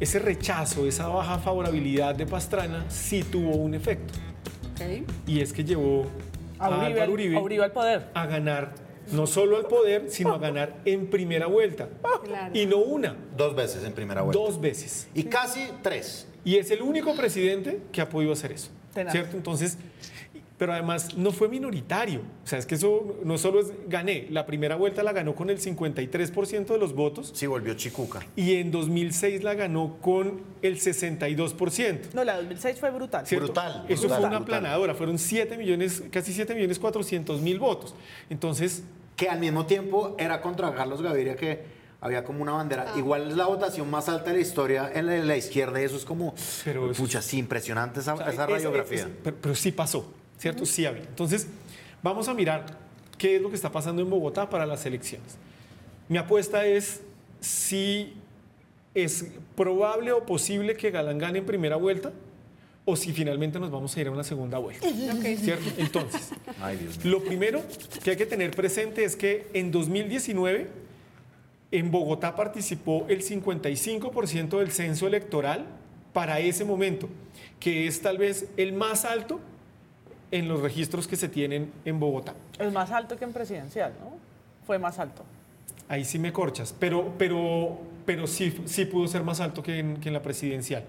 ese 0.00 0.18
rechazo, 0.18 0.86
esa 0.86 1.08
baja 1.08 1.38
favorabilidad 1.38 2.14
de 2.14 2.26
Pastrana 2.26 2.84
sí 2.88 3.22
tuvo 3.22 3.56
un 3.56 3.74
efecto. 3.74 4.14
Y 5.26 5.40
es 5.40 5.52
que 5.52 5.62
llevó 5.64 6.06
a 6.58 6.68
Uribe, 6.68 6.86
Álvaro 6.86 7.12
Uribe 7.12 7.36
a 7.36 7.40
Uribe 7.40 7.64
al 7.64 7.72
poder. 7.72 8.08
a 8.14 8.26
ganar 8.26 8.74
no 9.12 9.26
solo 9.26 9.56
al 9.56 9.66
poder, 9.66 10.10
sino 10.10 10.34
a 10.34 10.38
ganar 10.38 10.74
en 10.84 11.08
primera 11.08 11.46
vuelta. 11.46 11.88
Claro. 12.24 12.56
Y 12.56 12.66
no 12.66 12.78
una, 12.78 13.16
Dos 13.36 13.54
veces 13.54 13.84
en 13.84 13.92
primera 13.92 14.22
vuelta. 14.22 14.42
dos 14.42 14.60
veces. 14.60 15.08
Y 15.14 15.24
casi 15.24 15.68
tres. 15.82 16.26
Y 16.44 16.56
es 16.56 16.70
el 16.70 16.82
único 16.82 17.14
presidente 17.14 17.80
que 17.92 18.00
ha 18.00 18.08
podido 18.08 18.32
hacer 18.32 18.52
eso. 18.52 18.70
Tenaz. 18.94 19.12
¿Cierto? 19.12 19.36
Entonces, 19.36 19.78
pero 20.62 20.74
además 20.74 21.16
no 21.16 21.32
fue 21.32 21.48
minoritario. 21.48 22.20
O 22.44 22.46
sea, 22.46 22.56
es 22.56 22.66
que 22.66 22.76
eso 22.76 23.16
no 23.24 23.36
solo 23.36 23.58
es 23.58 23.72
gané. 23.88 24.28
La 24.30 24.46
primera 24.46 24.76
vuelta 24.76 25.02
la 25.02 25.12
ganó 25.12 25.34
con 25.34 25.50
el 25.50 25.58
53% 25.58 26.66
de 26.66 26.78
los 26.78 26.94
votos 26.94 27.32
Sí, 27.34 27.48
volvió 27.48 27.74
Chicuca. 27.74 28.20
y 28.36 28.54
en 28.54 28.70
2006 28.70 29.42
la 29.42 29.54
ganó 29.54 29.96
con 30.00 30.40
el 30.62 30.78
62%. 30.78 32.12
No, 32.14 32.22
la 32.22 32.36
2006 32.36 32.78
fue 32.78 32.90
brutal. 32.92 33.26
¿cierto? 33.26 33.46
Brutal, 33.46 33.86
Eso 33.88 34.02
brutal, 34.02 34.18
fue 34.20 34.28
una 34.28 34.36
aplanadora. 34.36 34.94
Fueron 34.94 35.18
7 35.18 35.56
millones, 35.56 36.04
casi 36.12 36.32
7 36.32 36.54
millones 36.54 36.78
400 36.78 37.40
mil 37.40 37.58
votos. 37.58 37.92
Entonces, 38.30 38.84
Que 39.16 39.28
al 39.28 39.40
mismo 39.40 39.66
tiempo 39.66 40.14
era 40.16 40.40
contra 40.40 40.72
Carlos 40.76 41.02
Gaviria 41.02 41.34
que 41.34 41.60
había 42.00 42.22
como 42.22 42.40
una 42.40 42.52
bandera. 42.52 42.92
Igual 42.96 43.30
es 43.30 43.36
la 43.36 43.46
votación 43.46 43.90
más 43.90 44.08
alta 44.08 44.30
de 44.30 44.36
la 44.36 44.42
historia 44.42 44.90
en 44.94 45.06
la, 45.06 45.16
en 45.16 45.26
la 45.26 45.36
izquierda 45.36 45.80
y 45.80 45.84
eso 45.84 45.96
es 45.96 46.04
como... 46.04 46.34
Pero 46.64 46.92
pucha, 46.92 47.20
sí, 47.20 47.38
impresionante 47.38 47.98
esa, 47.98 48.14
O 48.14 48.18
sea, 48.18 48.30
esa 48.30 48.44
es- 48.44 48.50
radiografía. 48.50 49.00
es- 49.00 49.08
pero, 49.24 49.36
pero 49.40 49.54
sí 49.56 49.72
pasó, 49.72 50.12
¿cierto? 50.42 50.66
Sí 50.66 50.84
había. 50.84 51.04
Entonces, 51.04 51.46
vamos 52.02 52.26
a 52.26 52.34
mirar 52.34 52.66
qué 53.16 53.36
es 53.36 53.42
lo 53.42 53.48
que 53.48 53.54
está 53.54 53.70
pasando 53.70 54.02
en 54.02 54.10
Bogotá 54.10 54.50
para 54.50 54.66
las 54.66 54.84
elecciones. 54.84 55.36
Mi 56.08 56.18
apuesta 56.18 56.66
es 56.66 57.00
si 57.40 58.14
es 58.92 59.26
probable 59.54 60.10
o 60.10 60.26
posible 60.26 60.76
que 60.76 60.90
Galán 60.90 61.18
gane 61.18 61.38
en 61.38 61.46
primera 61.46 61.76
vuelta 61.76 62.12
o 62.84 62.96
si 62.96 63.12
finalmente 63.12 63.60
nos 63.60 63.70
vamos 63.70 63.96
a 63.96 64.00
ir 64.00 64.08
a 64.08 64.10
una 64.10 64.24
segunda 64.24 64.58
vuelta. 64.58 64.84
¿Cierto? 65.36 65.70
Entonces, 65.78 66.30
Ay, 66.60 66.76
Dios 66.76 66.98
mío. 66.98 67.12
lo 67.12 67.24
primero 67.24 67.62
que 68.02 68.10
hay 68.10 68.16
que 68.16 68.26
tener 68.26 68.50
presente 68.50 69.04
es 69.04 69.14
que 69.14 69.46
en 69.52 69.70
2019 69.70 70.68
en 71.70 71.90
Bogotá 71.92 72.34
participó 72.34 73.06
el 73.08 73.22
55% 73.22 74.58
del 74.58 74.72
censo 74.72 75.06
electoral 75.06 75.66
para 76.12 76.40
ese 76.40 76.64
momento, 76.64 77.08
que 77.60 77.86
es 77.86 78.02
tal 78.02 78.18
vez 78.18 78.48
el 78.56 78.72
más 78.72 79.04
alto 79.04 79.38
en 80.32 80.48
los 80.48 80.60
registros 80.60 81.06
que 81.06 81.14
se 81.14 81.28
tienen 81.28 81.70
en 81.84 82.00
Bogotá. 82.00 82.34
Es 82.58 82.72
más 82.72 82.90
alto 82.90 83.16
que 83.16 83.24
en 83.24 83.32
presidencial, 83.32 83.92
¿no? 84.00 84.16
Fue 84.66 84.78
más 84.78 84.98
alto. 84.98 85.22
Ahí 85.88 86.04
sí 86.04 86.18
me 86.18 86.32
corchas, 86.32 86.74
pero, 86.76 87.12
pero, 87.18 87.78
pero 88.04 88.26
sí, 88.26 88.62
sí 88.64 88.86
pudo 88.86 89.06
ser 89.06 89.22
más 89.22 89.40
alto 89.40 89.62
que 89.62 89.78
en, 89.78 89.98
que 89.98 90.08
en 90.08 90.14
la 90.14 90.22
presidencial. 90.22 90.84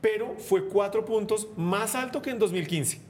Pero 0.00 0.34
fue 0.36 0.66
cuatro 0.68 1.04
puntos 1.04 1.48
más 1.56 1.94
alto 1.94 2.20
que 2.20 2.30
en 2.30 2.38
2015. 2.38 3.00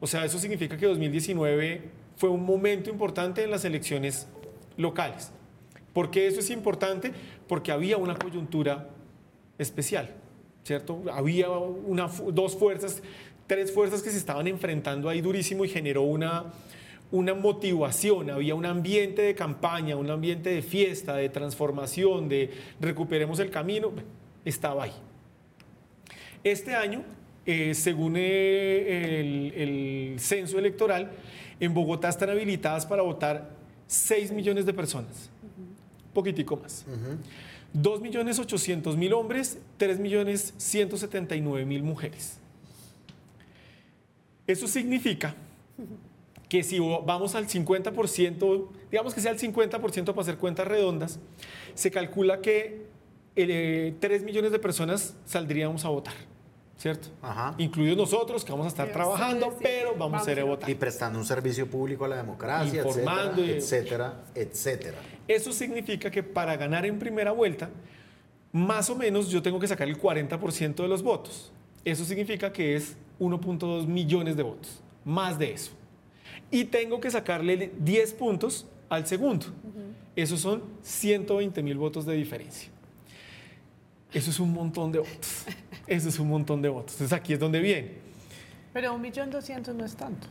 O 0.00 0.06
sea, 0.06 0.24
eso 0.24 0.38
significa 0.38 0.76
que 0.76 0.86
2019 0.86 1.82
fue 2.16 2.28
un 2.28 2.44
momento 2.44 2.90
importante 2.90 3.44
en 3.44 3.50
las 3.50 3.64
elecciones 3.64 4.26
locales. 4.76 5.30
¿Por 5.92 6.10
qué 6.10 6.26
eso 6.26 6.40
es 6.40 6.50
importante? 6.50 7.12
Porque 7.46 7.70
había 7.70 7.96
una 7.96 8.16
coyuntura 8.16 8.88
especial, 9.58 10.10
¿cierto? 10.64 11.02
Había 11.12 11.50
una, 11.50 12.08
dos 12.32 12.56
fuerzas, 12.56 13.02
tres 13.46 13.72
fuerzas 13.72 14.02
que 14.02 14.10
se 14.10 14.18
estaban 14.18 14.46
enfrentando 14.46 15.08
ahí 15.08 15.20
durísimo 15.20 15.64
y 15.64 15.68
generó 15.68 16.02
una, 16.02 16.52
una 17.10 17.34
motivación, 17.34 18.30
había 18.30 18.54
un 18.54 18.66
ambiente 18.66 19.22
de 19.22 19.34
campaña, 19.34 19.96
un 19.96 20.10
ambiente 20.10 20.50
de 20.50 20.62
fiesta, 20.62 21.16
de 21.16 21.28
transformación, 21.28 22.28
de 22.28 22.50
recuperemos 22.80 23.38
el 23.38 23.50
camino, 23.50 23.92
estaba 24.44 24.84
ahí. 24.84 24.92
Este 26.44 26.74
año, 26.74 27.02
eh, 27.46 27.74
según 27.74 28.14
eh, 28.16 29.20
el, 29.20 29.52
el 29.54 30.20
censo 30.20 30.58
electoral, 30.58 31.10
en 31.60 31.74
Bogotá 31.74 32.08
están 32.08 32.30
habilitadas 32.30 32.86
para 32.86 33.02
votar 33.02 33.50
6 33.86 34.32
millones 34.32 34.66
de 34.66 34.72
personas, 34.72 35.30
poquitico 36.14 36.56
más. 36.56 36.84
2.800.000 37.74 39.12
hombres, 39.12 39.58
3.179.000 39.78 41.82
mujeres. 41.82 42.38
Eso 44.52 44.68
significa 44.68 45.34
que 46.50 46.62
si 46.62 46.78
vamos 46.78 47.34
al 47.34 47.48
50%, 47.48 48.68
digamos 48.90 49.14
que 49.14 49.22
sea 49.22 49.32
el 49.32 49.38
50% 49.38 50.04
para 50.04 50.20
hacer 50.20 50.36
cuentas 50.36 50.68
redondas, 50.68 51.18
se 51.74 51.90
calcula 51.90 52.42
que 52.42 52.86
eh, 53.34 53.94
3 53.98 54.22
millones 54.24 54.52
de 54.52 54.58
personas 54.58 55.16
saldríamos 55.24 55.86
a 55.86 55.88
votar, 55.88 56.12
¿cierto? 56.76 57.08
Ajá. 57.22 57.54
Incluidos 57.56 57.96
nosotros, 57.96 58.44
que 58.44 58.52
vamos 58.52 58.66
a 58.66 58.68
estar 58.68 58.92
trabajando, 58.92 59.46
sí, 59.46 59.52
sí. 59.52 59.58
pero 59.62 59.92
vamos, 59.92 60.12
Vamos 60.12 60.28
a 60.28 60.32
ir 60.32 60.40
a 60.40 60.44
votar. 60.44 60.68
Y 60.68 60.74
prestando 60.74 61.18
un 61.18 61.24
servicio 61.24 61.66
público 61.66 62.04
a 62.04 62.08
la 62.08 62.16
democracia, 62.16 62.82
Informando 62.82 63.42
etcétera, 63.42 64.24
etcétera. 64.34 64.98
Eso 65.26 65.50
significa 65.54 66.10
que 66.10 66.22
para 66.22 66.58
ganar 66.58 66.84
en 66.84 66.98
primera 66.98 67.32
vuelta, 67.32 67.70
más 68.52 68.90
o 68.90 68.96
menos 68.96 69.30
yo 69.30 69.40
tengo 69.40 69.58
que 69.58 69.68
sacar 69.68 69.88
el 69.88 69.98
40% 69.98 70.74
de 70.74 70.88
los 70.88 71.02
votos. 71.02 71.50
Eso 71.82 72.04
significa 72.04 72.52
que 72.52 72.76
es 72.76 72.94
1.2 73.22 73.86
millones 73.86 74.36
de 74.36 74.42
votos, 74.42 74.80
más 75.04 75.38
de 75.38 75.52
eso. 75.52 75.72
Y 76.50 76.64
tengo 76.64 77.00
que 77.00 77.10
sacarle 77.10 77.72
10 77.78 78.12
puntos 78.14 78.66
al 78.88 79.06
segundo. 79.06 79.46
Esos 80.16 80.40
son 80.40 80.62
120 80.82 81.62
mil 81.62 81.78
votos 81.78 82.04
de 82.04 82.14
diferencia. 82.14 82.68
Eso 84.12 84.30
es 84.30 84.38
un 84.40 84.52
montón 84.52 84.92
de 84.92 84.98
votos. 84.98 85.44
Eso 85.86 86.08
es 86.08 86.18
un 86.18 86.28
montón 86.28 86.60
de 86.62 86.68
votos. 86.68 86.92
Entonces 86.94 87.12
aquí 87.16 87.32
es 87.32 87.40
donde 87.40 87.60
viene. 87.60 87.92
Pero 88.72 88.94
un 88.94 89.00
millón 89.00 89.30
doscientos 89.30 89.74
no 89.74 89.84
es 89.84 89.96
tanto. 89.96 90.26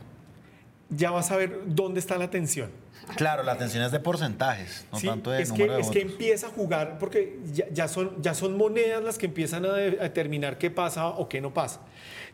Ya 0.88 1.10
vas 1.10 1.30
a 1.30 1.36
ver 1.36 1.62
dónde 1.66 1.98
está 2.00 2.16
la 2.18 2.30
tensión. 2.30 2.70
Claro, 3.16 3.42
la 3.42 3.52
atención 3.52 3.82
es 3.82 3.90
de 3.90 3.98
porcentajes, 3.98 4.86
no 4.92 4.98
Sí, 4.98 5.06
tanto 5.08 5.30
de 5.32 5.42
es, 5.42 5.48
número 5.48 5.72
que, 5.72 5.74
de 5.74 5.80
es 5.80 5.90
que 5.90 6.00
empieza 6.02 6.46
a 6.46 6.50
jugar 6.50 6.98
porque 6.98 7.40
ya, 7.52 7.68
ya 7.72 7.88
son, 7.88 8.22
ya 8.22 8.32
son 8.34 8.56
monedas 8.56 9.02
las 9.02 9.18
que 9.18 9.26
empiezan 9.26 9.64
a, 9.64 9.72
de- 9.72 9.98
a 9.98 10.04
determinar 10.04 10.56
qué 10.58 10.70
pasa 10.70 11.08
o 11.08 11.28
qué 11.28 11.40
no 11.40 11.52
pasa. 11.52 11.80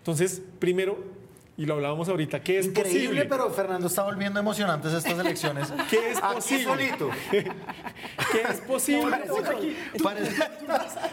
Entonces, 0.08 0.40
primero, 0.58 0.96
y 1.58 1.66
lo 1.66 1.74
hablábamos 1.74 2.08
ahorita, 2.08 2.40
¿qué 2.42 2.60
es 2.60 2.66
Increíble, 2.68 3.00
posible? 3.00 3.24
pero 3.26 3.50
Fernando 3.50 3.88
está 3.88 4.04
volviendo 4.04 4.40
emocionantes 4.40 4.90
estas 4.94 5.18
elecciones. 5.18 5.70
¿Qué 5.90 6.12
es 6.12 6.16
Aquí 6.16 6.34
posible? 6.36 6.64
solito. 6.64 7.10
¿Qué 7.30 8.40
es 8.50 8.60
posible? 8.62 9.18
Parece, 10.02 10.42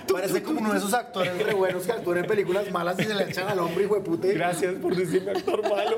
parece 0.09 0.43
como 0.43 0.61
uno 0.61 0.71
de 0.71 0.77
esos 0.77 0.93
actores 0.93 1.37
re 1.45 1.53
buenos 1.53 1.83
que 1.83 1.91
actúan 1.91 2.19
en 2.19 2.25
películas 2.25 2.71
malas 2.71 2.97
y 2.97 3.03
se 3.03 3.13
le 3.13 3.29
echan 3.29 3.49
al 3.49 3.59
hombro, 3.59 3.83
hijo 3.83 3.95
de 3.95 4.01
puta. 4.01 4.27
Gracias 4.29 4.75
por 4.75 4.95
decirme 4.95 5.31
actor 5.31 5.61
malo. 5.69 5.97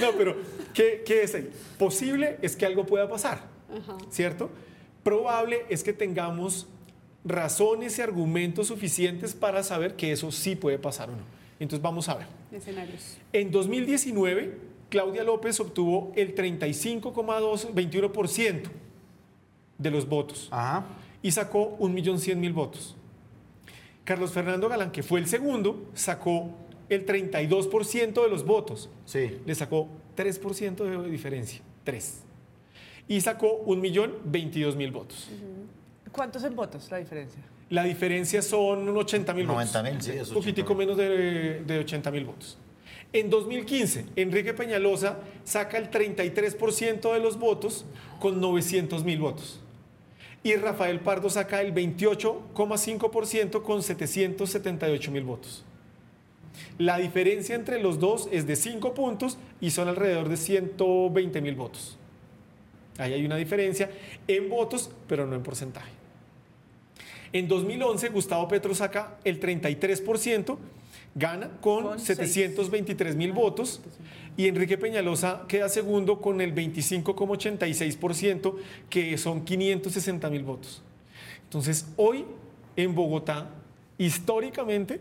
No, 0.00 0.10
pero 0.18 0.34
¿qué, 0.74 1.04
qué 1.06 1.22
es 1.22 1.32
ahí? 1.36 1.48
Posible 1.78 2.38
es 2.42 2.56
que 2.56 2.66
algo 2.66 2.86
pueda 2.86 3.08
pasar, 3.08 3.38
¿cierto? 4.10 4.50
Probable 5.04 5.64
es 5.68 5.84
que 5.84 5.92
tengamos 5.92 6.66
razones 7.24 7.98
y 7.98 8.02
argumentos 8.02 8.66
suficientes 8.68 9.34
para 9.34 9.62
saber 9.62 9.96
que 9.96 10.12
eso 10.12 10.32
sí 10.32 10.56
puede 10.56 10.78
pasar 10.78 11.10
o 11.10 11.12
no. 11.12 11.22
Entonces 11.60 11.82
vamos 11.82 12.08
a 12.08 12.14
ver. 12.16 12.26
Escenarios. 12.50 13.18
En 13.32 13.50
2019, 13.50 14.72
Claudia 14.88 15.22
López 15.24 15.60
obtuvo 15.60 16.12
el 16.16 16.34
35,21% 16.34 18.62
de 19.78 19.90
los 19.90 20.08
votos 20.08 20.48
Ajá. 20.50 20.86
y 21.22 21.32
sacó 21.32 21.78
1.100.000 21.78 22.52
votos. 22.52 22.96
Carlos 24.04 24.32
Fernando 24.32 24.68
Galán, 24.68 24.90
que 24.90 25.02
fue 25.02 25.20
el 25.20 25.28
segundo, 25.28 25.86
sacó 25.94 26.50
el 26.88 27.06
32% 27.06 28.22
de 28.22 28.28
los 28.28 28.44
votos. 28.44 28.90
Sí. 29.04 29.38
Le 29.46 29.54
sacó 29.54 29.88
3% 30.16 31.02
de 31.02 31.10
diferencia. 31.10 31.60
3. 31.84 32.22
Y 33.08 33.20
sacó 33.20 33.64
1.022.000 33.66 34.92
votos. 34.92 35.28
¿Cuántos 36.12 36.44
en 36.44 36.54
votos 36.54 36.90
la 36.90 36.98
diferencia? 36.98 37.42
La 37.70 37.84
diferencia 37.84 38.42
son 38.42 38.86
80.000 38.86 39.46
votos. 39.46 39.74
90.000, 39.74 40.00
sí, 40.00 40.10
eso 40.12 40.28
Un 40.30 40.34
poquitico 40.34 40.74
menos 40.74 40.96
de, 40.96 41.62
de 41.64 41.84
80.000 41.86 42.26
votos. 42.26 42.58
En 43.14 43.30
2015, 43.30 44.06
Enrique 44.16 44.52
Peñalosa 44.54 45.18
saca 45.44 45.78
el 45.78 45.90
33% 45.90 47.12
de 47.12 47.18
los 47.20 47.38
votos 47.38 47.84
con 48.20 48.40
900.000 48.40 49.18
votos. 49.20 49.60
y 50.44 50.56
Rafael 50.56 51.00
Pardo 51.00 51.30
saca 51.30 51.60
el 51.60 51.72
28,5% 51.72 53.62
con 53.62 53.82
778 53.82 55.10
mil 55.10 55.24
votos. 55.24 55.64
La 56.78 56.98
diferencia 56.98 57.54
entre 57.54 57.80
los 57.80 57.98
dos 57.98 58.28
es 58.32 58.46
de 58.46 58.56
5 58.56 58.92
puntos 58.92 59.38
y 59.60 59.70
son 59.70 59.88
alrededor 59.88 60.28
de 60.28 60.36
120 60.36 61.40
mil 61.40 61.54
votos. 61.54 61.96
Ahí 62.98 63.12
hay 63.14 63.24
una 63.24 63.36
diferencia 63.36 63.90
en 64.26 64.50
votos, 64.50 64.90
pero 65.06 65.26
no 65.26 65.34
en 65.36 65.42
porcentaje. 65.42 65.90
En 67.32 67.48
2011, 67.48 68.10
Gustavo 68.10 68.46
Petro 68.46 68.74
saca 68.74 69.16
el 69.24 69.40
33%, 69.40 70.58
gana 71.14 71.50
con, 71.60 71.84
Con 71.84 72.00
723 72.00 73.16
mil 73.16 73.32
votos 73.32 73.80
y 74.36 74.48
Enrique 74.48 74.78
Peñalosa 74.78 75.44
queda 75.48 75.68
segundo 75.68 76.20
con 76.20 76.40
el 76.40 76.54
25,86%, 76.54 78.54
que 78.90 79.16
son 79.18 79.44
560 79.44 80.30
mil 80.30 80.42
votos. 80.42 80.82
Entonces, 81.44 81.86
hoy 81.96 82.24
en 82.76 82.94
Bogotá, 82.94 83.48
históricamente, 83.98 85.00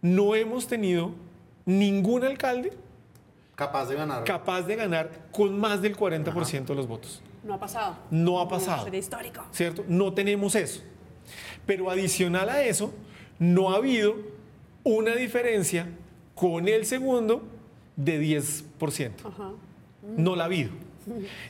no 0.00 0.34
hemos 0.34 0.66
tenido 0.66 1.12
ningún 1.64 2.24
alcalde 2.24 2.72
Capaz 3.54 3.86
de 3.86 3.94
ganar. 3.94 4.24
capaz 4.24 4.62
de 4.62 4.76
ganar 4.76 5.10
con 5.30 5.58
más 5.58 5.82
del 5.82 5.96
40% 5.96 6.64
de 6.64 6.74
los 6.74 6.88
votos. 6.88 7.22
No 7.44 7.54
ha 7.54 7.60
pasado. 7.60 7.96
No 8.10 8.40
ha 8.40 8.48
pasado. 8.48 8.84
Sería 8.84 9.00
histórico. 9.00 9.44
¿Cierto? 9.52 9.84
No 9.88 10.12
tenemos 10.12 10.54
eso. 10.54 10.82
Pero 11.66 11.90
adicional 11.90 12.48
a 12.48 12.62
eso, 12.64 12.92
no 13.38 13.70
ha 13.70 13.76
habido 13.76 14.14
una 14.84 15.14
diferencia 15.14 15.88
con 16.34 16.68
el 16.68 16.86
segundo 16.86 17.42
de 17.96 18.20
10%. 18.20 19.10
Ajá. 19.24 19.52
No 20.16 20.34
la 20.36 20.44
ha 20.44 20.46
habido. 20.46 20.70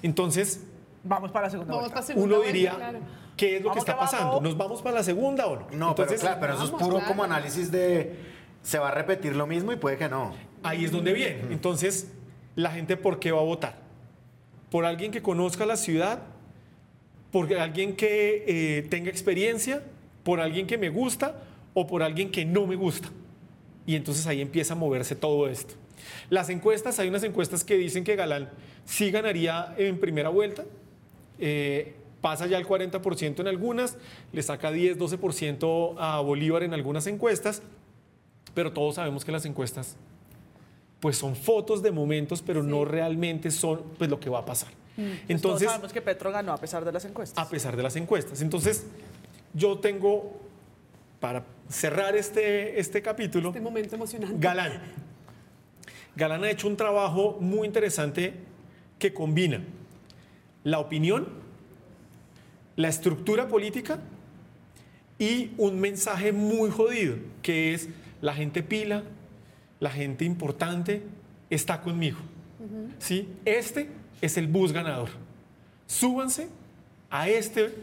Entonces, 0.02 0.64
Vamos 1.04 1.32
para 1.32 1.46
la 1.46 1.50
segunda 1.50 1.72
Vamos 1.72 1.82
vuelta. 1.90 1.94
para 1.94 2.06
segunda 2.06 2.36
uno 2.36 2.46
diría, 2.46 2.74
claro. 2.76 2.98
¿qué 3.36 3.56
es 3.56 3.62
lo 3.62 3.70
que 3.72 3.80
Vamos 3.80 3.82
está 3.82 3.94
que 3.94 3.98
pasando? 3.98 4.40
¿Nos 4.40 4.56
vamos 4.56 4.82
para 4.82 4.96
la 4.96 5.02
segunda 5.02 5.46
o 5.46 5.56
no? 5.56 5.62
No, 5.62 5.68
pero 5.68 5.88
Entonces, 5.88 6.20
claro, 6.20 6.38
pero 6.40 6.54
eso 6.54 6.64
es 6.64 6.70
puro 6.70 6.90
claro. 6.90 7.06
como 7.06 7.24
análisis 7.24 7.70
de 7.72 8.14
se 8.62 8.78
va 8.78 8.88
a 8.88 8.92
repetir 8.92 9.34
lo 9.34 9.46
mismo 9.46 9.72
y 9.72 9.76
puede 9.76 9.98
que 9.98 10.08
no. 10.08 10.32
Ahí 10.62 10.84
es 10.84 10.92
donde 10.92 11.12
viene. 11.12 11.40
Entonces, 11.50 12.12
la 12.54 12.70
gente, 12.70 12.96
¿por 12.96 13.18
qué 13.18 13.32
va 13.32 13.40
a 13.40 13.44
votar? 13.44 13.74
¿Por 14.70 14.84
alguien 14.84 15.10
que 15.10 15.22
conozca 15.22 15.66
la 15.66 15.76
ciudad? 15.76 16.20
¿Por 17.32 17.52
alguien 17.54 17.96
que 17.96 18.44
eh, 18.46 18.82
tenga 18.88 19.10
experiencia? 19.10 19.82
¿Por 20.22 20.40
alguien 20.40 20.66
que 20.66 20.78
me 20.78 20.88
gusta? 20.88 21.42
¿O 21.74 21.86
por 21.86 22.02
alguien 22.02 22.30
que 22.30 22.44
no 22.44 22.66
me 22.66 22.76
gusta? 22.76 23.08
Y 23.86 23.96
entonces 23.96 24.26
ahí 24.26 24.40
empieza 24.40 24.74
a 24.74 24.76
moverse 24.76 25.14
todo 25.16 25.48
esto. 25.48 25.74
Las 26.30 26.48
encuestas, 26.48 26.98
hay 26.98 27.08
unas 27.08 27.22
encuestas 27.24 27.64
que 27.64 27.76
dicen 27.76 28.04
que 28.04 28.16
Galán 28.16 28.50
sí 28.84 29.10
ganaría 29.10 29.74
en 29.78 29.98
primera 29.98 30.28
vuelta. 30.28 30.64
eh, 31.38 31.96
pasa 32.20 32.46
ya 32.46 32.56
el 32.56 32.64
40% 32.66 33.40
en 33.40 33.48
algunas, 33.48 33.96
le 34.32 34.42
saca 34.44 34.70
10, 34.70 34.96
12% 34.96 35.96
a 35.98 36.20
Bolívar 36.20 36.62
en 36.62 36.72
algunas 36.72 37.08
encuestas, 37.08 37.62
pero 38.54 38.72
todos 38.72 38.94
sabemos 38.94 39.24
que 39.24 39.32
las 39.32 39.44
encuestas 39.44 39.96
pues 41.00 41.18
son 41.18 41.34
fotos 41.34 41.82
de 41.82 41.90
momentos, 41.90 42.40
pero 42.40 42.62
no 42.62 42.84
realmente 42.84 43.50
son 43.50 43.82
pues 43.98 44.08
lo 44.08 44.20
que 44.20 44.30
va 44.30 44.38
a 44.38 44.44
pasar. 44.44 44.68
Entonces 44.96 45.24
Entonces, 45.30 45.68
sabemos 45.68 45.92
que 45.92 46.00
Petro 46.00 46.30
ganó 46.30 46.52
a 46.52 46.58
pesar 46.58 46.84
de 46.84 46.92
las 46.92 47.04
encuestas. 47.04 47.44
a 47.44 47.50
pesar 47.50 47.76
de 47.76 47.82
las 47.82 47.96
encuestas. 47.96 48.40
Entonces, 48.40 48.86
yo 49.54 49.78
tengo, 49.78 50.40
para 51.20 51.44
cerrar 51.68 52.16
este, 52.16 52.78
este 52.78 53.02
capítulo, 53.02 53.48
Este 53.48 53.60
momento 53.60 53.94
emocionante. 53.94 54.36
Galán. 54.38 54.80
Galán 56.14 56.44
ha 56.44 56.50
hecho 56.50 56.68
un 56.68 56.76
trabajo 56.76 57.38
muy 57.40 57.66
interesante 57.66 58.34
que 58.98 59.14
combina 59.14 59.62
la 60.64 60.78
opinión, 60.78 61.28
la 62.76 62.88
estructura 62.88 63.48
política 63.48 63.98
y 65.18 65.52
un 65.56 65.80
mensaje 65.80 66.32
muy 66.32 66.70
jodido, 66.70 67.16
que 67.42 67.74
es 67.74 67.88
la 68.20 68.34
gente 68.34 68.62
pila, 68.62 69.02
la 69.80 69.90
gente 69.90 70.24
importante 70.24 71.02
está 71.50 71.80
conmigo. 71.80 72.18
¿Sí? 72.98 73.28
Este 73.44 73.88
es 74.20 74.36
el 74.36 74.46
bus 74.46 74.72
ganador. 74.72 75.08
Súbanse 75.86 76.48
a 77.10 77.28
este 77.28 77.74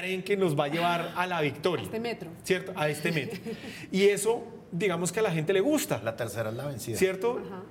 tren 0.00 0.22
que 0.22 0.36
nos 0.36 0.58
va 0.58 0.64
a 0.64 0.68
llevar 0.68 1.12
a 1.16 1.26
la 1.26 1.40
victoria. 1.40 1.84
Este 1.84 2.00
metro. 2.00 2.30
¿Cierto? 2.42 2.72
A 2.76 2.88
este 2.88 3.12
metro. 3.12 3.40
Y 3.92 4.04
eso, 4.04 4.44
digamos 4.72 5.12
que 5.12 5.20
a 5.20 5.22
la 5.22 5.30
gente 5.30 5.52
le 5.52 5.60
gusta. 5.60 6.00
La 6.02 6.16
tercera 6.16 6.50
es 6.50 6.56
la 6.56 6.66
vencida. 6.66 6.96
¿Cierto? 6.96 7.40
Ajá. 7.46 7.62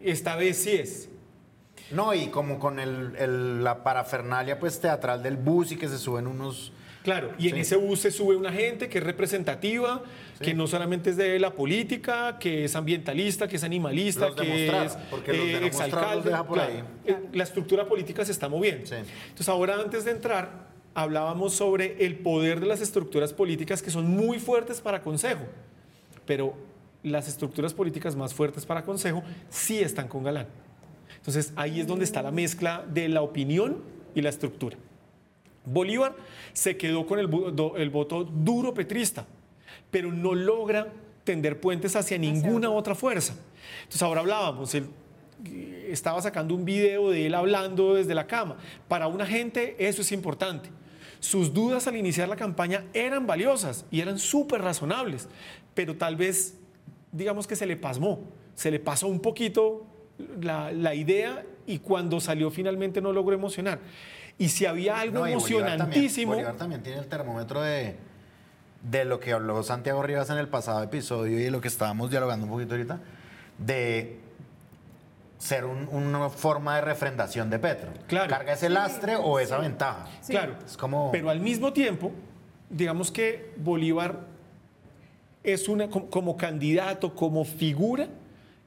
Esta 0.00 0.36
vez 0.36 0.56
sí 0.62 0.72
es. 0.72 1.08
No, 1.90 2.12
y 2.14 2.26
como 2.28 2.58
con 2.58 2.78
el, 2.78 3.14
el- 3.18 3.64
la 3.64 3.82
parafernalia 3.82 4.58
pues 4.60 4.80
teatral 4.80 5.22
del 5.22 5.36
bus 5.36 5.72
y 5.72 5.76
que 5.76 5.88
se 5.88 5.98
suben 5.98 6.26
unos... 6.26 6.72
Claro, 7.02 7.32
y 7.38 7.48
en 7.48 7.54
Sí. 7.54 7.60
ese 7.60 7.76
bus 7.76 8.00
se 8.00 8.10
sube 8.10 8.36
una 8.36 8.52
gente 8.52 8.88
que 8.90 8.98
es 8.98 9.04
representativa, 9.04 10.02
que 10.42 10.52
no 10.52 10.66
solamente 10.66 11.10
es 11.10 11.16
de 11.16 11.38
la 11.38 11.54
política, 11.54 12.38
que 12.38 12.64
es 12.64 12.76
ambientalista, 12.76 13.48
que 13.48 13.56
es 13.56 13.64
animalista, 13.64 14.26
Los 14.26 14.36
que 14.36 14.66
es 14.84 14.96
porque 15.10 15.32
los 15.32 15.46
de 15.46 15.52
no 15.54 15.60
mostrar 15.68 15.88
los 15.88 15.94
exalcalde. 15.94 16.30
deja 16.30 16.44
por 16.46 16.56
Claro, 16.58 16.72
ahí. 16.74 16.84
eh, 17.06 17.16
La 17.32 17.44
estructura 17.44 17.86
política 17.86 18.24
se 18.26 18.32
está 18.32 18.48
moviendo. 18.48 18.86
Sí. 18.86 18.96
Entonces 18.96 19.48
ahora 19.48 19.76
antes 19.80 20.04
de 20.04 20.10
entrar, 20.10 20.68
hablábamos 20.94 21.54
sobre 21.54 22.04
el 22.04 22.18
poder 22.18 22.60
de 22.60 22.66
las 22.66 22.80
estructuras 22.80 23.32
políticas 23.32 23.82
que 23.82 23.90
son 23.90 24.08
muy 24.08 24.38
fuertes 24.38 24.80
para 24.80 25.02
Consejo, 25.02 25.44
pero 26.26 26.54
las 27.02 27.28
estructuras 27.28 27.72
políticas 27.74 28.16
más 28.16 28.34
fuertes 28.34 28.66
para 28.66 28.82
Consejo 28.82 29.22
sí 29.48 29.78
están 29.78 30.08
con 30.08 30.24
Galán. 30.24 30.48
Entonces 31.16 31.52
ahí 31.56 31.80
es 31.80 31.86
donde 31.86 32.04
está 32.04 32.22
la 32.22 32.30
mezcla 32.30 32.84
de 32.88 33.08
la 33.08 33.22
opinión 33.22 33.82
y 34.14 34.22
la 34.22 34.28
estructura. 34.28 34.76
Bolívar 35.64 36.16
se 36.52 36.76
quedó 36.76 37.06
con 37.06 37.18
el, 37.18 37.28
el 37.76 37.90
voto 37.90 38.24
duro 38.24 38.72
petrista, 38.72 39.26
pero 39.90 40.12
no 40.12 40.34
logra 40.34 40.88
tender 41.24 41.60
puentes 41.60 41.94
hacia 41.94 42.16
ninguna 42.16 42.70
otra 42.70 42.94
fuerza. 42.94 43.34
Entonces 43.80 44.02
ahora 44.02 44.20
hablábamos, 44.20 44.74
eh, 44.74 44.84
estaba 45.88 46.20
sacando 46.22 46.54
un 46.54 46.64
video 46.64 47.10
de 47.10 47.26
él 47.26 47.34
hablando 47.34 47.94
desde 47.94 48.14
la 48.14 48.26
cama. 48.26 48.56
Para 48.88 49.06
una 49.06 49.26
gente 49.26 49.76
eso 49.78 50.02
es 50.02 50.12
importante. 50.12 50.70
Sus 51.20 51.52
dudas 51.52 51.86
al 51.86 51.96
iniciar 51.96 52.28
la 52.28 52.36
campaña 52.36 52.84
eran 52.92 53.26
valiosas 53.26 53.84
y 53.90 54.00
eran 54.00 54.18
súper 54.18 54.62
razonables, 54.62 55.28
pero 55.74 55.96
tal 55.96 56.16
vez, 56.16 56.54
digamos 57.12 57.46
que 57.46 57.56
se 57.56 57.66
le 57.66 57.76
pasmó, 57.76 58.20
se 58.54 58.70
le 58.70 58.78
pasó 58.78 59.08
un 59.08 59.20
poquito 59.20 59.84
la, 60.40 60.70
la 60.72 60.94
idea 60.94 61.44
y 61.66 61.78
cuando 61.80 62.20
salió 62.20 62.50
finalmente 62.50 63.00
no 63.00 63.12
logró 63.12 63.34
emocionar. 63.34 63.80
Y 64.38 64.48
si 64.50 64.66
había 64.66 65.00
algo 65.00 65.20
No, 65.20 65.28
y 65.28 65.34
Bolívar 65.34 65.40
también- 65.40 65.58
emocionantísimo, 65.80 66.32
Bolívar 66.34 66.56
también 66.56 66.82
tiene 66.82 66.98
el 67.00 67.06
termómetro 67.08 67.60
de, 67.60 67.96
de 68.88 69.04
lo 69.04 69.18
que 69.18 69.32
habló 69.32 69.60
Santiago 69.64 70.00
Rivas 70.04 70.30
en 70.30 70.38
el 70.38 70.46
pasado 70.46 70.80
episodio 70.84 71.38
y 71.40 71.42
de 71.42 71.50
lo 71.50 71.60
que 71.60 71.66
estábamos 71.66 72.10
dialogando 72.10 72.46
un 72.46 72.52
poquito 72.52 72.74
ahorita, 72.74 73.00
de 73.58 74.20
ser 75.38 75.64
un- 75.64 75.88
una 75.88 76.28
forma 76.30 76.74
de 76.76 76.80
refrendación 76.82 77.48
de 77.48 77.58
Petro. 77.58 77.90
Claro. 78.08 78.28
¿Carga 78.28 78.52
ese 78.54 78.68
lastre 78.68 79.16
o 79.16 79.38
esa 79.38 79.58
ventaja? 79.58 80.06
Sí. 80.20 80.32
Claro, 80.32 80.54
Es 80.66 80.76
como... 80.76 81.10
pero 81.12 81.30
al 81.30 81.40
mismo 81.40 81.72
tiempo, 81.72 82.10
digamos 82.68 83.10
que 83.12 83.52
Bolívar 83.56 84.20
es 85.44 85.68
una, 85.68 85.88
como, 85.88 86.10
como 86.10 86.36
candidato, 86.36 87.14
como 87.14 87.44
figura, 87.44 88.08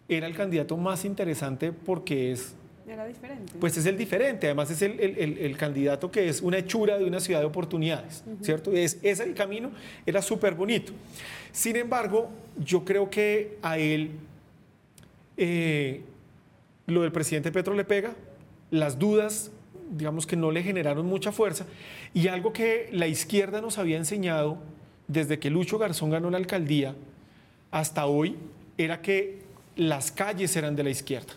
era 0.07 0.27
el 0.27 0.35
candidato 0.35 0.77
más 0.77 1.03
interesante 1.05 1.71
porque 1.73 2.31
es, 2.31 2.53
Era 2.87 3.05
diferente. 3.05 3.53
pues 3.59 3.75
es 3.77 3.85
el 3.85 3.97
diferente, 3.97 4.47
además 4.47 4.71
es 4.71 4.81
el, 4.81 4.99
el- 4.99 5.17
el- 5.17 5.37
el 5.39 5.57
candidato 5.57 6.09
que 6.09 6.27
es 6.29 6.41
una 6.41 6.57
hechura 6.57 6.97
de 6.97 7.05
una 7.05 7.19
ciudad 7.19 7.41
de 7.41 7.45
oportunidades, 7.45 8.23
¿cierto? 8.41 8.71
Es, 8.71 8.97
ese 9.03 9.23
el 9.23 9.33
camino 9.35 9.71
era 10.05 10.21
súper 10.21 10.55
bonito. 10.55 10.93
Sin 11.51 11.75
embargo, 11.75 12.29
yo 12.57 12.83
creo 12.85 13.09
que 13.09 13.57
a 13.61 13.77
él 13.77 14.11
eh, 15.37 16.01
lo 16.91 17.01
del 17.01 17.11
presidente 17.11 17.51
Petro 17.51 17.73
le 17.73 17.83
pega, 17.83 18.13
las 18.69 18.99
dudas, 18.99 19.51
digamos 19.91 20.25
que 20.25 20.35
no 20.35 20.51
le 20.51 20.63
generaron 20.63 21.05
mucha 21.05 21.31
fuerza, 21.31 21.65
y 22.13 22.27
algo 22.27 22.53
que 22.53 22.89
la 22.91 23.07
izquierda 23.07 23.61
nos 23.61 23.77
había 23.77 23.97
enseñado 23.97 24.57
desde 25.07 25.39
que 25.39 25.49
Lucho 25.49 25.77
Garzón 25.77 26.09
ganó 26.09 26.29
la 26.29 26.37
alcaldía 26.37 26.95
hasta 27.71 28.05
hoy, 28.05 28.37
era 28.77 29.01
que 29.01 29.41
las 29.75 30.11
calles 30.11 30.55
eran 30.55 30.75
de 30.75 30.83
la 30.83 30.89
izquierda. 30.89 31.33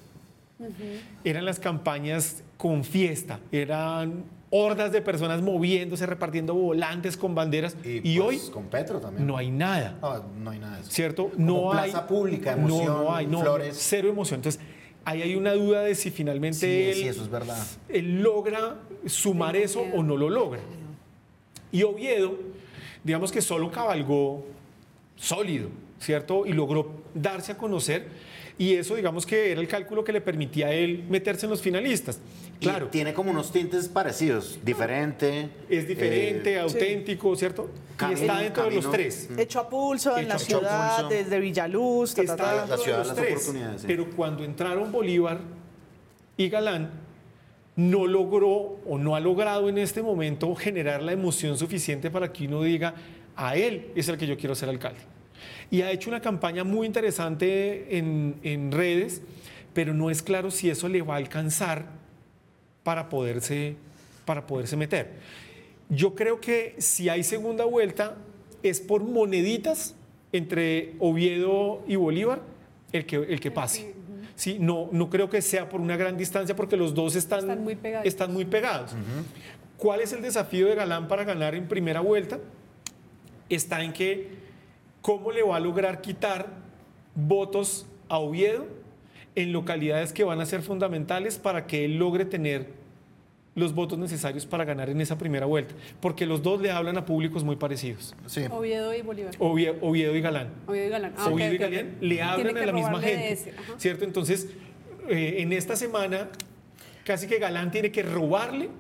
Eran 1.24 1.44
las 1.44 1.58
campañas 1.58 2.42
con 2.56 2.84
fiesta, 2.84 3.40
eran 3.50 4.24
hordas 4.50 4.92
de 4.92 5.02
personas 5.02 5.42
moviéndose, 5.42 6.06
repartiendo 6.06 6.54
volantes 6.54 7.16
con 7.16 7.34
banderas, 7.34 7.76
y, 7.84 8.18
hoy 8.20 8.36
pues, 8.36 8.50
con 8.50 8.66
Petro 8.66 9.00
también. 9.00 9.26
no 9.26 9.36
hay 9.36 9.50
nada. 9.50 9.98
No, 10.00 10.24
no 10.42 10.50
hay 10.50 10.58
nada 10.60 10.76
de 10.76 10.82
eso. 10.82 10.90
¿cierto? 10.92 11.30
Como 11.30 11.44
No 11.44 11.72
hay 11.72 11.90
plaza 11.90 12.06
pública, 12.06 12.52
emoción, 12.52 12.86
no, 12.86 13.02
no 13.02 13.14
hay, 13.14 13.26
no, 13.26 13.40
flores. 13.40 13.76
cero 13.76 14.08
emoción. 14.08 14.38
Entonces, 14.38 14.60
ahí 15.04 15.22
hay 15.22 15.34
una 15.34 15.52
duda 15.52 15.82
de 15.82 15.94
si 15.94 16.10
finalmente 16.10 16.58
Sí, 16.58 16.88
él, 16.90 16.94
sí, 16.94 17.08
eso 17.08 17.22
es 17.22 17.30
verdad. 17.30 17.64
él 17.88 18.22
logra 18.22 18.76
sumar 19.06 19.56
eso 19.56 19.80
o 19.94 20.02
no 20.02 20.16
lo 20.16 20.30
logra. 20.30 20.60
Y 21.72 21.82
Oviedo, 21.82 22.38
digamos 23.02 23.32
que 23.32 23.40
solo 23.42 23.70
cabalgó 23.70 24.46
sólido, 25.16 25.68
¿cierto? 26.00 26.46
Y 26.46 26.52
logró 26.52 26.90
darse 27.14 27.52
a 27.52 27.58
conocer. 27.58 28.06
y 28.58 28.74
eso 28.74 28.94
digamos 28.94 29.26
que 29.26 29.50
era 29.52 29.60
el 29.60 29.66
cálculo 29.68 30.04
que 30.04 30.12
le 30.12 30.20
permitía 30.20 30.68
a 30.68 30.72
él 30.72 31.04
meterse 31.08 31.46
en 31.46 31.50
los 31.50 31.60
finalistas. 31.60 32.20
Claro. 32.60 32.88
tiene 32.88 33.12
como 33.12 33.30
unos 33.30 33.52
tintes 33.52 33.88
parecidos, 33.88 34.58
diferente. 34.64 35.50
Es 35.68 35.86
diferente, 35.86 36.54
eh, 36.54 36.60
auténtico, 36.60 37.36
¿cierto? 37.36 37.70
y 38.10 38.12
está 38.12 38.38
dentro 38.38 38.64
de 38.64 38.76
los 38.76 38.90
tres. 38.90 39.28
Hecho 39.36 39.60
a 39.60 39.68
pulso 39.68 40.16
en 40.18 40.28
la 40.28 40.38
ciudad, 40.38 41.08
desde 41.08 41.38
Villaluz, 41.38 42.18
está 42.18 42.66
la 42.66 42.76
ciudad 42.76 42.98
de 42.98 43.04
los 43.04 43.14
tres. 43.14 43.84
Pero 43.86 44.10
cuando 44.10 44.44
entraron 44.44 44.90
Bolívar 44.90 45.40
y 46.36 46.48
Galán, 46.48 46.90
no 47.76 48.06
logró 48.06 48.78
o 48.86 48.98
no 48.98 49.16
ha 49.16 49.20
logrado 49.20 49.68
en 49.68 49.78
este 49.78 50.02
momento 50.02 50.54
generar 50.54 51.02
la 51.02 51.12
emoción 51.12 51.58
suficiente 51.58 52.10
para 52.10 52.32
que 52.32 52.46
uno 52.46 52.62
diga, 52.62 52.94
a 53.36 53.56
él 53.56 53.90
es 53.96 54.08
el 54.08 54.16
que 54.16 54.26
yo 54.26 54.36
quiero 54.36 54.54
ser 54.54 54.68
alcalde. 54.68 55.00
Y 55.70 55.82
ha 55.82 55.90
hecho 55.90 56.08
una 56.08 56.20
campaña 56.20 56.62
muy 56.62 56.86
interesante 56.86 57.98
en, 57.98 58.36
en 58.42 58.70
redes, 58.70 59.22
pero 59.72 59.92
no 59.92 60.10
es 60.10 60.22
claro 60.22 60.50
si 60.50 60.70
eso 60.70 60.88
le 60.88 61.02
va 61.02 61.14
a 61.14 61.16
alcanzar 61.18 62.03
para 62.84 63.08
poderse, 63.08 63.74
para 64.24 64.46
poderse 64.46 64.76
meter. 64.76 65.10
Yo 65.88 66.14
creo 66.14 66.40
que 66.40 66.76
si 66.78 67.08
hay 67.08 67.24
segunda 67.24 67.64
vuelta 67.64 68.16
es 68.62 68.80
por 68.80 69.02
moneditas 69.02 69.96
entre 70.32 70.94
Oviedo 71.00 71.82
y 71.88 71.96
Bolívar 71.96 72.42
el 72.92 73.04
que, 73.06 73.16
el 73.16 73.40
que 73.40 73.50
pase. 73.50 73.94
Sí, 74.36 74.58
no, 74.58 74.88
no 74.92 75.10
creo 75.10 75.28
que 75.30 75.42
sea 75.42 75.68
por 75.68 75.80
una 75.80 75.96
gran 75.96 76.16
distancia 76.16 76.56
porque 76.56 76.76
los 76.76 76.94
dos 76.94 77.14
están, 77.14 77.40
están 77.40 77.62
muy 77.62 77.76
pegados. 77.76 78.06
Están 78.06 78.32
muy 78.32 78.44
pegados. 78.44 78.94
¿Cuál 79.76 80.00
es 80.00 80.12
el 80.12 80.22
desafío 80.22 80.66
de 80.68 80.74
Galán 80.74 81.08
para 81.08 81.24
ganar 81.24 81.54
en 81.54 81.68
primera 81.68 82.00
vuelta? 82.00 82.38
Está 83.48 83.82
en 83.82 83.92
que 83.92 84.28
cómo 85.02 85.30
le 85.30 85.42
va 85.42 85.56
a 85.56 85.60
lograr 85.60 86.00
quitar 86.00 86.48
votos 87.14 87.86
a 88.08 88.18
Oviedo 88.18 88.66
en 89.34 89.52
localidades 89.52 90.12
que 90.12 90.24
van 90.24 90.40
a 90.40 90.46
ser 90.46 90.62
fundamentales 90.62 91.38
para 91.38 91.66
que 91.66 91.84
él 91.84 91.98
logre 91.98 92.24
tener 92.24 92.84
los 93.54 93.74
votos 93.74 93.98
necesarios 93.98 94.46
para 94.46 94.64
ganar 94.64 94.90
en 94.90 95.00
esa 95.00 95.16
primera 95.16 95.46
vuelta, 95.46 95.74
porque 96.00 96.26
los 96.26 96.42
dos 96.42 96.60
le 96.60 96.70
hablan 96.70 96.98
a 96.98 97.04
públicos 97.04 97.44
muy 97.44 97.56
parecidos. 97.56 98.14
Oviedo 98.50 98.94
y 98.94 99.02
Bolívar. 99.02 99.34
Oviedo, 99.38 100.16
y 100.16 100.20
Galán. 100.20 100.48
Oviedo 100.66 100.86
y 100.86 100.90
Galán. 100.90 101.14
Ah, 101.16 101.28
Oviedo 101.28 101.54
y 101.54 101.58
Galán 101.58 101.96
le 102.00 102.22
hablan 102.22 102.56
a 102.56 102.66
la 102.66 102.72
misma 102.72 103.00
gente, 103.00 103.54
¿cierto? 103.76 104.04
Entonces, 104.04 104.48
eh, 105.08 105.36
en 105.38 105.52
esta 105.52 105.76
semana, 105.76 106.28
casi 107.04 107.26
que 107.26 107.38
Galán 107.38 107.70
tiene 107.70 107.92
que 107.92 108.02
robarle 108.02 108.70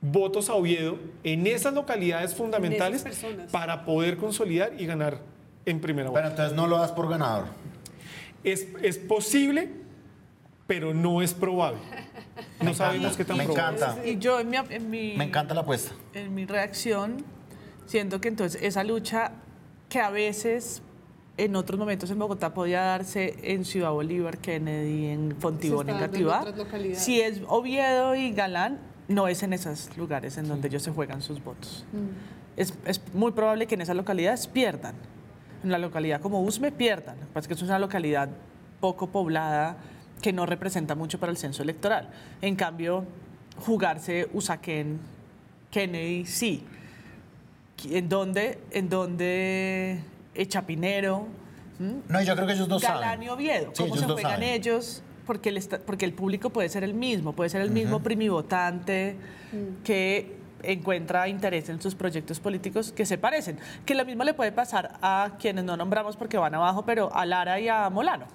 votos 0.00 0.48
a 0.48 0.54
Oviedo 0.54 0.98
en 1.22 1.46
esas 1.46 1.74
localidades 1.74 2.34
fundamentales 2.34 3.04
para 3.52 3.84
poder 3.84 4.16
consolidar 4.16 4.72
y 4.78 4.86
ganar 4.86 5.18
en 5.66 5.80
primera 5.80 6.08
vuelta. 6.08 6.28
Pero 6.28 6.42
entonces 6.42 6.56
no 6.56 6.66
lo 6.66 6.78
das 6.78 6.92
por 6.92 7.08
ganador. 7.08 7.44
Es, 8.44 8.66
es 8.82 8.98
posible, 8.98 9.70
pero 10.66 10.94
no 10.94 11.22
es 11.22 11.34
probable. 11.34 11.80
No 12.62 12.74
sabemos 12.74 13.16
qué 13.16 13.24
tan 13.24 13.38
Me 13.38 13.44
encanta. 13.44 13.96
Y 14.04 14.18
yo 14.18 14.38
en 14.38 14.50
mi, 14.90 15.14
Me 15.16 15.24
encanta 15.24 15.54
la 15.54 15.62
apuesta. 15.62 15.92
En 16.12 16.34
mi 16.34 16.44
reacción, 16.44 17.24
siento 17.86 18.20
que 18.20 18.28
entonces 18.28 18.62
esa 18.62 18.84
lucha 18.84 19.32
que 19.88 19.98
a 19.98 20.10
veces 20.10 20.82
en 21.36 21.56
otros 21.56 21.78
momentos 21.78 22.10
en 22.10 22.18
Bogotá 22.18 22.52
podía 22.52 22.82
darse 22.82 23.34
en 23.42 23.64
Ciudad 23.64 23.90
Bolívar, 23.92 24.38
Kennedy, 24.38 25.06
en 25.06 25.36
Fontibón, 25.38 25.88
en. 25.88 26.96
Si 26.96 27.20
es 27.20 27.40
Oviedo 27.48 28.14
y 28.14 28.32
Galán, 28.32 28.78
no 29.08 29.26
es 29.26 29.42
en 29.42 29.54
esos 29.54 29.96
lugares 29.96 30.36
en 30.36 30.48
donde 30.48 30.68
ellos 30.68 30.82
se 30.82 30.90
juegan 30.90 31.22
sus 31.22 31.42
votos. 31.42 31.84
Mm. 31.92 32.58
Es, 32.58 32.74
es, 32.84 33.00
muy 33.14 33.32
probable 33.32 33.66
que 33.66 33.74
en 33.74 33.80
esas 33.80 33.96
localidades 33.96 34.46
pierdan. 34.46 34.94
En 35.62 35.70
la 35.70 35.78
localidad 35.78 36.20
como 36.20 36.42
Usme 36.42 36.72
pierdan. 36.72 37.20
Lo 37.20 37.26
que 37.26 37.32
pasa 37.32 37.40
es 37.40 37.48
que 37.48 37.54
es 37.54 37.62
una 37.62 37.78
localidad 37.78 38.28
poco 38.80 39.08
poblada 39.08 39.76
que 40.22 40.32
no 40.32 40.46
representa 40.46 40.94
mucho 40.94 41.18
para 41.18 41.32
el 41.32 41.38
censo 41.38 41.62
electoral. 41.62 42.08
En 42.40 42.56
cambio, 42.56 43.04
jugarse 43.58 44.28
Usaquén, 44.32 45.00
Kennedy, 45.70 46.26
sí. 46.26 46.64
¿En 47.90 48.08
dónde? 48.08 48.60
En 48.70 48.88
dónde 48.88 50.00
Chapinero. 50.48 51.26
No, 51.78 52.22
yo 52.22 52.34
creo 52.34 52.46
que 52.46 52.52
ellos 52.52 52.68
dos 52.68 52.82
Galán 52.82 53.22
y 53.22 53.28
Oviedo. 53.28 53.72
¿Cómo 53.76 53.96
se 53.96 54.04
juegan 54.04 54.42
ellos? 54.42 55.02
Porque 55.26 55.48
el, 55.48 55.62
porque 55.86 56.04
el 56.04 56.12
público 56.12 56.50
puede 56.50 56.68
ser 56.68 56.84
el 56.84 56.92
mismo, 56.92 57.32
puede 57.32 57.50
ser 57.50 57.62
el 57.62 57.70
mismo 57.70 58.00
primivotante 58.02 59.16
mm. 59.52 59.82
que 59.84 60.39
encuentra 60.62 61.28
interés 61.28 61.68
en 61.68 61.80
sus 61.80 61.94
proyectos 61.94 62.40
políticos 62.40 62.92
que 62.92 63.06
se 63.06 63.18
parecen. 63.18 63.58
Que 63.84 63.94
lo 63.94 64.04
mismo 64.04 64.24
le 64.24 64.34
puede 64.34 64.52
pasar 64.52 64.98
a 65.02 65.32
quienes 65.38 65.64
no 65.64 65.76
nombramos 65.76 66.16
porque 66.16 66.38
van 66.38 66.54
abajo, 66.54 66.84
pero 66.84 67.14
a 67.14 67.26
Lara 67.26 67.60
y 67.60 67.68
a 67.68 67.88
Molano 67.90 68.26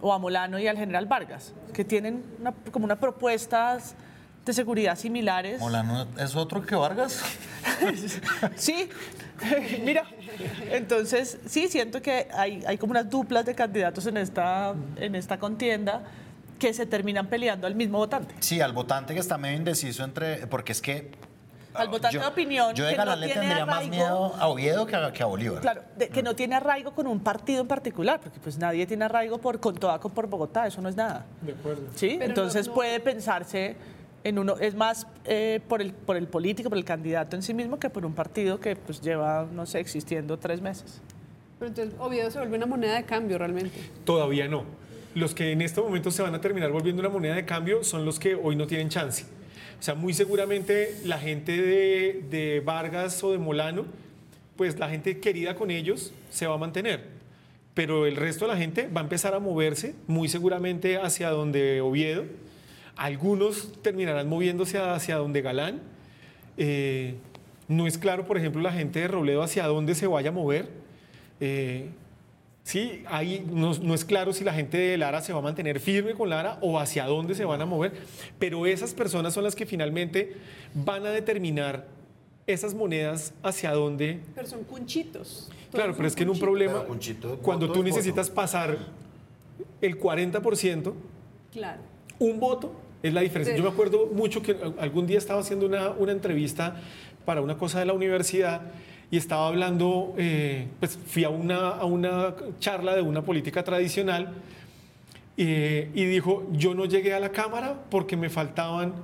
o 0.00 0.12
a 0.12 0.18
Molano 0.18 0.58
y 0.58 0.66
al 0.66 0.76
general 0.76 1.06
Vargas, 1.06 1.52
que 1.72 1.84
tienen 1.84 2.24
como 2.70 2.84
unas 2.84 2.98
propuestas 2.98 3.94
de 4.44 4.52
seguridad 4.52 4.96
similares. 4.96 5.60
¿Molano 5.60 6.06
es 6.18 6.34
otro 6.34 6.62
que 6.62 6.74
Vargas? 6.74 7.22
sí, 8.56 8.88
mira, 9.84 10.04
entonces 10.70 11.38
sí, 11.46 11.68
siento 11.68 12.00
que 12.00 12.28
hay, 12.32 12.64
hay 12.66 12.78
como 12.78 12.92
unas 12.92 13.10
duplas 13.10 13.44
de 13.44 13.54
candidatos 13.54 14.06
en 14.06 14.16
esta, 14.16 14.74
en 14.96 15.14
esta 15.14 15.38
contienda 15.38 16.02
que 16.60 16.72
se 16.72 16.86
terminan 16.86 17.26
peleando 17.26 17.66
al 17.66 17.74
mismo 17.74 17.98
votante. 17.98 18.32
Sí, 18.38 18.60
al 18.60 18.72
votante 18.72 19.14
que 19.14 19.20
está 19.20 19.36
medio 19.38 19.56
indeciso 19.56 20.04
entre, 20.04 20.46
porque 20.46 20.70
es 20.70 20.80
que 20.80 21.10
al 21.74 21.88
votante 21.88 22.18
de 22.18 22.26
opinión. 22.26 22.74
Yo 22.74 22.84
de 22.84 22.92
que 22.92 23.04
no 23.04 23.18
tendría 23.18 23.66
más 23.66 23.88
miedo 23.88 24.34
a 24.38 24.48
Oviedo 24.48 24.86
que 24.86 25.22
a, 25.22 25.26
Bolívar. 25.26 25.60
Claro, 25.60 25.82
que 26.12 26.22
no 26.22 26.34
tiene 26.34 26.56
arraigo 26.56 26.92
con 26.92 27.06
un 27.06 27.20
partido 27.20 27.62
en 27.62 27.68
particular, 27.68 28.20
porque 28.20 28.38
pues 28.40 28.58
nadie 28.58 28.86
tiene 28.86 29.04
arraigo 29.04 29.38
por, 29.38 29.58
con 29.58 29.74
toda 29.74 29.98
por 29.98 30.26
Bogotá, 30.26 30.66
eso 30.66 30.80
no 30.80 30.88
es 30.88 30.96
nada. 30.96 31.24
De 31.40 31.52
acuerdo. 31.52 31.82
¿Sí? 31.94 32.18
Entonces 32.20 32.68
puede 32.68 33.00
pensarse 33.00 33.76
en 34.22 34.38
uno, 34.38 34.56
es 34.58 34.74
más 34.74 35.06
eh, 35.24 35.60
por, 35.66 35.80
el, 35.80 35.92
por 35.92 36.16
el 36.16 36.26
político, 36.26 36.68
por 36.68 36.76
el 36.76 36.84
candidato 36.84 37.36
en 37.36 37.42
sí 37.42 37.54
mismo, 37.54 37.78
que 37.78 37.88
por 37.88 38.04
un 38.04 38.14
partido 38.14 38.60
que 38.60 38.76
pues 38.76 39.00
lleva, 39.00 39.46
no 39.50 39.64
sé, 39.64 39.80
existiendo 39.80 40.38
tres 40.38 40.60
meses. 40.60 41.00
Pero 41.58 41.68
entonces 41.68 41.94
Oviedo 41.98 42.30
se 42.30 42.38
vuelve 42.38 42.56
una 42.56 42.66
moneda 42.66 42.96
de 42.96 43.04
cambio 43.04 43.38
realmente. 43.38 43.78
Todavía 44.04 44.48
no. 44.48 44.64
Los 45.14 45.34
que 45.34 45.50
en 45.50 45.60
este 45.60 45.80
momento 45.80 46.10
se 46.10 46.22
van 46.22 46.34
a 46.34 46.40
terminar 46.40 46.70
volviendo 46.70 47.00
una 47.00 47.08
moneda 47.08 47.34
de 47.34 47.44
cambio 47.44 47.82
son 47.82 48.04
los 48.04 48.20
que 48.20 48.36
hoy 48.36 48.54
no 48.54 48.66
tienen 48.66 48.88
chance. 48.88 49.24
O 49.80 49.82
sea, 49.82 49.94
muy 49.94 50.12
seguramente 50.12 50.94
la 51.04 51.18
gente 51.18 51.60
de, 51.60 52.62
Vargas 52.64 53.24
o 53.24 53.32
de 53.32 53.38
Molano, 53.38 53.86
pues 54.56 54.78
la 54.78 54.88
gente 54.88 55.18
querida 55.18 55.54
con 55.54 55.70
ellos 55.70 56.12
se 56.30 56.46
va 56.46 56.54
a 56.54 56.58
mantener. 56.58 57.04
Pero 57.74 58.06
el 58.06 58.14
resto 58.14 58.46
de 58.46 58.52
la 58.52 58.58
gente 58.58 58.88
va 58.88 59.00
a 59.00 59.04
empezar 59.04 59.34
a 59.34 59.40
moverse 59.40 59.94
muy 60.06 60.28
seguramente 60.28 60.98
hacia 60.98 61.30
donde 61.30 61.80
Oviedo. 61.80 62.24
Algunos 62.94 63.72
terminarán 63.82 64.28
moviéndose 64.28 64.78
hacia 64.78 65.16
donde 65.16 65.40
Galán. 65.40 65.80
Eh, 66.56 67.14
no 67.66 67.86
es 67.86 67.96
claro, 67.96 68.26
por 68.26 68.36
ejemplo, 68.36 68.60
la 68.60 68.72
gente 68.72 69.00
de 69.00 69.08
Robledo 69.08 69.42
hacia 69.42 69.66
dónde 69.66 69.94
se 69.94 70.06
vaya 70.06 70.28
a 70.28 70.32
mover. 70.32 70.68
Eh, 71.40 71.88
Sí, 72.62 73.02
ahí 73.08 73.44
no, 73.50 73.94
es 73.94 74.04
claro 74.04 74.32
si 74.32 74.44
la 74.44 74.52
gente 74.52 74.76
de 74.76 74.98
Lara 74.98 75.20
se 75.22 75.32
va 75.32 75.38
a 75.38 75.42
mantener 75.42 75.80
firme 75.80 76.14
con 76.14 76.28
Lara 76.28 76.58
o 76.60 76.78
hacia 76.78 77.06
dónde 77.06 77.34
se 77.34 77.44
van 77.44 77.60
a 77.60 77.66
mover, 77.66 77.92
pero 78.38 78.66
esas 78.66 78.94
personas 78.94 79.34
son 79.34 79.44
las 79.44 79.54
que 79.54 79.66
finalmente 79.66 80.36
van 80.74 81.06
a 81.06 81.10
determinar 81.10 81.86
esas 82.46 82.74
monedas 82.74 83.32
hacia 83.42 83.72
dónde. 83.72 84.20
Pero 84.34 84.46
son 84.46 84.64
cunchitos. 84.64 85.50
Claro, 85.72 85.94
pero 85.96 86.06
es 86.06 86.14
que 86.14 86.24
en 86.24 86.30
un 86.30 86.38
problema, 86.38 86.84
cuando 87.42 87.70
tú 87.70 87.82
necesitas 87.82 88.28
pasar 88.28 88.76
el 89.80 89.98
40%, 89.98 90.92
claro. 91.52 91.80
un 92.18 92.40
voto 92.40 92.72
es 93.02 93.14
la 93.14 93.20
diferencia. 93.20 93.56
Yo 93.56 93.62
me 93.62 93.70
acuerdo 93.70 94.06
mucho 94.06 94.42
que 94.42 94.56
algún 94.78 95.06
día 95.06 95.18
estaba 95.18 95.40
haciendo 95.40 95.66
una, 95.66 95.90
una 95.90 96.12
entrevista 96.12 96.76
para 97.24 97.40
una 97.40 97.56
cosa 97.56 97.78
de 97.78 97.86
la 97.86 97.92
universidad 97.92 98.62
y 99.10 99.16
estaba 99.16 99.48
hablando, 99.48 100.14
eh, 100.16 100.68
pues 100.78 100.98
fui 101.06 101.24
a 101.24 101.30
una, 101.30 101.70
a 101.70 101.84
una 101.84 102.34
charla 102.60 102.94
de 102.94 103.02
una 103.02 103.22
política 103.22 103.64
tradicional 103.64 104.34
eh, 105.36 105.90
y 105.94 106.04
dijo, 106.04 106.46
yo 106.52 106.74
no 106.74 106.84
llegué 106.84 107.12
a 107.14 107.20
la 107.20 107.30
Cámara 107.30 107.84
porque 107.90 108.16
me 108.16 108.30
faltaban... 108.30 108.94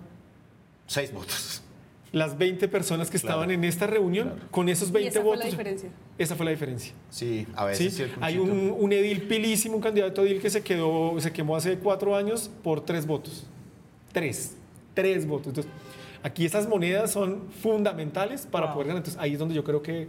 Seis 0.87 1.13
votos. 1.13 1.63
Las 2.13 2.39
20 2.39 2.69
personas 2.69 3.11
que 3.11 3.17
estaban 3.17 3.51
en 3.51 3.65
esta 3.65 3.89
reunión, 3.89 4.35
con 4.53 4.69
esos 4.69 4.93
20 4.93 5.05
¿Y 5.05 5.09
esa 5.09 5.21
votos... 5.21 5.41
Fue 5.41 5.45
la 5.45 5.51
diferencia? 5.51 5.91
Esa 6.17 6.37
fue 6.37 6.45
la 6.47 6.53
diferencia. 6.53 6.93
Sí, 7.11 7.47
a 7.57 7.65
veces. 7.65 7.95
¿Sí? 7.95 8.05
Hay 8.21 8.39
un, 8.39 8.75
un, 8.79 8.93
edil 8.93 9.23
pilísimo, 9.23 9.75
un 9.75 9.83
candidato 9.83 10.25
edil 10.25 10.41
que 10.41 10.49
se, 10.49 10.63
quedó, 10.63 11.21
se 11.21 11.33
quemó 11.33 11.57
hace 11.57 11.77
cuatro 11.79 12.15
años 12.15 12.49
por 12.63 12.81
tres 12.81 13.07
votos. 13.07 13.45
Tres. 14.13 14.55
Tres 14.95 15.27
votos. 15.27 15.49
Entonces, 15.49 15.73
Aquí 16.27 16.45
esas 16.45 16.67
monedas 16.67 17.13
son 17.13 17.45
fundamentales 17.63 18.49
para 18.51 18.73
poder 18.73 18.89
ganar. 18.89 18.99
Entonces 18.99 19.23
ahí 19.23 19.35
es 19.35 19.39
donde 19.39 19.55
yo 19.55 19.63
creo 19.63 19.81
que... 19.81 20.09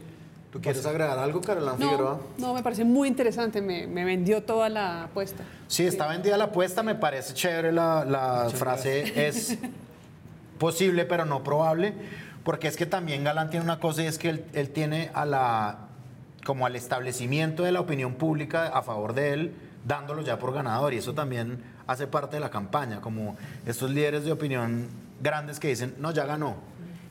¿Tú 0.52 0.60
quieres 0.60 0.84
agregar 0.84 1.20
algo, 1.20 1.42
Carolina 1.42 1.74
no, 1.74 1.78
Figueroa? 1.78 2.20
No, 2.40 2.56
me 2.56 2.64
parece 2.64 2.84
muy 2.84 3.08
interesante. 3.08 3.62
Me, 3.62 3.86
vendió 3.86 4.42
toda 4.42 4.68
la 4.68 5.04
apuesta. 5.04 5.44
Sí, 5.68 5.86
está 5.86 6.08
vendida 6.08 6.36
la 6.36 6.46
apuesta. 6.46 6.82
Me 6.82 6.96
parece 6.96 7.36
chévere 7.36 7.72
la, 7.72 8.50
frase. 8.52 9.28
Es 9.28 9.60
posible, 10.58 11.06
pero 11.06 11.24
no 11.26 11.44
probable. 11.44 11.94
Porque 12.44 12.68
es 12.68 12.78
que 12.78 12.88
también 12.88 13.24
Galán 13.24 13.52
tiene 13.52 13.64
una 13.64 13.80
cosa 13.80 14.02
y 14.02 14.08
es 14.08 14.18
que 14.18 14.30
él, 14.30 14.46
él 14.54 14.72
tiene 14.72 15.12
a 15.14 15.24
la 15.24 15.78
como 16.44 16.66
al 16.66 16.76
establecimiento 16.76 17.62
de 17.62 17.74
la 17.74 17.82
opinión 17.82 18.16
pública 18.16 18.70
a 18.70 18.82
favor 18.82 19.14
de 19.14 19.34
él 19.34 19.54
dándolo 19.86 20.24
ya 20.24 20.40
por 20.40 20.52
ganador 20.54 20.94
y 20.96 20.98
eso 20.98 21.14
también 21.14 21.62
hace 21.86 22.08
parte 22.08 22.38
de 22.38 22.40
la 22.40 22.50
campaña, 22.50 23.02
como 23.02 23.38
estos 23.66 23.92
líderes 23.92 24.26
de 24.26 24.32
opinión 24.32 24.88
grandes 25.22 25.60
que 25.60 25.68
dicen, 25.70 25.96
no, 26.00 26.12
ya 26.12 26.26
ganó. 26.26 26.56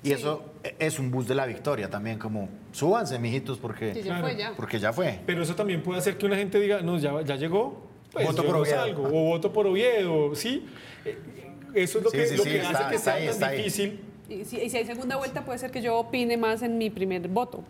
Y 0.03 0.13
eso 0.13 0.53
e- 0.63 0.77
es 0.79 0.99
un 0.99 1.11
bus 1.11 1.27
de 1.27 1.35
la 1.35 1.47
victoria 1.47 1.91
también, 1.91 2.19
como 2.19 2.49
súbanse, 2.73 3.19
mijitos, 3.19 3.59
porque, 3.59 3.93
Que 3.93 4.03
ya 4.03 4.21
fue 4.21 4.37
ya. 4.37 4.53
porque 4.57 4.79
ya 4.79 4.93
fue. 4.93 5.21
Pero 5.27 5.43
eso 5.43 5.55
también 5.57 5.83
puede 5.83 5.99
hacer 5.99 6.17
que 6.17 6.27
una 6.27 6.37
gente 6.37 6.61
diga, 6.61 6.81
no, 6.83 6.99
ya, 6.99 7.21
ya 7.23 7.35
llegó, 7.37 7.87
pues 8.13 8.25
Voto 8.27 8.43
yo 8.43 8.47
por 8.49 8.57
no 8.57 8.63
Oviedo. 8.63 8.77
salgo, 8.77 9.03
o 9.09 9.11
voto 9.25 9.53
por 9.53 9.67
Oviedo, 9.67 10.35
¿sí? 10.35 10.65
Eh, 11.05 11.19
Eso 11.75 11.99
es 11.99 12.05
lo 12.05 12.11
Sí, 12.11 12.17
que, 12.19 12.27
sí, 12.27 12.37
lo 12.37 12.43
sí, 12.45 12.51
que 12.51 12.57
está- 12.59 12.79
hace 12.79 12.89
que 12.89 12.95
está 12.97 13.05
sea 13.19 13.31
ahí, 13.33 13.39
tan 13.39 13.57
difícil. 13.57 14.01
Y 14.31 14.45
si, 14.45 14.57
y 14.59 14.71
si 14.71 14.77
hay 14.79 14.87
segunda 14.87 15.17
vuelta, 15.17 15.45
puede 15.45 15.59
ser 15.59 15.71
que 15.71 15.83
yo 15.83 15.97
opine 15.99 16.37
más 16.39 16.63
en 16.63 16.79
mi 16.79 16.89
primer 16.89 17.29
voto. 17.29 17.65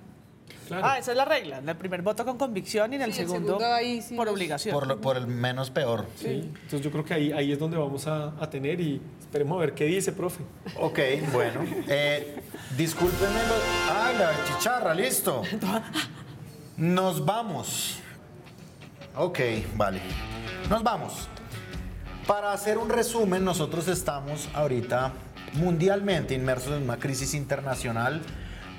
Claro. 0.67 0.85
Ah, 0.87 0.99
esa 0.99 1.13
es 1.13 1.17
la 1.17 1.25
regla. 1.25 1.59
En 1.59 1.69
el 1.69 1.77
primer 1.77 2.03
voto 2.03 2.25
con 2.25 2.37
convicción 2.39 2.93
y 2.93 2.97
en 2.97 3.03
el 3.03 3.13
Sí, 3.13 3.23
el 3.23 3.29
segundo, 3.29 3.59
segundo 3.59 3.75
ahí 3.75 4.03
sí 4.03 4.17
por 4.17 4.29
obligación. 4.29 4.75
Por, 4.75 4.87
lo- 4.87 5.01
por 5.01 5.17
el 5.17 5.27
menos 5.27 5.71
peor. 5.71 6.07
Sí. 6.17 6.51
Entonces 6.55 6.81
yo 6.81 6.91
creo 6.91 7.05
que 7.05 7.15
ahí, 7.15 7.33
ahí 7.33 7.53
es 7.53 7.59
donde 7.59 7.77
vamos 7.77 8.07
a, 8.07 8.33
a 8.41 8.51
tener 8.51 8.81
y 8.81 9.01
esperemos 9.21 9.57
a 9.57 9.61
ver 9.61 9.75
qué 9.75 9.85
dice, 9.85 10.13
profe. 10.13 10.43
Ok, 10.81 10.99
bueno. 11.33 11.61
Eh, 11.89 12.41
discúlpenme. 12.77 13.41
lo- 13.47 13.95
¡Ay, 14.03 14.17
la 14.19 14.33
chicharra! 14.47 14.95
¡Listo! 14.95 15.43
Nos 16.77 17.25
vamos. 17.25 17.99
Ok, 19.17 19.39
vale. 19.77 20.01
Nos 20.69 20.83
vamos. 20.83 21.29
Para 22.27 22.53
hacer 22.53 22.77
un 22.77 22.89
resumen, 22.89 23.45
nosotros 23.45 23.87
estamos 23.89 24.49
ahorita 24.53 25.13
mundialmente 25.55 26.35
inmersos 26.35 26.77
en 26.77 26.83
una 26.83 26.99
crisis 26.99 27.33
internacional, 27.35 28.21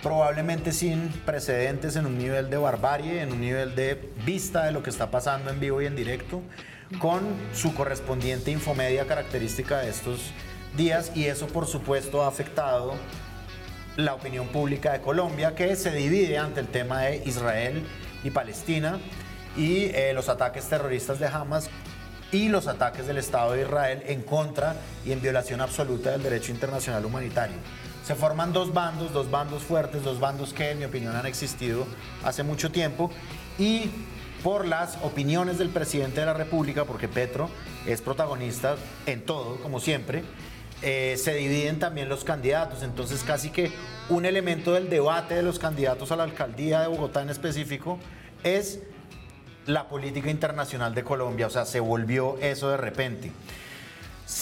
probablemente 0.08 0.72
sin 0.72 1.10
precedentes 1.26 1.97
en 1.97 2.05
un 2.05 2.18
nivel 2.18 2.49
de 2.49 2.55
barbarie, 2.55 3.22
en 3.22 3.34
un 3.34 3.41
nivel 3.41 3.76
de 3.76 4.10
vista 4.26 4.64
de 4.64 4.72
lo 4.72 4.82
que 4.82 4.89
está 4.89 5.12
pasando 5.12 5.49
en 5.49 5.60
vivo 5.60 5.82
y 5.82 5.86
en 5.86 5.97
directo, 5.97 6.41
con 6.97 7.20
su 7.53 7.76
correspondiente 7.76 8.49
infomedia 8.51 9.05
característica 9.05 9.80
de 9.80 9.89
estos 9.89 10.32
días 10.78 11.12
y 11.14 11.26
eso 11.26 11.47
por 11.47 11.68
supuesto 11.68 12.24
ha 12.24 12.28
afectado 12.30 12.93
la 13.97 14.14
opinión 14.14 14.47
pública 14.47 14.93
de 14.93 15.01
Colombia, 15.01 15.55
que 15.55 15.76
se 15.76 15.91
divide 15.91 16.38
ante 16.38 16.62
el 16.62 16.70
tema 16.70 17.01
de 17.01 17.18
Israel 17.26 17.84
y 18.24 18.30
Palestina 18.30 18.99
y 19.58 19.88
eh, 19.88 20.14
los 20.14 20.30
ataques 20.30 20.70
terroristas 20.70 21.20
de 21.20 21.28
Hamas 21.28 21.70
y 22.32 22.47
los 22.47 22.68
ataques 22.68 23.08
del 23.08 23.18
Estado 23.18 23.51
de 23.51 23.64
Israel 23.64 24.03
en 24.05 24.22
contra 24.22 24.78
y 25.05 25.12
en 25.12 25.22
violación 25.22 25.60
absoluta 25.60 26.12
del 26.12 26.24
derecho 26.24 26.53
internacional 26.53 27.03
humanitario. 27.03 27.58
Se 28.08 28.16
forman 28.16 28.53
dos 28.53 28.74
bandos, 28.74 29.12
dos 29.12 29.30
bandos 29.30 29.64
fuertes, 29.64 30.01
dos 30.01 30.22
bandos 30.22 30.53
que 30.53 30.72
en 30.72 30.80
mi 30.80 30.86
opinión 30.86 31.14
han 31.14 31.26
existido 31.26 31.86
hace 32.24 32.41
mucho 32.41 32.72
tiempo 32.72 33.12
y 33.60 33.91
por 34.41 34.66
las 34.66 34.97
opiniones 35.03 35.58
del 35.58 35.68
presidente 35.68 36.22
de 36.22 36.26
la 36.26 36.34
República, 36.34 36.86
porque 36.86 37.10
Petro 37.10 37.49
es 37.86 37.99
protagonista 37.99 38.78
en 39.08 39.26
todo, 39.26 39.58
como 39.58 39.82
siempre, 39.82 40.24
eh, 40.84 41.16
se 41.22 41.34
dividen 41.34 41.80
también 41.80 42.08
los 42.08 42.24
candidatos. 42.24 42.82
Entonces, 42.82 43.24
casi 43.24 43.49
que 43.49 43.74
un 44.08 44.26
elemento 44.26 44.72
del 44.72 44.89
debate 44.89 45.36
de 45.36 45.43
los 45.43 45.60
candidatos 45.60 46.10
a 46.14 46.16
la 46.16 46.24
alcaldía 46.24 46.80
de 46.80 46.88
Bogotá 46.88 47.24
en 47.24 47.30
específico 47.30 47.99
es 48.45 48.80
la 49.66 49.89
política 49.89 50.30
internacional 50.30 50.95
de 50.95 51.03
Colombia. 51.03 51.47
O 51.47 51.49
sea, 51.49 51.66
se 51.66 51.82
volvió 51.82 52.38
eso 52.39 52.70
de 52.70 52.78
repente. 52.78 53.34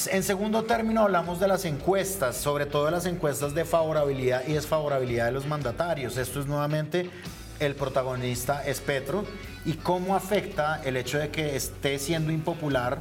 En 0.07 0.23
segundo 0.23 0.63
término, 0.63 1.01
hablamos 1.01 1.39
de 1.39 1.47
las 1.47 1.63
encuestas, 1.63 2.37
sobre 2.37 2.65
todo 2.65 2.85
de 2.85 2.91
las 2.91 3.05
encuestas 3.05 3.53
de 3.53 3.65
favorabilidad 3.65 4.41
y 4.47 4.53
desfavorabilidad 4.53 5.27
de 5.27 5.31
los 5.33 5.45
mandatarios. 5.45 6.17
Esto 6.17 6.39
es 6.39 6.47
nuevamente 6.47 7.11
el 7.59 7.75
protagonista 7.75 8.65
es 8.65 8.81
Petro 8.81 9.25
y 9.63 9.73
cómo 9.73 10.15
afecta 10.15 10.81
el 10.83 10.97
hecho 10.97 11.19
de 11.19 11.29
que 11.29 11.55
esté 11.55 11.99
siendo 11.99 12.31
impopular 12.31 12.97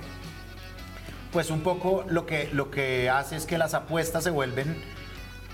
pues 1.33 1.51
un 1.51 1.63
poco 1.63 2.05
lo 2.07 2.27
que, 2.27 2.51
lo 2.53 2.71
que 2.71 3.09
hace 3.09 3.37
es 3.37 3.47
que 3.47 3.57
las 3.57 3.73
apuestas 3.73 4.23
se 4.23 4.31
vuelven 4.31 4.77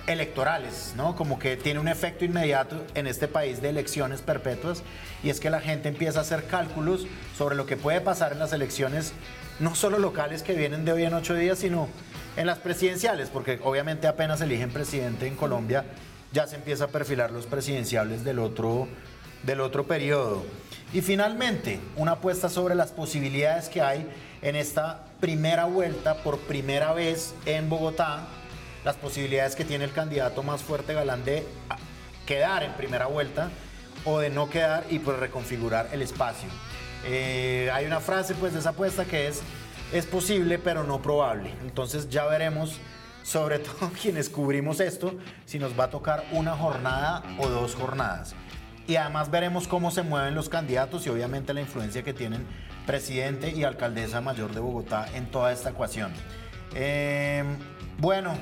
electorales, 0.09 0.95
¿no? 0.97 1.15
Como 1.15 1.39
que 1.39 1.57
tiene 1.57 1.79
un 1.79 1.89
efecto 1.89 2.25
inmediato 2.25 2.85
en 2.95 3.07
este 3.07 3.29
país 3.29 3.63
de 3.63 3.69
elecciones 3.69 4.21
perpetuas 4.21 4.83
y 5.23 5.31
es 5.31 5.39
que 5.39 5.49
la 5.49 5.61
gente 5.61 5.89
empieza 5.89 6.19
a 6.19 6.23
hacer 6.23 6.47
cálculos 6.49 7.07
sobre 7.39 7.55
lo 7.55 7.67
que 7.67 7.77
puede 7.77 8.01
pasar 8.01 8.33
en 8.33 8.41
las 8.41 8.53
elecciones, 8.53 9.13
no 9.61 9.75
solo 9.75 9.99
locales 9.99 10.43
que 10.43 10.55
vienen 10.55 10.85
de 10.85 10.93
hoy 10.93 11.05
en 11.05 11.15
ocho 11.15 11.35
días, 11.35 11.59
sino 11.59 11.89
en 12.37 12.47
las 12.47 12.59
presidenciales, 12.59 13.29
porque 13.29 13.61
obviamente 13.63 14.07
apenas 14.07 14.41
eligen 14.41 14.71
presidente 14.71 15.27
en 15.27 15.37
Colombia, 15.37 15.85
ya 16.33 16.47
se 16.47 16.57
empieza 16.57 16.85
a 16.85 16.89
perfilar 16.89 17.31
los 17.31 17.47
presidenciables 17.47 18.25
del 18.25 18.39
otro, 18.39 18.89
del 19.43 19.61
otro 19.61 19.87
periodo. 19.87 20.45
Y 20.93 21.03
finalmente, 21.03 21.79
una 21.97 22.13
apuesta 22.13 22.49
sobre 22.49 22.75
las 22.75 22.93
posibilidades 22.93 23.69
que 23.69 23.83
hay 23.83 24.09
en 24.43 24.57
esta 24.57 25.05
primera 25.21 25.67
vuelta 25.67 26.23
por 26.23 26.39
primera 26.39 26.93
vez 26.95 27.35
en 27.45 27.69
Bogotá, 27.69 28.27
las 28.85 28.97
posibilidades 28.97 29.55
que 29.55 29.65
tiene 29.65 29.85
el 29.85 29.93
candidato 29.93 30.43
más 30.43 30.63
fuerte 30.63 30.95
galán 30.95 31.25
de 31.25 31.45
quedar 32.25 32.63
en 32.63 32.73
primera 32.73 33.07
vuelta 33.07 33.51
o 34.05 34.19
de 34.19 34.31
no 34.31 34.49
quedar 34.49 34.87
y 34.89 35.01
pues 35.01 35.19
reconfigurar 35.19 35.89
el 35.93 36.01
espacio. 36.01 36.49
Eh, 37.05 37.71
hay 37.73 37.87
una 37.87 38.01
frase 38.01 38.35
pues 38.35 38.53
de 38.53 38.61
esa 38.61 38.71
apuesta 38.71 39.05
que 39.05 39.29
es 39.29 39.43
es 39.93 40.07
posible 40.07 40.59
pero 40.59 40.85
no 40.85 41.03
probable. 41.03 41.53
Entonces 41.63 42.09
ya 42.09 42.27
veremos 42.27 42.79
sobre 43.23 43.59
todo 43.61 43.91
quienes 44.01 44.29
cubrimos 44.29 44.81
esto 44.81 45.15
si 45.45 45.59
nos 45.59 45.79
va 45.79 45.85
a 45.85 45.91
tocar 45.91 46.25
una 46.33 46.57
jornada 46.57 47.23
o 47.39 47.49
dos 47.49 47.75
jornadas. 47.75 48.35
Y 48.87 48.97
además 48.97 49.31
veremos 49.31 49.69
cómo 49.69 49.91
se 49.91 50.03
mueven 50.03 50.35
los 50.35 50.49
candidatos 50.49 51.07
y 51.07 51.11
obviamente 51.11 51.55
la 51.55 51.61
influencia 51.61 52.03
que 52.03 52.13
tienen 52.13 52.45
presidente 52.87 53.51
y 53.51 53.63
alcaldesa 53.63 54.21
mayor 54.21 54.53
de 54.53 54.61
Bogotá 54.61 55.07
en 55.15 55.31
toda 55.31 55.53
esta 55.53 55.71
ecuación. 55.71 56.13
Eh, 56.75 57.45
bueno, 57.99 58.35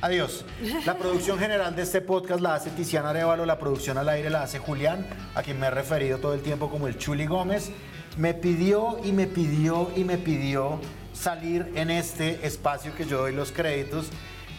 Adiós. 0.00 0.44
La 0.86 0.96
producción 0.96 1.38
general 1.38 1.76
de 1.76 1.82
este 1.82 2.00
podcast 2.00 2.40
la 2.40 2.54
hace 2.54 2.70
Tiziana 2.70 3.10
Arevalo, 3.10 3.44
la 3.44 3.58
producción 3.58 3.98
al 3.98 4.08
aire 4.08 4.30
la 4.30 4.42
hace 4.42 4.58
Julián, 4.58 5.06
a 5.34 5.42
quien 5.42 5.60
me 5.60 5.66
he 5.66 5.70
referido 5.70 6.18
todo 6.18 6.32
el 6.32 6.40
tiempo 6.40 6.70
como 6.70 6.88
el 6.88 6.96
Chuli 6.96 7.26
Gómez. 7.26 7.70
Me 8.16 8.32
pidió 8.32 8.98
y 9.04 9.12
me 9.12 9.26
pidió 9.26 9.90
y 9.94 10.04
me 10.04 10.16
pidió 10.16 10.80
salir 11.12 11.70
en 11.74 11.90
este 11.90 12.46
espacio 12.46 12.94
que 12.94 13.04
yo 13.04 13.18
doy 13.18 13.34
los 13.34 13.52
créditos 13.52 14.06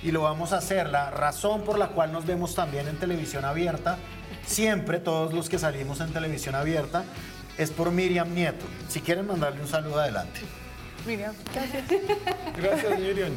y 0.03 0.11
lo 0.11 0.21
vamos 0.21 0.53
a 0.53 0.57
hacer. 0.57 0.89
La 0.89 1.09
razón 1.09 1.61
por 1.61 1.79
la 1.79 1.89
cual 1.89 2.11
nos 2.11 2.25
vemos 2.25 2.53
también 2.53 2.87
en 2.87 2.97
televisión 2.97 3.43
abierta, 3.43 3.97
siempre 4.45 4.99
todos 4.99 5.33
los 5.33 5.49
que 5.49 5.57
salimos 5.57 5.99
en 6.01 6.13
televisión 6.13 6.53
abierta, 6.53 7.03
es 7.57 7.71
por 7.71 7.91
Miriam 7.91 8.33
Nieto. 8.33 8.65
Si 8.87 9.01
quieren 9.01 9.25
mandarle 9.25 9.61
un 9.61 9.67
saludo 9.67 9.99
adelante. 9.99 10.41
Miriam, 11.05 11.33
Gracias, 12.57 12.99
Miriam. 12.99 13.31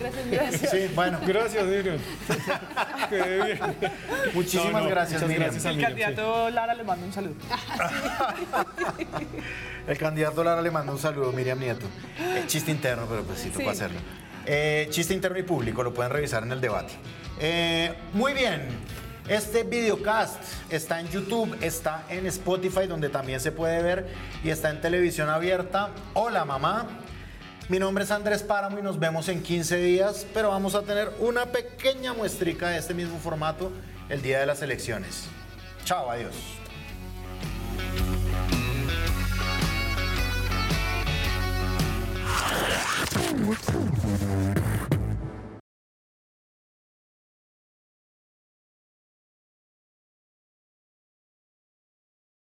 Sí, 0.70 0.90
bueno. 0.94 1.18
Gracias, 1.26 1.64
Miriam. 1.64 1.98
Qué 3.08 3.42
bien. 3.44 3.60
Muchísimas 4.34 4.72
No, 4.72 4.80
no, 4.80 4.88
gracias, 4.88 5.22
Miriam. 5.22 5.42
gracias 5.42 5.66
a 5.66 5.70
el 5.70 5.76
Miriam, 5.76 5.92
sí. 5.92 6.00
candidato 6.06 6.50
Lara 6.50 6.74
le 6.74 6.84
mando 6.84 7.06
un 7.06 7.12
saludo. 7.12 7.34
El 9.86 9.98
candidato 9.98 10.44
Lara 10.44 10.60
le 10.62 10.70
manda 10.70 10.92
un 10.92 10.98
saludo, 10.98 11.32
Miriam 11.32 11.58
Nieto. 11.58 11.86
Eh, 12.18 12.44
chiste 12.46 12.70
interno, 12.70 13.06
pero 13.08 13.22
pues 13.22 13.38
sí, 13.40 13.48
tocó 13.48 13.62
Sí. 13.64 13.68
hacerlo. 13.68 14.00
Eh, 14.46 14.86
chiste 14.90 15.14
interno 15.14 15.38
y 15.38 15.42
público, 15.42 15.82
lo 15.82 15.94
pueden 15.94 16.12
revisar 16.12 16.42
en 16.42 16.52
el 16.52 16.60
debate. 16.60 16.92
Eh, 17.40 17.94
muy 18.12 18.34
bien. 18.34 18.62
Este 19.26 19.62
videocast 19.62 20.36
está 20.68 21.00
en 21.00 21.08
YouTube, 21.08 21.56
está 21.62 22.04
en 22.10 22.26
Spotify, 22.26 22.86
donde 22.86 23.08
también 23.08 23.40
se 23.40 23.52
puede 23.52 23.82
ver, 23.82 24.06
y 24.42 24.50
está 24.50 24.68
en 24.68 24.82
televisión 24.82 25.30
abierta. 25.30 25.88
Hola, 26.12 26.44
mamá. 26.44 26.86
Mi 27.68 27.78
nombre 27.78 28.04
es 28.04 28.10
Andrés 28.10 28.42
Páramo 28.42 28.78
y 28.78 28.82
nos 28.82 28.98
vemos 28.98 29.28
en 29.28 29.42
15 29.42 29.76
días, 29.78 30.26
pero 30.34 30.50
vamos 30.50 30.74
a 30.74 30.82
tener 30.82 31.10
una 31.18 31.46
pequeña 31.46 32.12
muestrica 32.12 32.68
de 32.68 32.78
este 32.78 32.92
mismo 32.92 33.18
formato 33.18 33.72
el 34.10 34.20
día 34.20 34.38
de 34.40 34.46
las 34.46 34.60
elecciones. 34.60 35.24
Chao, 35.84 36.10
adiós. 36.10 36.34